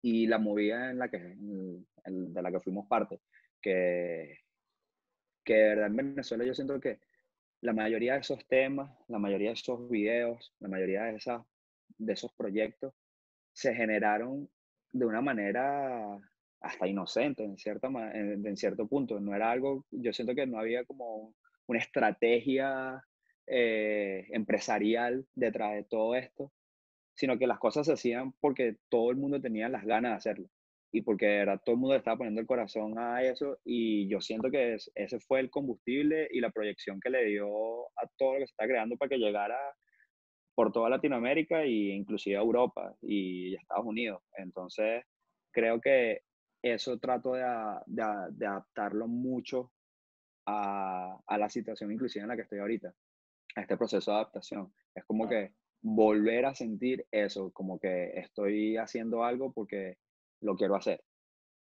y 0.00 0.26
la 0.26 0.38
movida 0.38 0.90
en 0.90 0.98
la 0.98 1.10
que, 1.10 1.18
de 1.18 2.42
la 2.42 2.50
que 2.50 2.60
fuimos 2.60 2.86
parte, 2.88 3.20
que, 3.60 4.38
que 5.44 5.54
de 5.54 5.68
verdad 5.68 5.86
en 5.86 5.96
Venezuela 5.96 6.44
yo 6.44 6.54
siento 6.54 6.80
que 6.80 6.98
la 7.60 7.72
mayoría 7.72 8.14
de 8.14 8.20
esos 8.20 8.46
temas, 8.46 8.90
la 9.08 9.18
mayoría 9.18 9.48
de 9.50 9.54
esos 9.54 9.88
videos, 9.88 10.52
la 10.58 10.68
mayoría 10.68 11.04
de, 11.04 11.16
esas, 11.16 11.42
de 11.96 12.12
esos 12.12 12.32
proyectos 12.32 12.92
se 13.52 13.74
generaron 13.74 14.50
de 14.92 15.06
una 15.06 15.20
manera 15.20 16.18
hasta 16.60 16.88
inocente 16.88 17.44
en, 17.44 17.56
cierta, 17.56 17.88
en, 18.14 18.56
cierto 18.56 18.86
punto. 18.88 19.20
No 19.20 19.34
era 19.34 19.50
algo, 19.50 19.86
yo 19.90 20.12
siento 20.12 20.34
que 20.34 20.46
no 20.46 20.58
había 20.58 20.84
como 20.84 21.34
una 21.66 21.78
estrategia 21.78 23.02
eh, 23.46 24.26
empresarial 24.30 25.26
detrás 25.34 25.74
de 25.74 25.84
todo 25.84 26.16
esto, 26.16 26.52
sino 27.14 27.38
que 27.38 27.46
las 27.46 27.58
cosas 27.58 27.86
se 27.86 27.92
hacían 27.92 28.32
porque 28.40 28.76
todo 28.88 29.10
el 29.10 29.16
mundo 29.16 29.40
tenía 29.40 29.68
las 29.68 29.84
ganas 29.84 30.12
de 30.12 30.16
hacerlo 30.16 30.48
y 30.92 31.00
porque 31.00 31.38
era, 31.38 31.56
todo 31.56 31.74
el 31.74 31.80
mundo 31.80 31.94
le 31.94 31.98
estaba 31.98 32.18
poniendo 32.18 32.42
el 32.42 32.46
corazón 32.46 32.98
a 32.98 33.22
eso 33.22 33.58
y 33.64 34.06
yo 34.08 34.20
siento 34.20 34.50
que 34.50 34.76
ese 34.94 35.20
fue 35.20 35.40
el 35.40 35.48
combustible 35.48 36.28
y 36.30 36.40
la 36.40 36.50
proyección 36.50 37.00
que 37.00 37.08
le 37.08 37.24
dio 37.24 37.48
a 37.96 38.06
todo 38.18 38.34
lo 38.34 38.40
que 38.40 38.46
se 38.46 38.52
está 38.52 38.66
creando 38.66 38.98
para 38.98 39.08
que 39.08 39.16
llegara 39.16 39.58
por 40.54 40.70
toda 40.70 40.90
Latinoamérica 40.90 41.62
e 41.62 41.94
inclusive 41.94 42.36
a 42.36 42.40
Europa 42.40 42.94
y 43.00 43.54
Estados 43.54 43.86
Unidos. 43.86 44.22
Entonces, 44.36 45.02
creo 45.50 45.80
que 45.80 46.20
eso 46.62 46.98
trato 46.98 47.32
de, 47.32 47.42
de, 47.86 48.04
de 48.32 48.46
adaptarlo 48.46 49.08
mucho 49.08 49.72
a, 50.44 51.18
a, 51.26 51.38
la 51.38 51.48
situación 51.48 51.90
inclusive 51.90 52.22
en 52.22 52.28
la 52.28 52.36
que 52.36 52.42
estoy 52.42 52.58
ahorita, 52.58 52.92
a 53.56 53.60
este 53.62 53.78
proceso 53.78 54.10
de 54.10 54.16
adaptación. 54.18 54.70
Es 54.94 55.04
como 55.06 55.26
que 55.26 55.54
volver 55.80 56.44
a 56.44 56.54
sentir 56.54 57.06
eso, 57.10 57.50
como 57.52 57.80
que 57.80 58.12
estoy 58.14 58.76
haciendo 58.76 59.24
algo 59.24 59.54
porque 59.54 59.96
lo 60.42 60.56
quiero 60.56 60.76
hacer. 60.76 61.02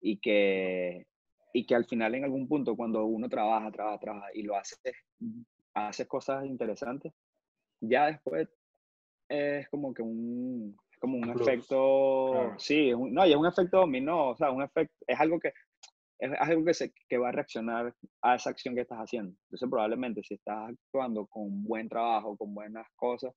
Y 0.02 0.20
que, 0.20 1.06
y 1.54 1.66
que 1.66 1.76
al 1.76 1.86
final 1.86 2.16
en 2.16 2.24
algún 2.24 2.48
punto 2.48 2.76
cuando 2.76 3.06
uno 3.06 3.30
trabaja, 3.30 3.72
trabaja, 3.72 4.00
trabaja 4.00 4.28
y 4.34 4.44
lo 4.44 4.56
hace, 4.56 4.76
hace 5.74 6.08
cosas 6.08 6.46
interesantes, 6.46 7.14
ya 7.82 8.08
después 8.08 8.48
es 9.30 9.70
como 9.70 9.94
que 9.94 10.02
un, 10.02 10.76
como 11.00 11.18
un 11.18 11.30
efecto, 11.30 12.56
sí, 12.58 12.92
no, 12.92 13.26
y 13.26 13.32
es 13.32 13.38
un 13.38 13.46
efecto 13.46 13.78
dominó, 13.78 14.30
o 14.30 14.38
sea, 14.38 14.52
un 14.52 14.64
efecto, 14.64 14.94
es 15.08 15.20
algo 15.20 15.40
que 15.40 15.54
es 16.20 16.32
algo 16.38 16.66
que, 16.66 16.74
se, 16.74 16.94
que 17.08 17.18
va 17.18 17.30
a 17.30 17.32
reaccionar 17.32 17.94
a 18.22 18.36
esa 18.36 18.50
acción 18.50 18.76
que 18.76 18.82
estás 18.82 19.00
haciendo. 19.00 19.34
Entonces, 19.46 19.70
probablemente 19.70 20.22
si 20.22 20.34
estás 20.34 20.70
actuando 20.70 21.26
con 21.28 21.64
buen 21.64 21.88
trabajo, 21.88 22.36
con 22.36 22.54
buenas 22.54 22.86
cosas, 22.98 23.34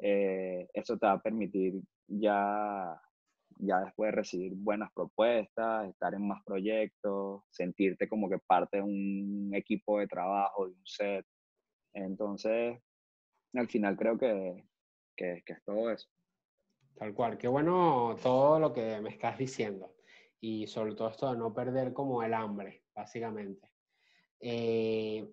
eh, 0.00 0.66
eso 0.74 0.98
te 0.98 1.06
va 1.06 1.12
a 1.12 1.22
permitir 1.22 1.74
ya 2.08 3.00
ya 3.58 3.80
después 3.80 4.08
de 4.08 4.16
recibir 4.16 4.52
buenas 4.54 4.90
propuestas, 4.92 5.88
estar 5.88 6.14
en 6.14 6.26
más 6.26 6.42
proyectos, 6.44 7.42
sentirte 7.50 8.08
como 8.08 8.28
que 8.28 8.38
parte 8.38 8.78
de 8.78 8.82
un 8.82 9.50
equipo 9.54 9.98
de 9.98 10.06
trabajo, 10.06 10.66
de 10.66 10.72
un 10.72 10.86
set. 10.86 11.26
Entonces, 11.92 12.80
al 13.54 13.68
final 13.68 13.96
creo 13.96 14.18
que, 14.18 14.66
que, 15.16 15.42
que 15.44 15.52
es 15.52 15.64
todo 15.64 15.90
eso. 15.90 16.08
Tal 16.96 17.14
cual, 17.14 17.38
qué 17.38 17.48
bueno 17.48 18.16
todo 18.22 18.58
lo 18.60 18.72
que 18.72 19.00
me 19.00 19.10
estás 19.10 19.36
diciendo 19.38 19.94
y 20.40 20.66
sobre 20.66 20.94
todo 20.94 21.08
esto 21.08 21.32
de 21.32 21.38
no 21.38 21.54
perder 21.54 21.92
como 21.92 22.22
el 22.22 22.34
hambre, 22.34 22.84
básicamente. 22.94 23.70
Eh, 24.40 25.26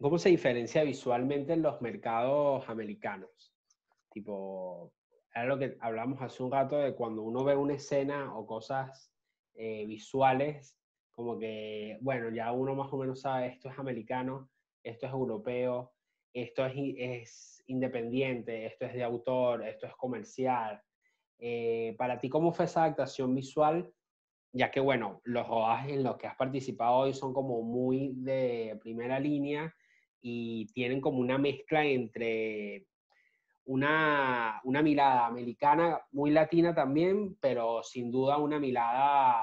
¿Cómo 0.00 0.16
se 0.16 0.28
diferencia 0.28 0.84
visualmente 0.84 1.54
en 1.54 1.62
los 1.62 1.82
mercados 1.82 2.68
americanos? 2.68 3.52
Tipo, 4.12 4.92
era 5.38 5.48
lo 5.48 5.58
que 5.58 5.76
hablamos 5.80 6.20
hace 6.20 6.42
un 6.42 6.50
rato 6.50 6.76
de 6.78 6.94
cuando 6.94 7.22
uno 7.22 7.44
ve 7.44 7.56
una 7.56 7.74
escena 7.74 8.34
o 8.36 8.46
cosas 8.46 9.12
eh, 9.54 9.84
visuales, 9.86 10.78
como 11.10 11.38
que, 11.38 11.98
bueno, 12.00 12.30
ya 12.30 12.52
uno 12.52 12.74
más 12.74 12.92
o 12.92 12.96
menos 12.96 13.20
sabe, 13.20 13.48
esto 13.48 13.68
es 13.68 13.78
americano, 13.78 14.50
esto 14.82 15.06
es 15.06 15.12
europeo, 15.12 15.92
esto 16.32 16.64
es, 16.66 16.74
es 16.96 17.64
independiente, 17.66 18.66
esto 18.66 18.86
es 18.86 18.94
de 18.94 19.02
autor, 19.02 19.66
esto 19.66 19.86
es 19.86 19.94
comercial. 19.96 20.80
Eh, 21.38 21.94
para 21.98 22.18
ti, 22.18 22.28
¿cómo 22.28 22.52
fue 22.52 22.66
esa 22.66 22.84
adaptación 22.84 23.34
visual? 23.34 23.92
Ya 24.52 24.70
que, 24.70 24.80
bueno, 24.80 25.20
los 25.24 25.46
rodajes 25.46 25.92
en 25.92 26.04
los 26.04 26.16
que 26.16 26.26
has 26.26 26.36
participado 26.36 26.96
hoy 26.96 27.14
son 27.14 27.32
como 27.32 27.62
muy 27.62 28.12
de 28.14 28.78
primera 28.80 29.18
línea 29.18 29.74
y 30.20 30.66
tienen 30.72 31.00
como 31.00 31.18
una 31.18 31.38
mezcla 31.38 31.84
entre 31.84 32.86
una, 33.68 34.60
una 34.64 34.82
mirada 34.82 35.26
americana, 35.26 36.00
muy 36.12 36.30
latina 36.30 36.74
también, 36.74 37.36
pero 37.38 37.82
sin 37.82 38.10
duda 38.10 38.38
una 38.38 38.58
mirada 38.58 39.36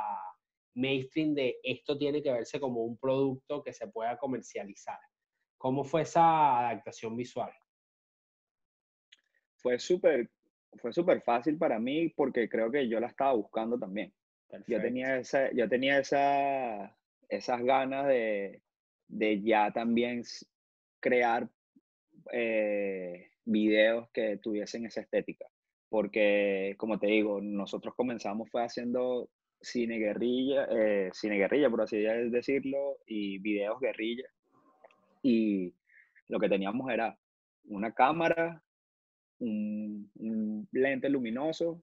mainstream 0.73 1.35
de 1.35 1.59
esto 1.61 1.95
tiene 1.95 2.23
que 2.23 2.31
verse 2.31 2.59
como 2.59 2.83
un 2.83 2.97
producto 2.97 3.61
que 3.61 3.71
se 3.71 3.87
pueda 3.87 4.17
comercializar. 4.17 4.97
¿Cómo 5.59 5.83
fue 5.83 6.01
esa 6.01 6.59
adaptación 6.59 7.15
visual? 7.15 7.53
Fue 9.57 9.77
súper 9.77 10.29
fue 10.81 10.91
súper 10.91 11.21
fácil 11.21 11.57
para 11.57 11.79
mí 11.79 12.09
porque 12.09 12.49
creo 12.49 12.69
que 12.71 12.89
yo 12.89 12.99
la 12.99 13.07
estaba 13.07 13.33
buscando 13.33 13.77
también. 13.77 14.11
Yo 14.67 14.81
tenía, 14.81 15.17
esa, 15.17 15.51
yo 15.53 15.69
tenía 15.69 15.99
esa, 15.99 16.97
esas 17.29 17.63
ganas 17.63 18.07
de, 18.07 18.61
de 19.07 19.41
ya 19.41 19.71
también 19.71 20.23
crear 20.99 21.47
eh, 22.31 23.29
videos 23.45 24.09
que 24.11 24.37
tuviesen 24.37 24.85
esa 24.85 25.01
estética. 25.01 25.45
Porque, 25.89 26.75
como 26.77 26.99
te 26.99 27.07
digo, 27.07 27.39
nosotros 27.41 27.93
comenzamos 27.95 28.49
fue 28.49 28.63
haciendo 28.63 29.29
cine 29.61 29.97
guerrilla, 29.97 30.67
eh, 30.69 31.09
cine 31.13 31.37
guerrilla, 31.37 31.69
por 31.69 31.81
así 31.81 31.97
decirlo, 31.97 32.97
y 33.05 33.39
videos 33.39 33.79
guerrilla. 33.79 34.27
Y 35.21 35.73
lo 36.27 36.39
que 36.39 36.49
teníamos 36.49 36.91
era 36.91 37.17
una 37.65 37.93
cámara, 37.93 38.61
un, 39.39 40.67
lente 40.71 41.09
luminoso 41.09 41.81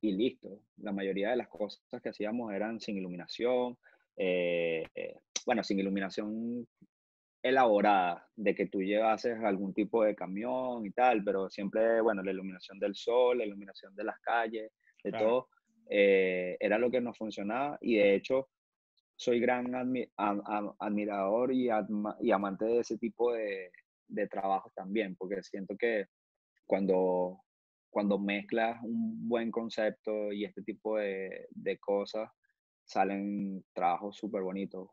y 0.00 0.12
listo. 0.12 0.62
La 0.78 0.92
mayoría 0.92 1.30
de 1.30 1.36
las 1.36 1.48
cosas 1.48 1.80
que 2.02 2.08
hacíamos 2.08 2.52
eran 2.52 2.80
sin 2.80 2.96
iluminación. 2.96 3.78
Eh, 4.16 4.84
eh, 4.94 5.16
bueno, 5.46 5.62
sin 5.62 5.78
iluminación 5.78 6.66
elaborada 7.42 8.28
de 8.36 8.54
que 8.54 8.66
tú 8.66 8.82
llevases 8.82 9.38
algún 9.42 9.72
tipo 9.72 10.04
de 10.04 10.14
camión 10.14 10.84
y 10.84 10.90
tal, 10.90 11.24
pero 11.24 11.48
siempre, 11.48 12.00
bueno, 12.00 12.22
la 12.22 12.32
iluminación 12.32 12.78
del 12.78 12.94
sol, 12.94 13.38
la 13.38 13.46
iluminación 13.46 13.94
de 13.94 14.04
las 14.04 14.18
calles, 14.20 14.72
de 15.02 15.12
todo, 15.12 15.48
eh, 15.88 16.56
era 16.60 16.78
lo 16.78 16.90
que 16.90 17.00
nos 17.00 17.16
funcionaba 17.16 17.78
y 17.80 17.96
de 17.96 18.14
hecho 18.14 18.48
soy 19.16 19.40
gran 19.40 19.74
admirador 20.78 21.52
y, 21.52 21.68
y, 22.20 22.30
amante 22.30 22.64
de 22.64 22.78
ese 22.78 22.96
tipo 22.96 23.32
de, 23.32 23.70
de 24.08 24.26
trabajo 24.28 24.72
también, 24.74 25.14
porque 25.16 25.42
siento 25.42 25.76
que 25.76 26.06
cuando, 26.64 27.40
cuando 27.90 28.18
mezclas 28.18 28.82
un 28.82 29.28
buen 29.28 29.50
concepto 29.50 30.32
y 30.32 30.44
este 30.44 30.62
tipo 30.62 30.96
de, 30.96 31.48
de 31.50 31.78
cosas, 31.78 32.30
salen 32.84 33.64
trabajos 33.74 34.16
súper 34.16 34.42
bonitos 34.42 34.88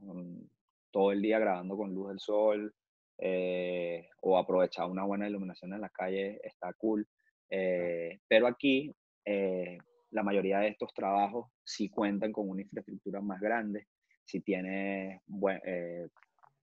todo 0.92 1.12
el 1.12 1.22
día 1.22 1.40
grabando 1.40 1.78
con 1.78 1.94
luz 1.94 2.10
del 2.10 2.20
sol 2.20 2.74
eh, 3.20 4.08
o 4.22 4.38
aprovechar 4.38 4.90
una 4.90 5.04
buena 5.04 5.28
iluminación 5.28 5.74
en 5.74 5.82
la 5.82 5.90
calle 5.90 6.40
está 6.44 6.74
cool. 6.74 7.08
Eh, 7.50 8.20
pero 8.28 8.48
aquí 8.48 8.94
eh, 9.26 9.78
la 10.12 10.24
mayoría 10.24 10.60
de 10.60 10.70
estos 10.70 10.94
trabajos 10.94 11.50
sí 11.64 11.90
cuentan 11.90 12.32
con 12.32 12.50
una 12.50 12.62
infraestructura 12.62 13.22
más 13.22 13.40
grande, 13.40 13.88
si 14.24 14.42
tiene 14.42 15.22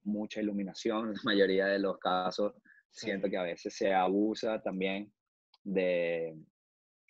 mucha 0.04 0.40
iluminación, 0.40 1.08
en 1.08 1.14
la 1.14 1.20
mayoría 1.24 1.66
de 1.66 1.78
los 1.78 1.98
casos 1.98 2.54
siento 2.90 3.28
que 3.28 3.36
a 3.36 3.42
veces 3.42 3.74
se 3.74 3.92
abusa 3.92 4.62
también 4.62 5.12
de, 5.64 6.36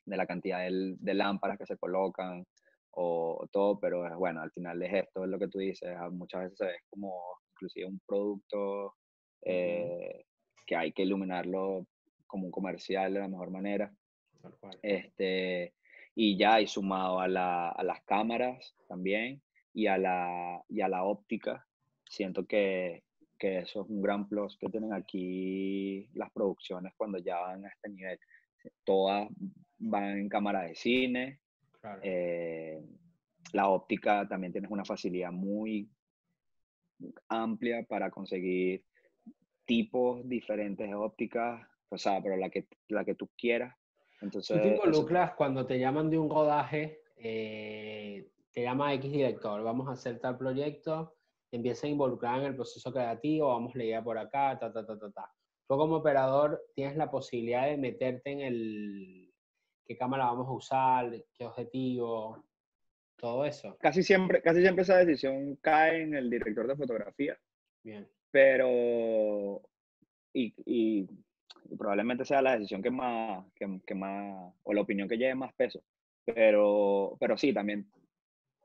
de 0.07 0.17
la 0.17 0.27
cantidad 0.27 0.61
de, 0.61 0.97
de, 0.99 1.15
lámparas 1.15 1.59
que 1.59 1.67
se 1.67 1.77
colocan 1.77 2.47
o 2.97 3.47
todo, 3.53 3.79
pero 3.79 4.07
es 4.07 4.15
bueno, 4.17 4.41
al 4.41 4.51
final 4.53 4.83
es 4.83 4.93
esto, 4.93 5.25
es 5.25 5.31
lo 5.31 5.39
que 5.39 5.49
tú 5.49 5.59
dices, 5.59 5.97
muchas 6.13 6.43
veces 6.43 6.59
se 6.59 6.67
ve 6.67 6.77
como 6.91 7.13
inclusive 7.53 7.87
un 7.87 8.01
producto 8.07 8.95
eh, 9.43 10.25
que 10.67 10.77
hay 10.77 10.93
que 10.93 11.03
iluminarlo 11.03 11.87
como 12.27 12.47
un 12.47 12.51
comercial 12.51 13.13
de 13.13 13.21
la 13.21 13.29
mejor 13.29 13.51
manera. 13.51 13.93
Este, 14.83 15.75
Y 16.15 16.37
ya, 16.37 16.61
y 16.61 16.67
sumado 16.67 17.19
a, 17.19 17.27
la, 17.29 17.71
a 17.71 17.83
las 17.83 18.03
cámaras 18.05 18.77
también 18.89 19.43
y 19.73 19.87
a 19.89 19.99
la, 19.99 20.63
y 20.69 20.81
a 20.81 20.89
la 20.89 21.03
óptica, 21.03 21.67
siento 22.05 22.47
que, 22.47 23.03
que 23.39 23.59
eso 23.59 23.83
es 23.83 23.89
un 23.91 24.01
gran 24.01 24.29
plus 24.29 24.57
que 24.59 24.69
tienen 24.69 24.93
aquí 24.93 26.09
las 26.15 26.31
producciones 26.33 26.93
cuando 26.97 27.19
ya 27.19 27.41
van 27.41 27.65
a 27.65 27.69
este 27.69 27.89
nivel. 27.89 28.19
Todas 28.85 29.29
van 29.79 30.19
en 30.19 30.29
cámara 30.29 30.63
de 30.63 30.75
cine. 30.77 31.41
Eh, 32.03 32.83
la 33.53 33.69
óptica 33.69 34.27
también 34.29 34.53
tienes 34.53 34.71
una 34.71 34.85
facilidad 34.85 35.31
muy 35.33 35.89
amplia 37.29 37.85
para 37.89 38.11
conseguir 38.11 38.85
tipos 39.65 40.27
diferentes 40.29 40.89
de 40.89 40.95
ópticas, 40.95 41.67
o 41.89 41.99
sea, 41.99 42.23
pero 42.23 42.37
la 42.37 42.51
que, 42.51 42.67
la 42.89 43.05
que 43.05 43.15
tú 43.15 43.31
quieras. 43.37 43.75
Entonces, 44.21 44.57
¿Tú 44.57 44.63
te 44.63 44.75
involucras 44.75 45.35
cuando 45.35 45.67
te 45.67 45.79
llaman 45.79 46.11
de 46.11 46.19
un 46.19 46.31
rodaje, 46.31 47.03
eh, 47.17 48.29
te 48.53 48.63
llama 48.63 48.95
X 48.95 49.11
director, 49.11 49.63
vamos 49.63 49.89
a 49.89 49.93
hacer 49.93 50.19
tal 50.21 50.39
proyecto, 50.39 51.15
te 51.51 51.57
empiezas 51.57 51.85
a 51.85 51.89
involucrar 51.89 52.41
en 52.41 52.47
el 52.47 52.55
proceso 52.55 52.93
creativo, 52.93 53.49
vamos 53.49 53.75
a 53.75 53.79
leer 53.79 54.03
por 54.03 54.19
acá, 54.19 54.59
ta, 54.59 54.73
ta, 54.73 54.87
ta, 54.87 54.99
ta, 54.99 55.11
ta. 55.11 55.31
Tú 55.67 55.77
como 55.77 55.97
operador 55.97 56.63
tienes 56.75 56.97
la 56.97 57.11
posibilidad 57.11 57.67
de 57.67 57.77
meterte 57.77 58.31
en 58.31 58.41
el 58.41 59.34
qué 59.85 59.97
cámara 59.97 60.27
vamos 60.27 60.49
a 60.49 60.53
usar, 60.53 61.13
qué 61.35 61.45
objetivo, 61.45 62.45
todo 63.17 63.45
eso. 63.45 63.77
Casi 63.79 64.03
siempre, 64.03 64.43
casi 64.43 64.61
siempre 64.61 64.83
esa 64.83 64.99
decisión 64.99 65.57
cae 65.57 66.03
en 66.03 66.15
el 66.15 66.31
director 66.31 66.67
de 66.67 66.77
fotografía. 66.77 67.39
Bien. 67.83 68.09
Pero, 68.31 69.63
y, 70.33 70.53
y, 70.67 71.09
probablemente 71.79 72.25
sea 72.25 72.43
la 72.43 72.55
decisión 72.55 72.83
que 72.83 72.91
más, 72.91 73.45
que, 73.55 73.81
que, 73.87 73.95
más, 73.95 74.53
o 74.63 74.73
la 74.73 74.81
opinión 74.81 75.09
que 75.09 75.17
lleve 75.17 75.35
más 75.35 75.55
peso. 75.55 75.83
Pero, 76.25 77.17
pero 77.21 77.37
sí, 77.37 77.53
también 77.53 77.87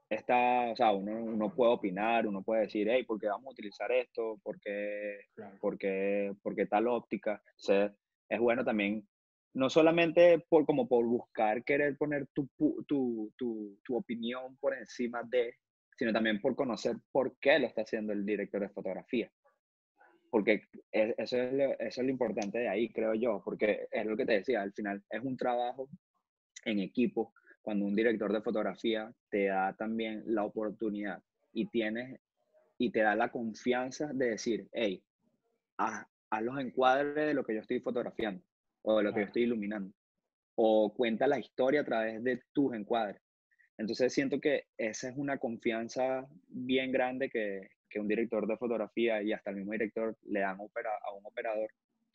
está, 0.10 0.72
o 0.72 0.76
sea, 0.76 0.92
uno, 0.92 1.12
uno 1.12 1.54
puede 1.54 1.72
opinar, 1.72 2.26
uno 2.26 2.42
puede 2.42 2.62
decir, 2.62 2.88
hey, 2.90 3.04
¿por 3.04 3.20
qué 3.20 3.28
vamos 3.28 3.48
a 3.48 3.52
utilizar 3.52 3.92
esto? 3.92 4.40
¿Por 4.42 4.60
qué, 4.60 5.20
por 5.60 5.78
qué, 5.78 6.34
por 6.42 6.56
qué 6.56 6.66
tal 6.66 6.88
óptica? 6.88 7.42
O 7.68 7.74
es 8.30 8.40
bueno 8.40 8.64
también 8.64 9.08
no 9.54 9.70
solamente 9.70 10.46
por, 10.48 10.66
como 10.66 10.88
por 10.88 11.06
buscar 11.06 11.64
querer 11.64 11.98
poner 11.98 12.28
tu, 12.34 12.48
tu, 12.58 13.34
tu, 13.38 13.80
tu, 13.84 13.96
opinión 13.96 14.58
por 14.58 14.78
encima 14.78 15.24
de, 15.24 15.56
sino 15.98 16.14
también 16.14 16.40
por 16.40 16.56
conocer 16.56 16.96
por 17.12 17.38
qué 17.40 17.60
lo 17.60 17.68
está 17.68 17.82
haciendo 17.82 18.14
el 18.14 18.26
director 18.26 18.62
de 18.62 18.70
fotografía. 18.70 19.32
Porque 20.30 20.64
e, 20.92 21.16
eso 21.18 21.38
es, 21.38 21.54
lo, 21.54 21.80
eso 21.80 22.02
es 22.02 22.06
lo 22.06 22.10
importante 22.10 22.60
de 22.60 22.70
ahí, 22.70 22.90
creo 22.90 23.16
yo, 23.16 23.42
porque 23.44 23.88
es 23.92 24.06
lo 24.06 24.16
que 24.16 24.26
te 24.26 24.34
decía, 24.34 24.62
al 24.62 24.74
final 24.74 25.04
es 25.10 25.24
un 25.24 25.36
trabajo 25.36 25.90
en 26.66 26.80
equipo 26.80 27.34
cuando 27.62 27.86
un 27.86 27.96
director 27.96 28.32
de 28.32 28.42
fotografía 28.42 29.12
te 29.30 29.46
da 29.46 29.76
también 29.76 30.24
la 30.28 30.44
oportunidad 30.44 31.22
y 31.52 31.68
tienes 31.68 32.20
y 32.78 32.92
te 32.92 33.02
da 33.02 33.16
la 33.16 33.30
confianza 33.30 34.12
de 34.14 34.32
decir, 34.32 34.70
hey, 34.72 35.04
haz, 35.78 36.06
haz 36.30 36.42
los 36.42 36.58
encuadres 36.60 37.16
de 37.16 37.34
lo 37.34 37.44
que 37.44 37.56
yo 37.56 37.62
estoy 37.62 37.80
fotografiando 37.82 38.42
o 38.84 38.98
de 38.98 39.04
lo 39.04 39.14
que 39.14 39.22
yo 39.22 39.26
estoy 39.28 39.44
iluminando. 39.44 39.94
O 40.56 40.94
cuenta 40.94 41.28
la 41.28 41.40
historia 41.40 41.82
a 41.82 41.86
través 41.86 42.24
de 42.24 42.42
tus 42.54 42.74
encuadres. 42.74 43.22
Entonces 43.78 44.14
siento 44.14 44.42
que 44.42 44.66
esa 44.78 45.10
es 45.10 45.18
una 45.18 45.38
confianza 45.38 46.28
bien 46.48 46.92
grande 46.92 47.30
que, 47.30 47.70
que 47.90 48.00
un 48.00 48.08
director 48.08 48.46
de 48.48 48.58
fotografía 48.58 49.22
y 49.22 49.34
hasta 49.34 49.50
el 49.50 49.58
mismo 49.58 49.72
director 49.72 50.18
le 50.28 50.42
dan 50.42 50.58
a 50.60 50.64
un 50.64 51.26
operador. 51.26 51.72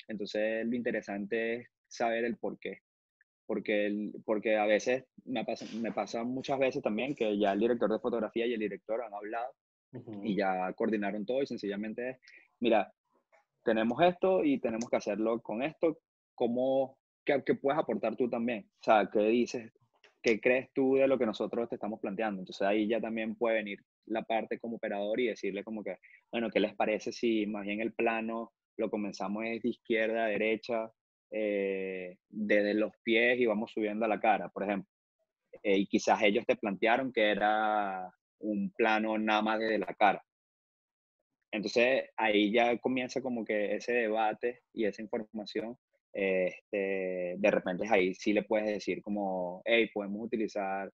Entonces 0.08 0.66
lo 0.66 0.76
interesante 0.76 1.54
es 1.54 1.68
saber 1.88 2.24
el 2.24 2.36
por 2.36 2.58
qué. 2.58 2.80
Porque, 3.46 3.86
el, 3.86 4.12
porque 4.24 4.56
a 4.56 4.64
veces 4.64 5.04
me 5.24 5.44
pasa, 5.44 5.66
me 5.76 5.92
pasa 5.92 6.24
muchas 6.24 6.58
veces 6.58 6.82
también 6.82 7.14
que 7.14 7.38
ya 7.38 7.52
el 7.52 7.60
director 7.60 7.92
de 7.92 7.98
fotografía 7.98 8.46
y 8.46 8.54
el 8.54 8.60
director 8.60 9.02
han 9.02 9.12
hablado 9.12 9.52
y 10.22 10.34
ya 10.36 10.72
coordinaron 10.72 11.24
todo 11.24 11.42
y 11.42 11.46
sencillamente 11.46 12.10
es, 12.10 12.18
mira, 12.60 12.92
tenemos 13.62 14.00
esto 14.02 14.42
y 14.42 14.58
tenemos 14.60 14.88
que 14.88 14.96
hacerlo 14.96 15.40
con 15.40 15.62
esto, 15.62 15.98
cómo, 16.34 16.98
qué, 17.24 17.40
puedes 17.54 17.78
aportar 17.78 18.16
tú 18.16 18.28
también. 18.28 18.66
O 18.80 18.84
sea, 18.84 19.08
¿qué 19.12 19.20
dices? 19.20 19.72
¿Qué 20.22 20.40
crees 20.40 20.72
tú 20.72 20.96
de 20.96 21.06
lo 21.06 21.18
que 21.18 21.26
nosotros 21.26 21.68
te 21.68 21.76
estamos 21.76 22.00
planteando? 22.00 22.40
Entonces 22.40 22.66
ahí 22.66 22.88
ya 22.88 23.00
también 23.00 23.34
puede 23.36 23.56
venir 23.56 23.80
la 24.06 24.22
parte 24.22 24.58
como 24.58 24.76
operador 24.76 25.20
y 25.20 25.28
decirle 25.28 25.64
como 25.64 25.82
que, 25.82 25.98
bueno, 26.30 26.50
¿qué 26.50 26.60
les 26.60 26.74
parece 26.74 27.12
si 27.12 27.46
más 27.46 27.64
bien 27.64 27.80
el 27.80 27.92
plano 27.92 28.52
lo 28.76 28.90
comenzamos 28.90 29.44
de 29.44 29.60
izquierda 29.62 30.24
a 30.24 30.28
derecha, 30.28 30.90
eh, 31.30 32.16
desde 32.28 32.74
los 32.74 32.92
pies 33.02 33.38
y 33.38 33.46
vamos 33.46 33.72
subiendo 33.72 34.04
a 34.04 34.08
la 34.08 34.20
cara, 34.20 34.48
por 34.48 34.64
ejemplo? 34.64 34.90
Eh, 35.62 35.78
y 35.78 35.86
quizás 35.86 36.22
ellos 36.22 36.44
te 36.46 36.56
plantearon 36.56 37.12
que 37.12 37.30
era 37.30 38.10
un 38.40 38.70
plano 38.72 39.18
nada 39.18 39.42
más 39.42 39.60
desde 39.60 39.78
la 39.78 39.94
cara. 39.94 40.22
Entonces 41.50 42.10
ahí 42.16 42.50
ya 42.50 42.76
comienza 42.78 43.22
como 43.22 43.44
que 43.44 43.76
ese 43.76 43.92
debate 43.92 44.62
y 44.72 44.86
esa 44.86 45.02
información 45.02 45.78
este, 46.14 47.34
de 47.36 47.50
repente 47.50 47.84
ahí 47.90 48.14
sí 48.14 48.32
le 48.32 48.44
puedes 48.44 48.66
decir 48.66 49.02
como, 49.02 49.62
hey, 49.64 49.90
podemos 49.92 50.24
utilizar 50.24 50.90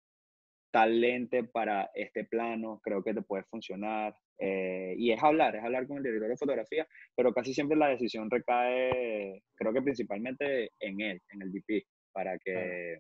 tal 0.71 1.01
lente 1.01 1.45
para 1.45 1.91
este 1.95 2.25
plano, 2.25 2.81
creo 2.83 3.03
que 3.03 3.15
te 3.15 3.23
puede 3.23 3.45
funcionar. 3.45 4.15
Eh, 4.39 4.95
y 4.97 5.13
es 5.13 5.23
hablar, 5.23 5.57
es 5.57 5.63
hablar 5.63 5.87
con 5.87 5.99
el 5.99 6.03
director 6.03 6.31
de 6.31 6.37
fotografía, 6.37 6.89
pero 7.15 7.35
casi 7.35 7.53
siempre 7.53 7.77
la 7.77 7.89
decisión 7.89 8.31
recae, 8.31 9.43
creo 9.55 9.73
que 9.75 9.83
principalmente 9.83 10.71
en 10.81 11.01
él, 11.03 11.21
en 11.29 11.43
el 11.43 11.53
DP, 11.53 11.85
para 12.13 12.39
que, 12.39 12.99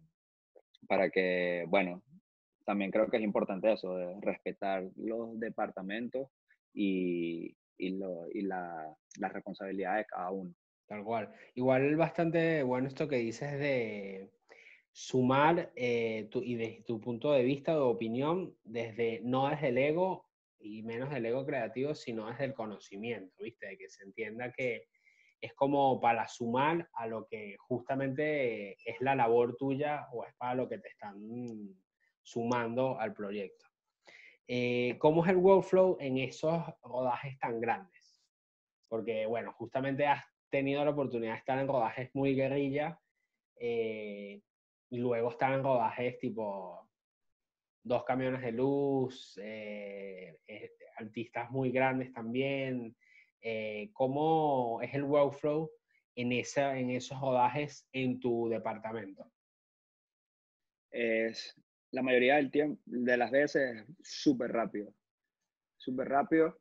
para 0.86 1.08
que, 1.08 1.64
bueno, 1.68 2.02
también 2.66 2.90
creo 2.90 3.08
que 3.08 3.16
es 3.16 3.22
importante 3.22 3.72
eso, 3.72 3.96
de 3.96 4.14
respetar 4.20 4.84
los 4.96 5.40
departamentos 5.40 6.28
y, 6.74 7.56
y, 7.78 7.98
lo, 7.98 8.26
y 8.32 8.42
la, 8.42 8.94
la 9.18 9.28
responsabilidad 9.28 9.96
de 9.96 10.04
cada 10.04 10.30
uno. 10.30 10.54
Tal 10.90 11.04
cual. 11.04 11.32
Igual 11.54 11.94
bastante 11.94 12.64
bueno 12.64 12.88
esto 12.88 13.06
que 13.06 13.18
dices 13.18 13.52
de 13.60 14.32
sumar 14.90 15.70
eh, 15.76 16.26
tu, 16.32 16.42
y 16.42 16.56
desde 16.56 16.82
tu 16.82 17.00
punto 17.00 17.30
de 17.30 17.44
vista 17.44 17.80
o 17.80 17.90
opinión, 17.90 18.56
desde, 18.64 19.20
no 19.22 19.48
desde 19.48 19.68
el 19.68 19.78
ego 19.78 20.26
y 20.58 20.82
menos 20.82 21.10
del 21.10 21.26
ego 21.26 21.46
creativo, 21.46 21.94
sino 21.94 22.28
desde 22.28 22.46
el 22.46 22.54
conocimiento, 22.54 23.36
¿viste? 23.40 23.68
De 23.68 23.78
que 23.78 23.88
se 23.88 24.02
entienda 24.02 24.50
que 24.50 24.88
es 25.40 25.54
como 25.54 26.00
para 26.00 26.26
sumar 26.26 26.88
a 26.94 27.06
lo 27.06 27.24
que 27.28 27.54
justamente 27.60 28.72
es 28.84 29.00
la 29.00 29.14
labor 29.14 29.54
tuya 29.56 30.08
o 30.10 30.24
es 30.24 30.34
para 30.34 30.56
lo 30.56 30.68
que 30.68 30.78
te 30.78 30.88
están 30.88 31.20
sumando 32.20 32.98
al 32.98 33.14
proyecto. 33.14 33.64
Eh, 34.48 34.96
¿Cómo 34.98 35.24
es 35.24 35.30
el 35.30 35.36
workflow 35.36 35.98
en 36.00 36.18
esos 36.18 36.64
rodajes 36.82 37.38
tan 37.38 37.60
grandes? 37.60 38.20
Porque, 38.88 39.24
bueno, 39.26 39.52
justamente 39.52 40.04
has 40.04 40.24
tenido 40.50 40.84
la 40.84 40.90
oportunidad 40.90 41.32
de 41.32 41.38
estar 41.38 41.58
en 41.58 41.68
rodajes 41.68 42.10
muy 42.14 42.34
guerrilla 42.34 43.00
eh, 43.56 44.40
y 44.90 44.98
luego 44.98 45.30
estar 45.30 45.52
en 45.52 45.62
rodajes 45.62 46.18
tipo 46.18 46.88
dos 47.82 48.04
camiones 48.04 48.42
de 48.42 48.52
luz, 48.52 49.38
eh, 49.42 50.38
eh, 50.46 50.72
artistas 50.96 51.50
muy 51.50 51.70
grandes 51.70 52.12
también. 52.12 52.96
¿Cómo 53.94 54.80
es 54.82 54.92
el 54.92 55.04
workflow 55.04 55.70
en, 56.14 56.32
esa, 56.32 56.78
en 56.78 56.90
esos 56.90 57.18
rodajes 57.18 57.88
en 57.92 58.20
tu 58.20 58.50
departamento? 58.50 59.32
Es 60.90 61.58
la 61.90 62.02
mayoría 62.02 62.36
del 62.36 62.50
tiempo, 62.50 62.82
de 62.84 63.16
las 63.16 63.30
veces, 63.30 63.86
súper 64.02 64.52
rápido. 64.52 64.92
Súper 65.78 66.08
rápido, 66.10 66.60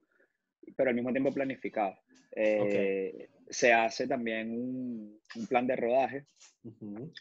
pero 0.78 0.90
al 0.90 0.96
mismo 0.96 1.12
tiempo 1.12 1.34
planificado 1.34 1.98
se 3.50 3.74
hace 3.74 4.08
también 4.08 4.52
un, 4.52 5.20
plan 5.48 5.66
de 5.68 5.76
rodaje. 5.76 6.26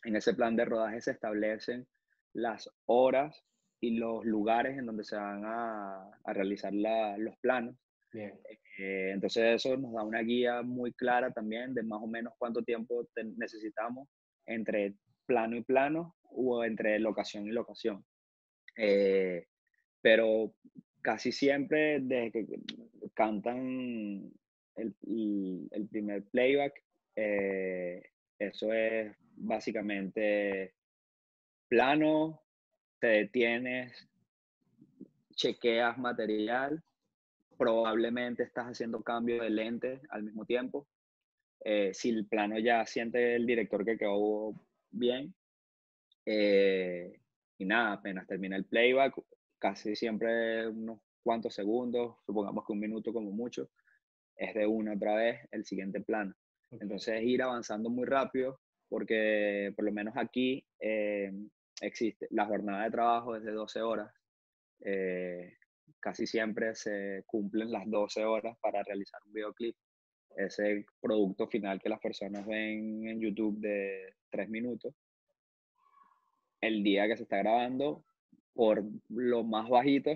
En 0.04 0.16
ese 0.16 0.34
plan 0.34 0.56
de 0.56 0.64
rodaje 0.64 1.00
se 1.00 1.12
establecen 1.12 1.86
las 2.34 2.70
horas 2.86 3.44
y 3.80 3.96
los 3.96 4.24
lugares 4.24 4.76
en 4.78 4.86
donde 4.86 5.04
se 5.04 5.16
van 5.16 5.42
a, 5.44 6.10
realizar 6.26 6.72
los 6.72 7.36
planos. 7.38 7.74
Eh, 8.14 9.10
entonces 9.12 9.56
eso 9.56 9.76
nos 9.76 9.92
da 9.92 10.02
una 10.02 10.20
guía 10.20 10.62
muy 10.62 10.92
clara 10.92 11.30
también 11.30 11.74
de 11.74 11.82
más 11.82 12.00
o 12.02 12.06
menos 12.06 12.32
cuánto 12.38 12.62
tiempo 12.62 13.06
necesitamos 13.36 14.08
entre 14.46 14.94
plano 15.26 15.56
y 15.56 15.62
plano 15.62 16.16
o 16.22 16.64
entre 16.64 16.98
locación 16.98 17.46
y 17.46 17.50
locación. 17.50 18.04
Eh, 18.76 19.46
pero 20.00 20.54
casi 21.02 21.32
siempre 21.32 22.00
desde 22.00 22.32
que 22.32 22.46
cantan 23.14 24.32
el, 24.78 25.88
primer 25.88 26.24
playback, 26.24 26.82
eh, 27.16 28.02
eso 28.38 28.72
es 28.72 29.14
básicamente 29.36 30.74
plano, 31.68 32.42
te 32.98 33.08
detienes, 33.08 34.08
chequeas 35.34 35.98
material, 35.98 36.82
probablemente 37.56 38.42
estás 38.42 38.66
haciendo 38.66 39.02
cambio 39.02 39.42
de 39.42 39.50
lente 39.50 40.00
al 40.10 40.22
mismo 40.22 40.44
tiempo. 40.44 40.86
Eh, 41.64 41.92
si 41.92 42.10
el 42.10 42.26
plano 42.26 42.58
ya 42.58 42.86
siente 42.86 43.34
el 43.34 43.46
director 43.46 43.84
que 43.84 43.98
quedó 43.98 44.54
bien, 44.90 45.34
eh, 46.24 47.20
y 47.58 47.64
nada, 47.64 47.94
apenas 47.94 48.26
termina 48.26 48.56
el 48.56 48.64
playback, 48.64 49.20
casi 49.58 49.96
siempre 49.96 50.68
unos 50.68 51.00
cuantos 51.22 51.54
segundos, 51.54 52.16
supongamos 52.24 52.64
que 52.64 52.72
un 52.72 52.80
minuto 52.80 53.12
como 53.12 53.30
mucho, 53.32 53.68
es 54.38 54.54
de 54.54 54.66
una 54.66 54.94
otra 54.94 55.16
vez 55.16 55.40
el 55.50 55.64
siguiente 55.64 56.00
plano. 56.00 56.32
Entonces 56.70 57.22
ir 57.22 57.42
avanzando 57.42 57.90
muy 57.90 58.06
rápido 58.06 58.60
porque 58.88 59.72
por 59.76 59.84
lo 59.84 59.92
menos 59.92 60.16
aquí 60.16 60.64
eh, 60.80 61.32
existe 61.80 62.26
la 62.30 62.46
jornada 62.46 62.84
de 62.84 62.90
trabajo 62.90 63.36
es 63.36 63.44
de 63.44 63.52
12 63.52 63.82
horas. 63.82 64.12
Eh, 64.80 65.56
casi 66.00 66.26
siempre 66.26 66.74
se 66.74 67.24
cumplen 67.26 67.72
las 67.72 67.88
12 67.90 68.24
horas 68.24 68.56
para 68.60 68.82
realizar 68.82 69.20
un 69.26 69.32
videoclip. 69.32 69.76
Ese 70.36 70.86
producto 71.00 71.48
final 71.48 71.80
que 71.80 71.88
las 71.88 72.00
personas 72.00 72.46
ven 72.46 73.08
en 73.08 73.20
YouTube 73.20 73.58
de 73.58 74.14
3 74.30 74.48
minutos. 74.48 74.94
El 76.60 76.82
día 76.82 77.08
que 77.08 77.16
se 77.16 77.24
está 77.24 77.38
grabando, 77.38 78.04
por 78.52 78.84
lo 79.08 79.42
más 79.42 79.68
bajito, 79.68 80.10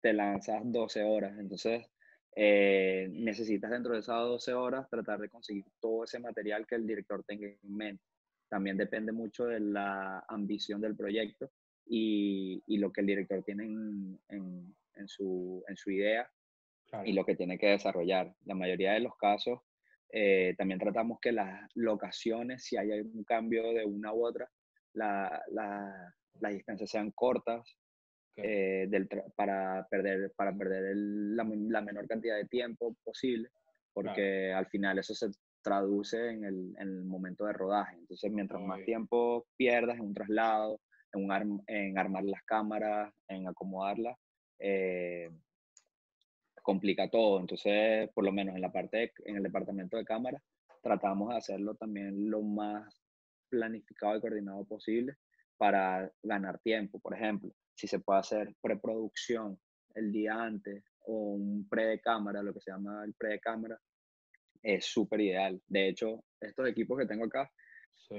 te 0.00 0.12
lanzas 0.12 0.60
12 0.64 1.02
horas. 1.02 1.36
Entonces, 1.38 1.88
eh, 2.34 3.08
necesitas 3.12 3.70
dentro 3.70 3.92
de 3.92 4.00
esas 4.00 4.16
12 4.16 4.54
horas 4.54 4.88
tratar 4.88 5.20
de 5.20 5.28
conseguir 5.28 5.64
todo 5.80 6.04
ese 6.04 6.18
material 6.18 6.66
que 6.66 6.76
el 6.76 6.86
director 6.86 7.22
tenga 7.24 7.46
en 7.46 7.76
mente. 7.76 8.02
También 8.48 8.76
depende 8.76 9.12
mucho 9.12 9.46
de 9.46 9.60
la 9.60 10.24
ambición 10.28 10.80
del 10.80 10.96
proyecto 10.96 11.50
y, 11.86 12.62
y 12.66 12.78
lo 12.78 12.92
que 12.92 13.02
el 13.02 13.06
director 13.06 13.42
tiene 13.42 13.64
en, 13.64 14.20
en, 14.28 15.08
su, 15.08 15.62
en 15.68 15.76
su, 15.76 15.90
idea 15.90 16.30
y 17.04 17.12
lo 17.12 17.24
que 17.24 17.36
tiene 17.36 17.58
que 17.58 17.68
desarrollar. 17.68 18.34
La 18.44 18.54
mayoría 18.54 18.92
de 18.92 19.00
los 19.00 19.16
casos 19.16 19.60
eh, 20.10 20.54
también 20.56 20.78
tratamos 20.78 21.18
que 21.20 21.32
las 21.32 21.70
locaciones, 21.74 22.64
si 22.64 22.76
hay 22.76 22.92
algún 22.92 23.24
cambio 23.24 23.72
de 23.72 23.84
una 23.84 24.12
u 24.12 24.26
otra, 24.26 24.50
la, 24.94 25.42
la, 25.50 26.14
las 26.40 26.52
distancias 26.52 26.90
sean 26.90 27.10
cortas 27.12 27.76
eh, 28.36 28.86
del 28.88 29.08
para 29.36 29.86
perder, 29.90 30.32
para 30.34 30.56
perder 30.56 30.96
la, 30.96 31.44
menor 31.44 32.06
cantidad 32.06 32.36
de 32.36 32.46
tiempo 32.46 32.96
posible, 33.04 33.50
porque 33.92 34.52
al 34.52 34.66
final 34.66 34.98
eso 34.98 35.14
se 35.14 35.30
traduce 35.62 36.30
en 36.30 36.44
el, 36.44 36.74
en 36.78 36.88
el, 36.88 37.04
momento 37.04 37.44
de 37.44 37.52
rodaje. 37.52 37.96
Entonces, 37.96 38.32
mientras 38.32 38.60
más 38.62 38.84
tiempo 38.84 39.46
pierdas 39.56 39.96
en 39.96 40.06
un 40.06 40.14
traslado, 40.14 40.80
en, 41.12 41.24
un 41.24 41.62
en 41.66 41.98
armar 41.98 42.24
las 42.24 42.42
cámaras, 42.44 43.12
en 43.28 43.48
acomodarlas, 43.48 44.16
eh, 44.58 45.30
complica 46.62 47.10
todo. 47.10 47.40
Entonces, 47.40 48.08
por 48.14 48.24
lo 48.24 48.32
menos 48.32 48.54
en 48.54 48.62
la 48.62 48.72
parte 48.72 49.12
en 49.24 49.36
el 49.36 49.42
departamento 49.42 49.96
de 49.96 50.04
cámaras, 50.04 50.42
tratamos 50.82 51.30
de 51.30 51.36
hacerlo 51.36 51.74
también 51.74 52.30
lo 52.30 52.40
más 52.42 53.02
planificado 53.48 54.16
y 54.16 54.20
coordinado 54.20 54.64
posible 54.64 55.16
para 55.58 56.10
ganar 56.22 56.58
tiempo. 56.60 56.98
Por 56.98 57.14
ejemplo, 57.14 57.52
si 57.82 57.88
se 57.88 57.98
puede 57.98 58.20
hacer 58.20 58.54
preproducción 58.60 59.58
el 59.96 60.12
día 60.12 60.40
antes 60.40 60.84
o 61.00 61.32
un 61.32 61.68
pre 61.68 61.86
de 61.86 62.00
cámara, 62.00 62.40
lo 62.40 62.54
que 62.54 62.60
se 62.60 62.70
llama 62.70 63.02
el 63.04 63.12
pre 63.14 63.30
de 63.30 63.40
cámara, 63.40 63.76
es 64.62 64.84
súper 64.84 65.20
ideal. 65.20 65.60
De 65.66 65.88
hecho, 65.88 66.22
estos 66.40 66.68
equipos 66.68 66.96
que 66.96 67.06
tengo 67.06 67.24
acá, 67.24 67.50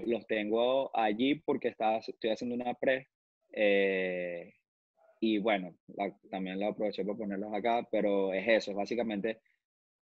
los 0.05 0.27
tengo 0.27 0.91
allí 0.93 1.35
porque 1.35 1.69
está, 1.69 1.95
estoy 1.95 2.31
haciendo 2.31 2.55
una 2.55 2.73
pre. 2.73 3.07
Eh, 3.53 4.53
y 5.21 5.37
bueno, 5.37 5.77
también 6.29 6.59
lo 6.59 6.67
aproveché 6.67 7.05
para 7.05 7.17
ponerlos 7.17 7.53
acá, 7.53 7.87
pero 7.89 8.33
es 8.33 8.45
eso, 8.45 8.71
es 8.71 8.75
básicamente 8.75 9.39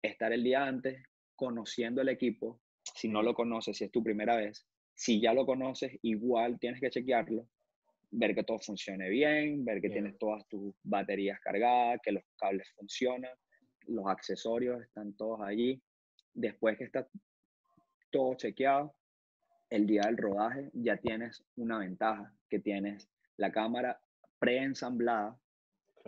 estar 0.02 0.34
el 0.34 0.44
día 0.44 0.66
antes 0.66 1.02
conociendo 1.38 2.02
el 2.02 2.10
equipo. 2.10 2.60
Si 2.84 3.08
no 3.08 3.24
lo 3.24 3.34
conoces, 3.34 3.78
si 3.78 3.86
es 3.86 3.92
tu 3.92 4.04
primera 4.04 4.36
vez, 4.36 4.68
si 4.94 5.22
ya 5.22 5.34
lo 5.34 5.46
conoces, 5.46 5.98
igual 6.02 6.60
tienes 6.60 6.82
que 6.82 6.90
chequearlo 6.90 7.48
ver 8.12 8.34
que 8.36 8.44
todo 8.44 8.60
funcione 8.60 9.10
bien, 9.10 9.66
ver 9.66 9.82
que 9.82 9.90
tienes 9.90 10.18
todas 10.18 10.48
tus 10.48 10.74
baterías 10.84 11.40
cargadas, 11.40 12.00
que 12.04 12.12
los 12.12 12.24
cables 12.38 12.68
funcionan, 12.76 13.32
los 13.88 14.08
accesorios 14.08 14.82
están 14.82 15.14
todos 15.14 15.42
allí. 15.42 15.82
Después 16.34 16.78
que 16.78 16.86
está 16.86 17.08
todo 18.12 18.36
chequeado, 18.36 18.96
el 19.70 19.86
día 19.86 20.02
del 20.06 20.18
rodaje 20.18 20.70
ya 20.74 20.98
tienes 20.98 21.44
una 21.56 21.80
ventaja, 21.80 22.34
que 22.50 22.60
tienes 22.60 23.10
la 23.36 23.52
cámara 23.52 24.00
preensamblada 24.40 25.38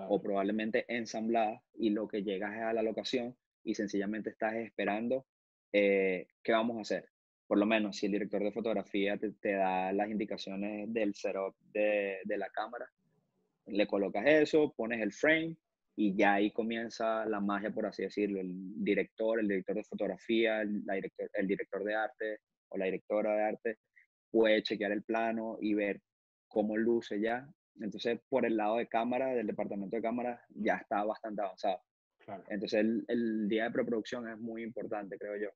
o 0.08 0.22
probablemente 0.22 0.86
ensamblada 0.88 1.62
y 1.74 1.90
lo 1.90 2.08
que 2.08 2.24
llegas 2.24 2.56
es 2.56 2.62
a 2.62 2.74
la 2.74 2.82
locación 2.82 3.36
y 3.64 3.76
sencillamente 3.76 4.30
estás 4.30 4.56
esperando 4.56 5.26
eh, 5.74 6.28
qué 6.42 6.54
vamos 6.54 6.78
a 6.78 6.82
hacer 6.82 7.10
por 7.50 7.58
lo 7.58 7.66
menos 7.66 7.98
si 7.98 8.06
el 8.06 8.12
director 8.12 8.44
de 8.44 8.52
fotografía 8.52 9.18
te, 9.18 9.54
da 9.54 9.92
las 9.92 10.08
indicaciones 10.08 10.94
del 10.94 11.16
setup 11.16 11.56
de, 11.74 12.20
de, 12.24 12.38
la 12.38 12.48
cámara, 12.52 12.88
le 13.66 13.88
colocas 13.88 14.24
eso, 14.28 14.72
pones 14.78 15.02
el 15.02 15.12
frame 15.12 15.58
y 15.96 16.16
ya 16.16 16.36
ahí 16.36 16.52
comienza 16.52 17.26
la 17.26 17.40
magia, 17.40 17.72
por 17.72 17.88
así 17.88 18.04
decirlo. 18.04 18.40
El 18.40 18.54
director, 18.84 19.40
el 19.40 19.48
director 19.48 19.76
de 19.78 19.84
fotografía, 19.84 20.62
el, 20.62 20.86
director, 20.86 21.32
el 21.34 21.48
director 21.48 21.84
de 21.84 21.96
arte 21.96 22.38
o 22.68 22.78
la 22.78 22.86
directora 22.86 23.36
de 23.36 23.42
arte 23.42 23.78
puede 24.30 24.62
chequear 24.62 24.92
el 24.92 25.02
plano 25.02 25.58
y 25.60 25.74
ver 25.74 26.02
cómo 26.48 26.78
luce 26.78 27.20
ya. 27.20 27.50
Entonces, 27.82 28.20
por 28.30 28.46
el 28.46 28.58
lado 28.58 28.78
de 28.78 28.88
cámara, 28.88 29.34
del 29.34 29.48
departamento 29.48 29.96
de 29.96 30.04
cámara, 30.04 30.46
ya 30.50 30.76
está 30.76 31.04
bastante 31.04 31.42
avanzado. 31.42 31.82
Entonces, 32.48 32.82
el, 32.82 33.06
el 33.08 33.50
día 33.50 33.64
de 33.64 33.72
preproducción 33.72 34.30
es 34.30 34.38
muy 34.38 34.62
importante, 34.62 35.18
creo 35.18 35.36
yo. 35.36 35.50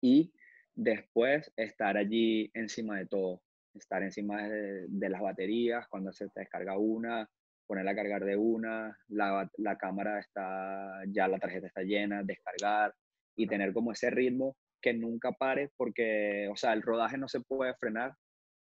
Y 0.00 0.32
Después, 0.74 1.52
estar 1.56 1.96
allí 1.96 2.50
encima 2.54 2.98
de 2.98 3.06
todo, 3.06 3.42
estar 3.74 4.02
encima 4.02 4.48
de, 4.48 5.08
las 5.08 5.20
baterías, 5.20 5.86
cuando 5.88 6.12
se 6.12 6.28
te 6.28 6.40
descarga 6.40 6.78
una, 6.78 7.28
ponerla 7.66 7.92
a 7.92 7.96
cargar 7.96 8.24
de 8.24 8.36
una, 8.36 8.96
la, 9.08 9.50
la, 9.58 9.76
cámara 9.76 10.18
está, 10.18 11.02
ya 11.08 11.28
la 11.28 11.38
tarjeta 11.38 11.66
está 11.66 11.82
llena, 11.82 12.22
descargar 12.22 12.94
y 13.36 13.46
tener 13.46 13.72
como 13.72 13.92
ese 13.92 14.10
ritmo 14.10 14.56
que 14.80 14.92
nunca 14.94 15.32
pare 15.32 15.70
porque, 15.76 16.48
o 16.50 16.56
sea, 16.56 16.72
el 16.72 16.82
rodaje 16.82 17.16
no 17.18 17.28
se 17.28 17.40
puede 17.40 17.74
frenar 17.74 18.14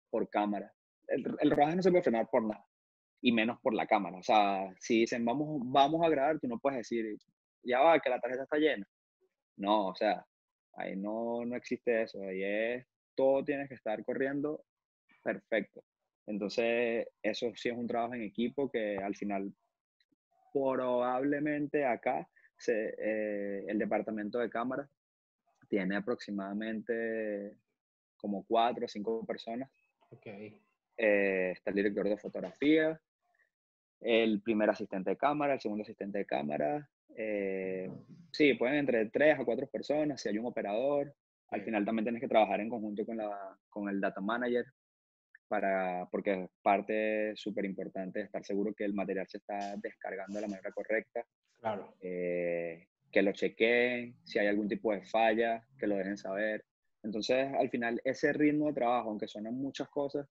por 0.10 0.30
cámara. 0.30 0.72
El, 1.08 1.26
el, 1.40 1.52
rodaje 1.52 1.76
no 1.76 1.82
se 1.82 1.90
puede 1.90 2.04
frenar 2.04 2.28
por 2.30 2.44
nada 2.44 2.66
y 3.22 3.32
menos 3.32 3.58
por 3.62 3.74
la 3.74 3.88
cámara. 3.88 4.18
O 4.18 4.24
sea, 4.24 4.74
si 4.80 5.00
dicen 5.00 5.26
vamos, 5.26 5.62
vamos 5.66 6.06
a 6.06 6.10
grabar, 6.10 6.40
tú 6.40 6.48
no 6.48 6.60
puedes 6.60 6.78
decir, 6.80 7.18
ya 7.64 7.80
va, 7.80 8.00
que 8.00 8.10
la 8.10 8.20
tarjeta 8.20 8.44
está 8.44 8.58
llena. 8.58 8.86
No, 9.58 9.88
o 9.88 9.96
sea, 9.96 10.26
Ahí 10.76 10.96
no, 10.96 11.46
no 11.46 11.56
existe 11.56 12.04
eso, 12.04 12.22
ahí 12.24 12.44
es, 12.44 12.86
todo 13.16 13.44
tiene 13.44 13.68
que 13.68 13.76
estar 13.76 14.04
corriendo 14.04 14.66
perfecto. 15.24 15.84
Entonces, 16.26 17.08
eso 17.22 17.52
sí 17.56 17.70
es 17.70 17.78
un 17.78 17.88
trabajo 17.88 18.14
en 18.14 18.24
equipo 18.24 18.70
que 18.72 18.98
al 18.98 19.16
final, 19.16 19.54
probablemente 20.54 21.86
acá, 21.86 22.28
se, 22.58 22.96
eh, 22.98 23.66
el 23.68 23.78
departamento 23.78 24.40
de 24.40 24.50
cámara 24.50 24.90
tiene 25.68 25.96
aproximadamente 25.96 27.58
como 28.16 28.46
cuatro 28.46 28.86
o 28.86 28.88
cinco 28.88 29.26
personas. 29.26 29.70
Okay. 30.10 30.62
Eh, 30.98 31.52
está 31.52 31.72
el 31.72 31.76
director 31.76 32.08
de 32.08 32.18
fotografía, 32.18 33.02
el 34.00 34.42
primer 34.42 34.70
asistente 34.70 35.12
de 35.12 35.18
cámara, 35.18 35.54
el 35.54 35.60
segundo 35.60 35.82
asistente 35.82 36.20
de 36.20 36.26
cámara, 36.26 36.90
eh, 37.16 37.90
sí, 38.32 38.54
pueden 38.56 38.76
entre 38.78 39.06
tres 39.08 39.40
a 39.40 39.46
cuatro 39.46 39.68
personas, 39.68 40.22
si 40.22 40.30
hay 40.30 40.38
un 40.38 40.46
operador. 40.46 41.14
Al 41.50 41.64
final 41.64 41.86
también 41.86 42.06
tienes 42.06 42.22
que 42.22 42.28
trabajar 42.28 42.60
en 42.62 42.70
conjunto 42.70 43.06
con, 43.06 43.18
la, 43.18 43.58
con 43.70 43.88
el 43.90 44.02
data 44.02 44.22
manager, 44.22 44.66
para, 45.48 46.08
porque 46.12 46.44
es 46.44 46.50
parte 46.64 47.34
súper 47.36 47.66
importante 47.66 48.22
estar 48.22 48.44
seguro 48.44 48.74
que 48.74 48.86
el 48.86 48.94
material 48.94 49.28
se 49.28 49.38
está 49.38 49.76
descargando 49.78 50.36
de 50.36 50.42
la 50.42 50.48
manera 50.48 50.72
correcta. 50.72 51.24
Claro. 51.60 51.96
Eh, 52.02 52.88
que 53.12 53.22
lo 53.22 53.32
chequeen, 53.32 54.16
si 54.24 54.40
hay 54.40 54.48
algún 54.48 54.68
tipo 54.68 54.92
de 54.92 55.04
falla, 55.04 55.64
que 55.78 55.86
lo 55.86 55.96
dejen 55.96 56.18
saber. 56.18 56.66
Entonces, 57.04 57.54
al 57.54 57.70
final, 57.70 58.02
ese 58.04 58.34
ritmo 58.34 58.68
de 58.68 58.74
trabajo, 58.74 59.10
aunque 59.10 59.28
suenan 59.28 59.56
muchas 59.56 59.88
cosas, 59.90 60.28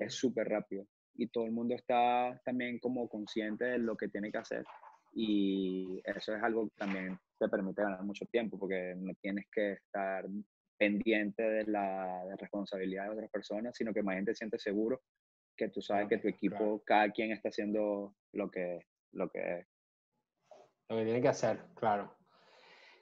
es 0.00 0.12
súper 0.12 0.48
rápido. 0.48 0.84
Y 1.14 1.28
todo 1.28 1.46
el 1.46 1.52
mundo 1.52 1.74
está 1.74 2.38
también 2.44 2.78
como 2.80 3.08
consciente 3.08 3.64
de 3.64 3.78
lo 3.78 3.96
que 3.96 4.08
tiene 4.08 4.30
que 4.30 4.38
hacer 4.38 4.64
y 5.12 6.00
eso 6.04 6.34
es 6.34 6.42
algo 6.42 6.68
que 6.68 6.76
también 6.76 7.18
te 7.38 7.48
permite 7.48 7.82
ganar 7.82 8.02
mucho 8.02 8.26
tiempo 8.26 8.58
porque 8.58 8.94
no 8.96 9.14
tienes 9.14 9.46
que 9.50 9.72
estar 9.72 10.26
pendiente 10.76 11.42
de 11.42 11.64
la 11.64 12.24
responsabilidad 12.36 13.04
de 13.04 13.10
otras 13.10 13.30
personas, 13.30 13.76
sino 13.76 13.92
que 13.92 14.02
más 14.02 14.14
gente 14.16 14.34
siente 14.34 14.58
seguro 14.58 15.00
que 15.56 15.68
tú 15.68 15.82
sabes 15.82 16.08
que 16.08 16.18
tu 16.18 16.28
equipo, 16.28 16.82
cada 16.84 17.10
quien 17.10 17.32
está 17.32 17.48
haciendo 17.48 18.14
lo 18.32 18.50
que, 18.50 18.86
lo 19.12 19.28
que 19.28 19.66
Lo 20.88 20.96
que 20.96 21.04
tiene 21.04 21.20
que 21.20 21.28
hacer, 21.28 21.58
claro. 21.74 22.14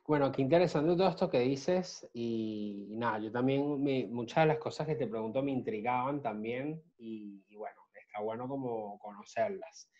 Bueno, 0.06 0.32
qué 0.32 0.40
interesante 0.40 0.96
todo 0.96 1.08
esto 1.08 1.28
que 1.28 1.40
dices 1.40 2.08
y, 2.14 2.86
nada, 2.90 3.18
yo 3.18 3.30
también, 3.30 3.82
muchas 4.10 4.44
de 4.44 4.46
las 4.46 4.58
cosas 4.58 4.86
que 4.86 4.94
te 4.94 5.06
pregunto 5.06 5.42
me 5.42 5.50
intrigaban 5.50 6.22
también 6.22 6.82
y, 6.96 7.44
y 7.48 7.56
bueno, 7.56 7.82
está 7.92 8.20
bueno 8.20 8.48
como 8.48 8.98
conocerlas. 8.98 9.90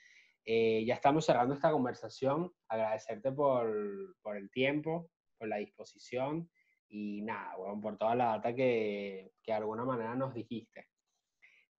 Eh, 0.49 0.85
ya 0.87 0.95
estamos 0.95 1.27
cerrando 1.27 1.55
esta 1.55 1.73
conversación. 1.73 2.53
Agradecerte 2.69 3.33
por, 3.33 4.17
por, 4.23 4.37
el 4.37 4.51
tiempo, 4.51 5.11
por 5.37 5.49
la 5.49 5.57
disposición 5.57 6.49
y 6.89 7.21
nada, 7.23 7.57
bueno, 7.57 7.81
por 7.81 7.99
toda 7.99 8.15
la 8.15 8.27
data 8.27 8.55
que, 8.55 9.33
que 9.43 9.53
de 9.53 9.59
alguna 9.59 9.85
manera 9.85 10.15
nos 10.15 10.33
dijiste. 10.33 10.87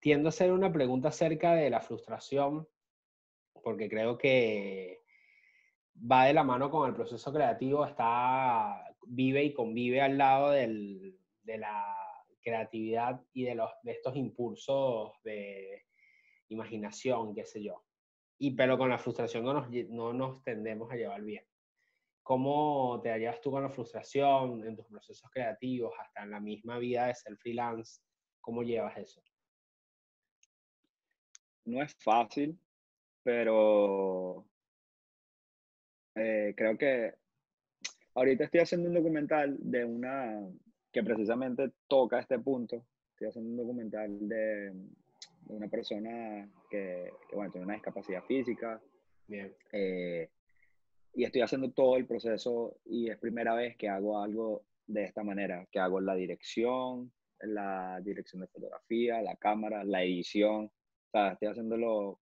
tiendo 0.02 0.28
a 0.28 0.30
hacer 0.30 0.52
una 0.52 0.72
pregunta 0.72 1.08
acerca 1.10 1.54
de 1.56 1.70
la 1.70 1.80
frustración, 1.80 2.68
porque 3.64 3.90
creo 3.90 4.18
que 4.18 5.00
va 6.12 6.26
de 6.26 6.34
la 6.34 6.44
mano 6.44 6.70
con 6.70 6.88
el 6.90 6.96
proceso 6.96 7.32
creativo, 7.34 7.86
está, 7.86 8.84
vive 9.08 9.44
y 9.44 9.54
convive 9.54 10.02
al 10.02 10.18
lado 10.18 10.52
del, 10.52 11.18
de 11.42 11.58
la 11.58 11.96
creatividad 12.42 13.22
y 13.34 13.46
de, 13.46 13.56
los, 13.56 13.72
de 13.84 13.94
estos 13.94 14.16
impulsos 14.16 15.14
de 15.24 15.86
imaginación, 16.50 17.34
qué 17.34 17.46
sé 17.46 17.64
yo. 17.64 17.87
Y 18.40 18.52
pero 18.52 18.78
con 18.78 18.90
la 18.90 19.00
frustración 19.00 19.44
no 19.44 19.54
nos, 19.54 19.70
no 19.90 20.14
nos 20.14 20.44
tendemos 20.44 20.92
a 20.92 20.96
llevar 20.96 21.22
bien. 21.24 21.44
¿Cómo 22.22 23.00
te 23.02 23.18
llevas 23.18 23.40
tú 23.42 23.52
con 23.52 23.64
la 23.64 23.70
frustración 23.70 24.66
en 24.68 24.76
tus 24.76 24.86
procesos 24.86 25.30
creativos, 25.32 25.94
hasta 25.98 26.24
en 26.24 26.32
la 26.32 26.40
misma 26.40 26.78
vida 26.78 27.08
de 27.08 27.16
ser 27.16 27.38
freelance? 27.38 28.02
¿Cómo 28.42 28.64
llevas 28.64 28.98
eso? 28.98 29.24
No 31.66 31.82
es 31.82 31.96
fácil, 31.96 32.60
pero 33.24 34.46
eh, 36.16 36.54
creo 36.56 36.78
que 36.78 37.14
ahorita 38.16 38.46
estoy 38.46 38.60
haciendo 38.62 38.90
un 38.90 38.96
documental 38.96 39.58
de 39.60 39.86
una 39.86 40.50
que 40.92 41.04
precisamente 41.04 41.72
toca 41.88 42.20
este 42.20 42.40
punto. 42.40 42.86
Estoy 43.12 43.28
haciendo 43.28 43.52
un 43.52 43.58
documental 43.58 44.28
de, 44.28 44.74
una 45.50 45.68
persona 45.68 46.50
que, 46.70 47.12
bueno, 47.34 47.52
tiene 47.52 47.66
una 47.66 47.76
discapacidad 47.76 48.24
física. 48.24 48.82
Bien. 49.28 49.54
Eh, 49.72 50.30
y 51.14 51.24
estoy 51.24 51.42
haciendo 51.42 51.72
todo 51.72 51.98
el 51.98 52.06
proceso 52.06 52.78
y 52.86 53.10
es 53.10 53.18
primera 53.18 53.56
vez 53.56 53.76
que 53.76 53.90
hago 53.90 54.22
algo 54.22 54.64
de 54.86 55.04
esta 55.04 55.24
manera, 55.24 55.68
que 55.72 55.80
hago 55.80 56.00
la 56.00 56.16
dirección, 56.16 57.12
la 57.42 58.00
dirección 58.02 58.42
de 58.42 58.48
fotografía, 58.48 59.22
la 59.22 59.36
cámara, 59.36 59.84
la 59.84 60.04
edición. 60.04 60.66
O 60.66 61.12
sea, 61.12 61.34
estoy 61.34 61.50
haciéndolo 61.50 62.20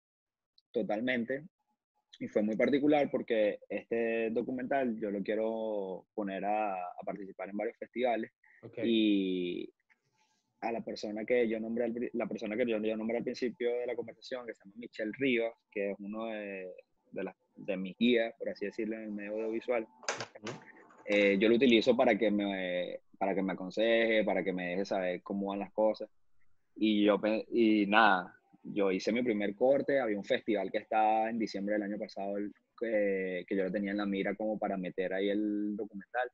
totalmente. 0.72 1.44
Y 2.20 2.26
fue 2.28 2.42
muy 2.42 2.56
particular 2.56 3.10
porque 3.10 3.60
este 3.68 4.30
documental 4.30 4.98
yo 4.98 5.10
lo 5.10 5.22
quiero 5.22 6.06
poner 6.14 6.44
a, 6.44 6.74
a 6.74 7.02
participar 7.04 7.50
en 7.50 7.56
varios 7.56 7.76
festivales. 7.76 8.32
Y 8.82 9.72
a 10.60 10.72
la 10.72 10.80
persona 10.80 11.24
que 11.24 11.48
yo 11.48 11.60
nombré, 11.60 12.10
la 12.14 12.26
persona 12.26 12.56
que 12.56 12.66
yo, 12.66 12.78
nombré 12.96 13.18
al 13.18 13.24
principio 13.24 13.70
de 13.78 13.86
la 13.86 13.94
conversación, 13.94 14.46
que 14.46 14.54
se 14.54 14.64
llama 14.64 14.76
Michelle 14.76 15.12
Rivas, 15.18 15.52
que 15.70 15.90
es 15.92 15.96
uno 16.00 16.26
de, 16.26 16.72
de, 17.12 17.24
las, 17.24 17.36
de 17.54 17.76
mis 17.76 17.96
guías, 17.96 18.34
por 18.38 18.48
así 18.48 18.66
decirlo, 18.66 18.96
en 18.96 19.02
el 19.02 19.12
medio 19.12 19.32
audiovisual, 19.34 19.86
eh, 21.04 21.38
yo 21.38 21.48
lo 21.48 21.54
utilizo 21.54 21.96
para 21.96 22.18
que, 22.18 22.30
me, 22.30 23.00
para 23.18 23.34
que 23.34 23.42
me 23.42 23.52
aconseje, 23.52 24.24
para 24.24 24.42
que 24.42 24.52
me 24.52 24.70
deje 24.70 24.84
saber 24.84 25.22
cómo 25.22 25.48
van 25.48 25.60
las 25.60 25.72
cosas. 25.72 26.10
Y 26.76 27.04
yo, 27.04 27.20
y 27.50 27.86
nada, 27.86 28.34
yo 28.62 28.90
hice 28.90 29.12
mi 29.12 29.22
primer 29.22 29.54
corte, 29.54 30.00
había 30.00 30.18
un 30.18 30.24
festival 30.24 30.70
que 30.70 30.78
estaba 30.78 31.30
en 31.30 31.38
diciembre 31.38 31.74
del 31.74 31.84
año 31.84 31.98
pasado, 31.98 32.36
que 32.78 33.44
yo 33.48 33.64
lo 33.64 33.72
tenía 33.72 33.92
en 33.92 33.96
la 33.96 34.06
mira 34.06 34.34
como 34.34 34.58
para 34.58 34.76
meter 34.76 35.12
ahí 35.12 35.30
el 35.30 35.76
documental 35.76 36.30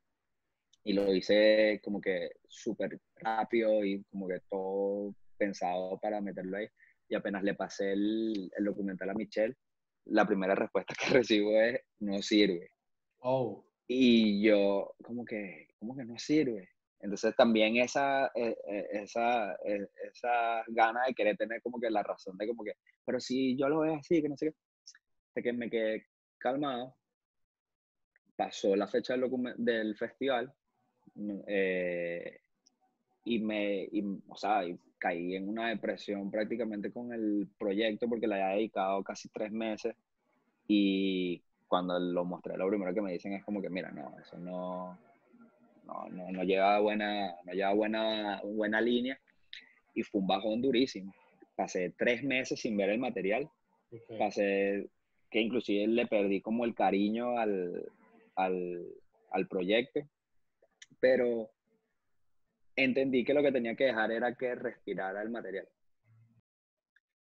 y 0.85 0.93
lo 0.93 1.13
hice 1.13 1.81
como 1.83 2.01
que 2.01 2.31
súper 2.47 3.01
rápido 3.17 3.83
y 3.85 4.05
como 4.05 4.29
que 4.29 4.41
todo 4.51 5.15
pensado 5.37 5.99
para 5.99 6.21
meterlo 6.21 6.59
ahí. 6.59 6.69
Y 7.09 7.15
apenas 7.15 7.43
le 7.43 7.55
pasé 7.55 7.93
el, 7.93 8.51
el, 8.57 8.65
documental 8.65 9.11
a 9.11 9.15
Michelle, 9.15 9.57
la 10.07 10.27
primera 10.27 10.55
respuesta 10.55 10.95
que 11.01 11.15
recibo 11.15 11.59
es, 11.59 11.81
no 12.01 12.21
sirve. 12.23 12.71
Oh. 13.21 13.65
Y 13.87 14.43
yo, 14.43 14.95
como 15.03 15.25
que, 15.25 15.69
¿cómo 15.79 15.97
que 15.97 16.05
no 16.05 16.19
sirve? 16.19 16.69
Entonces 17.01 17.35
también 17.37 17.77
esa, 17.77 18.27
eh, 18.35 18.57
eh, 18.67 18.89
esa, 18.93 19.55
eh, 19.65 19.89
esa 20.11 20.65
gana 20.69 21.05
de 21.07 21.15
querer 21.15 21.37
tener 21.37 21.61
como 21.61 21.79
que 21.79 21.91
la 21.91 22.03
razón 22.03 22.37
de 22.39 22.47
como 22.47 22.65
que, 22.65 22.75
pero 23.05 23.21
si 23.21 23.57
yo 23.59 23.69
lo 23.69 23.81
veo 23.81 23.97
así, 23.97 24.23
que 24.23 24.29
no 24.29 24.37
sé 24.37 24.47
qué, 24.47 24.55
de 25.35 25.43
que 25.43 25.53
me 25.53 25.69
quedé 25.69 26.07
calmado, 26.39 26.97
pasó 28.37 28.75
la 28.75 28.89
fecha 28.89 29.15
del, 29.15 29.31
del 29.59 29.97
festival 29.97 30.55
eh, 31.47 32.41
y 33.25 33.39
me, 33.39 33.89
o 34.29 34.37
sea, 34.37 34.63
caí 34.99 35.35
en 35.35 35.49
una 35.49 35.69
depresión 35.69 36.31
prácticamente 36.31 36.91
con 36.91 37.13
el 37.13 37.49
proyecto 37.59 38.09
porque 38.09 38.27
le 38.27 38.35
había 38.35 38.57
dedicado 38.57 39.03
casi 39.03 39.29
tres 39.29 39.53
meses 39.53 39.95
y 40.67 41.43
cuando 41.69 41.99
lo 41.99 42.25
mostré, 42.25 42.57
lo 42.57 42.69
primero 42.69 42.95
que 42.95 43.01
me 43.01 43.13
dicen 43.13 43.33
es 43.33 43.45
como 43.45 43.61
que, 43.61 43.71
mira, 43.71 43.91
no, 43.91 44.15
eso 44.19 44.39
no, 44.39 44.99
no, 45.85 46.09
no, 46.11 46.31
no 46.31 46.43
lleva 46.43 46.79
buena, 46.81 47.35
no 47.45 47.53
lleva 47.53 47.73
buena, 47.73 48.41
buena 48.45 48.81
línea 48.81 49.19
y 49.95 50.03
fue 50.03 50.21
un 50.21 50.27
bajón 50.27 50.63
durísimo. 50.63 51.13
Pasé 51.57 51.95
tres 51.97 52.23
meses 52.25 52.61
sin 52.61 52.77
ver 52.77 52.91
el 52.91 52.99
material, 52.99 53.49
pasé 54.19 54.89
que 55.31 55.41
inclusive 55.41 55.87
le 55.87 56.07
perdí 56.07 56.41
como 56.41 56.65
el 56.65 56.75
cariño 56.75 57.39
al, 57.39 57.91
al, 58.37 58.87
al 59.31 59.49
proyecto 59.49 60.01
pero 61.05 61.51
entendí 62.75 63.25
que 63.25 63.35
lo 63.35 63.43
que 63.43 63.53
tenía 63.53 63.77
que 63.77 63.85
dejar 63.85 64.11
era 64.11 64.35
que 64.35 64.55
respirara 64.55 65.21
el 65.21 65.29
material. 65.29 65.69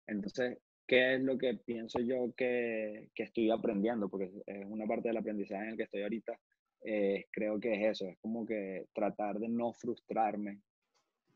Entonces, 0.05 0.59
¿qué 0.86 1.15
es 1.15 1.21
lo 1.21 1.36
que 1.36 1.55
pienso 1.55 1.99
yo 1.99 2.32
que, 2.38 3.09
que 3.15 3.23
estoy 3.23 3.49
aprendiendo? 3.49 4.07
Porque 4.07 4.32
es 4.45 4.65
una 4.67 4.86
parte 4.86 5.07
del 5.07 5.17
aprendizaje 5.17 5.63
en 5.63 5.69
el 5.71 5.77
que 5.77 5.84
estoy 5.86 6.03
ahorita. 6.03 6.39
Eh, 6.84 7.25
creo 7.32 7.59
que 7.59 7.73
es 7.73 7.93
eso, 7.93 8.07
es 8.07 8.19
como 8.19 8.45
que 8.45 8.86
tratar 8.93 9.39
de 9.39 9.49
no 9.49 9.73
frustrarme 9.73 10.61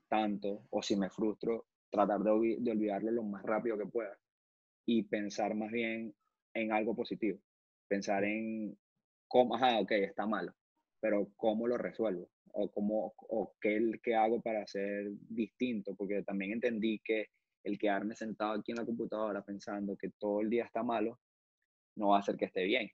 tanto, 0.08 0.68
o 0.70 0.84
si 0.84 0.96
me 0.96 1.10
frustro, 1.10 1.66
tratar 1.90 2.20
de, 2.20 2.58
de 2.60 2.72
olvidarlo 2.72 3.10
lo 3.10 3.24
más 3.24 3.42
rápido 3.42 3.76
que 3.76 3.88
pueda 3.88 4.16
y 4.86 5.02
pensar 5.02 5.56
más 5.56 5.72
bien 5.72 6.14
en 6.54 6.72
algo 6.72 6.96
positivo. 6.96 7.40
Pensar 7.88 8.24
en 8.24 8.78
cómo, 9.28 9.56
ajá, 9.56 9.80
ok, 9.80 9.94
está 9.94 10.28
malo, 10.28 10.54
pero 11.00 11.32
cómo 11.38 11.68
lo 11.68 11.80
resuelvo 11.80 12.30
o, 12.56 12.72
cómo, 12.72 13.14
o 13.18 13.54
qué, 13.62 13.92
qué 14.02 14.16
hago 14.16 14.42
para 14.42 14.66
ser 14.66 15.08
distinto, 15.30 15.94
porque 15.96 16.24
también 16.24 16.54
entendí 16.54 17.00
que 17.04 17.28
el 17.64 17.78
quedarme 17.78 18.16
sentado 18.16 18.54
aquí 18.54 18.72
en 18.72 18.78
la 18.78 18.86
computadora 18.86 19.44
pensando 19.44 19.98
que 19.98 20.12
todo 20.18 20.42
el 20.42 20.50
día 20.50 20.66
está 20.66 20.84
malo, 20.84 21.20
no 21.96 22.10
va 22.10 22.18
a 22.18 22.20
hacer 22.20 22.38
que 22.38 22.46
esté 22.46 22.64
bien. 22.64 22.90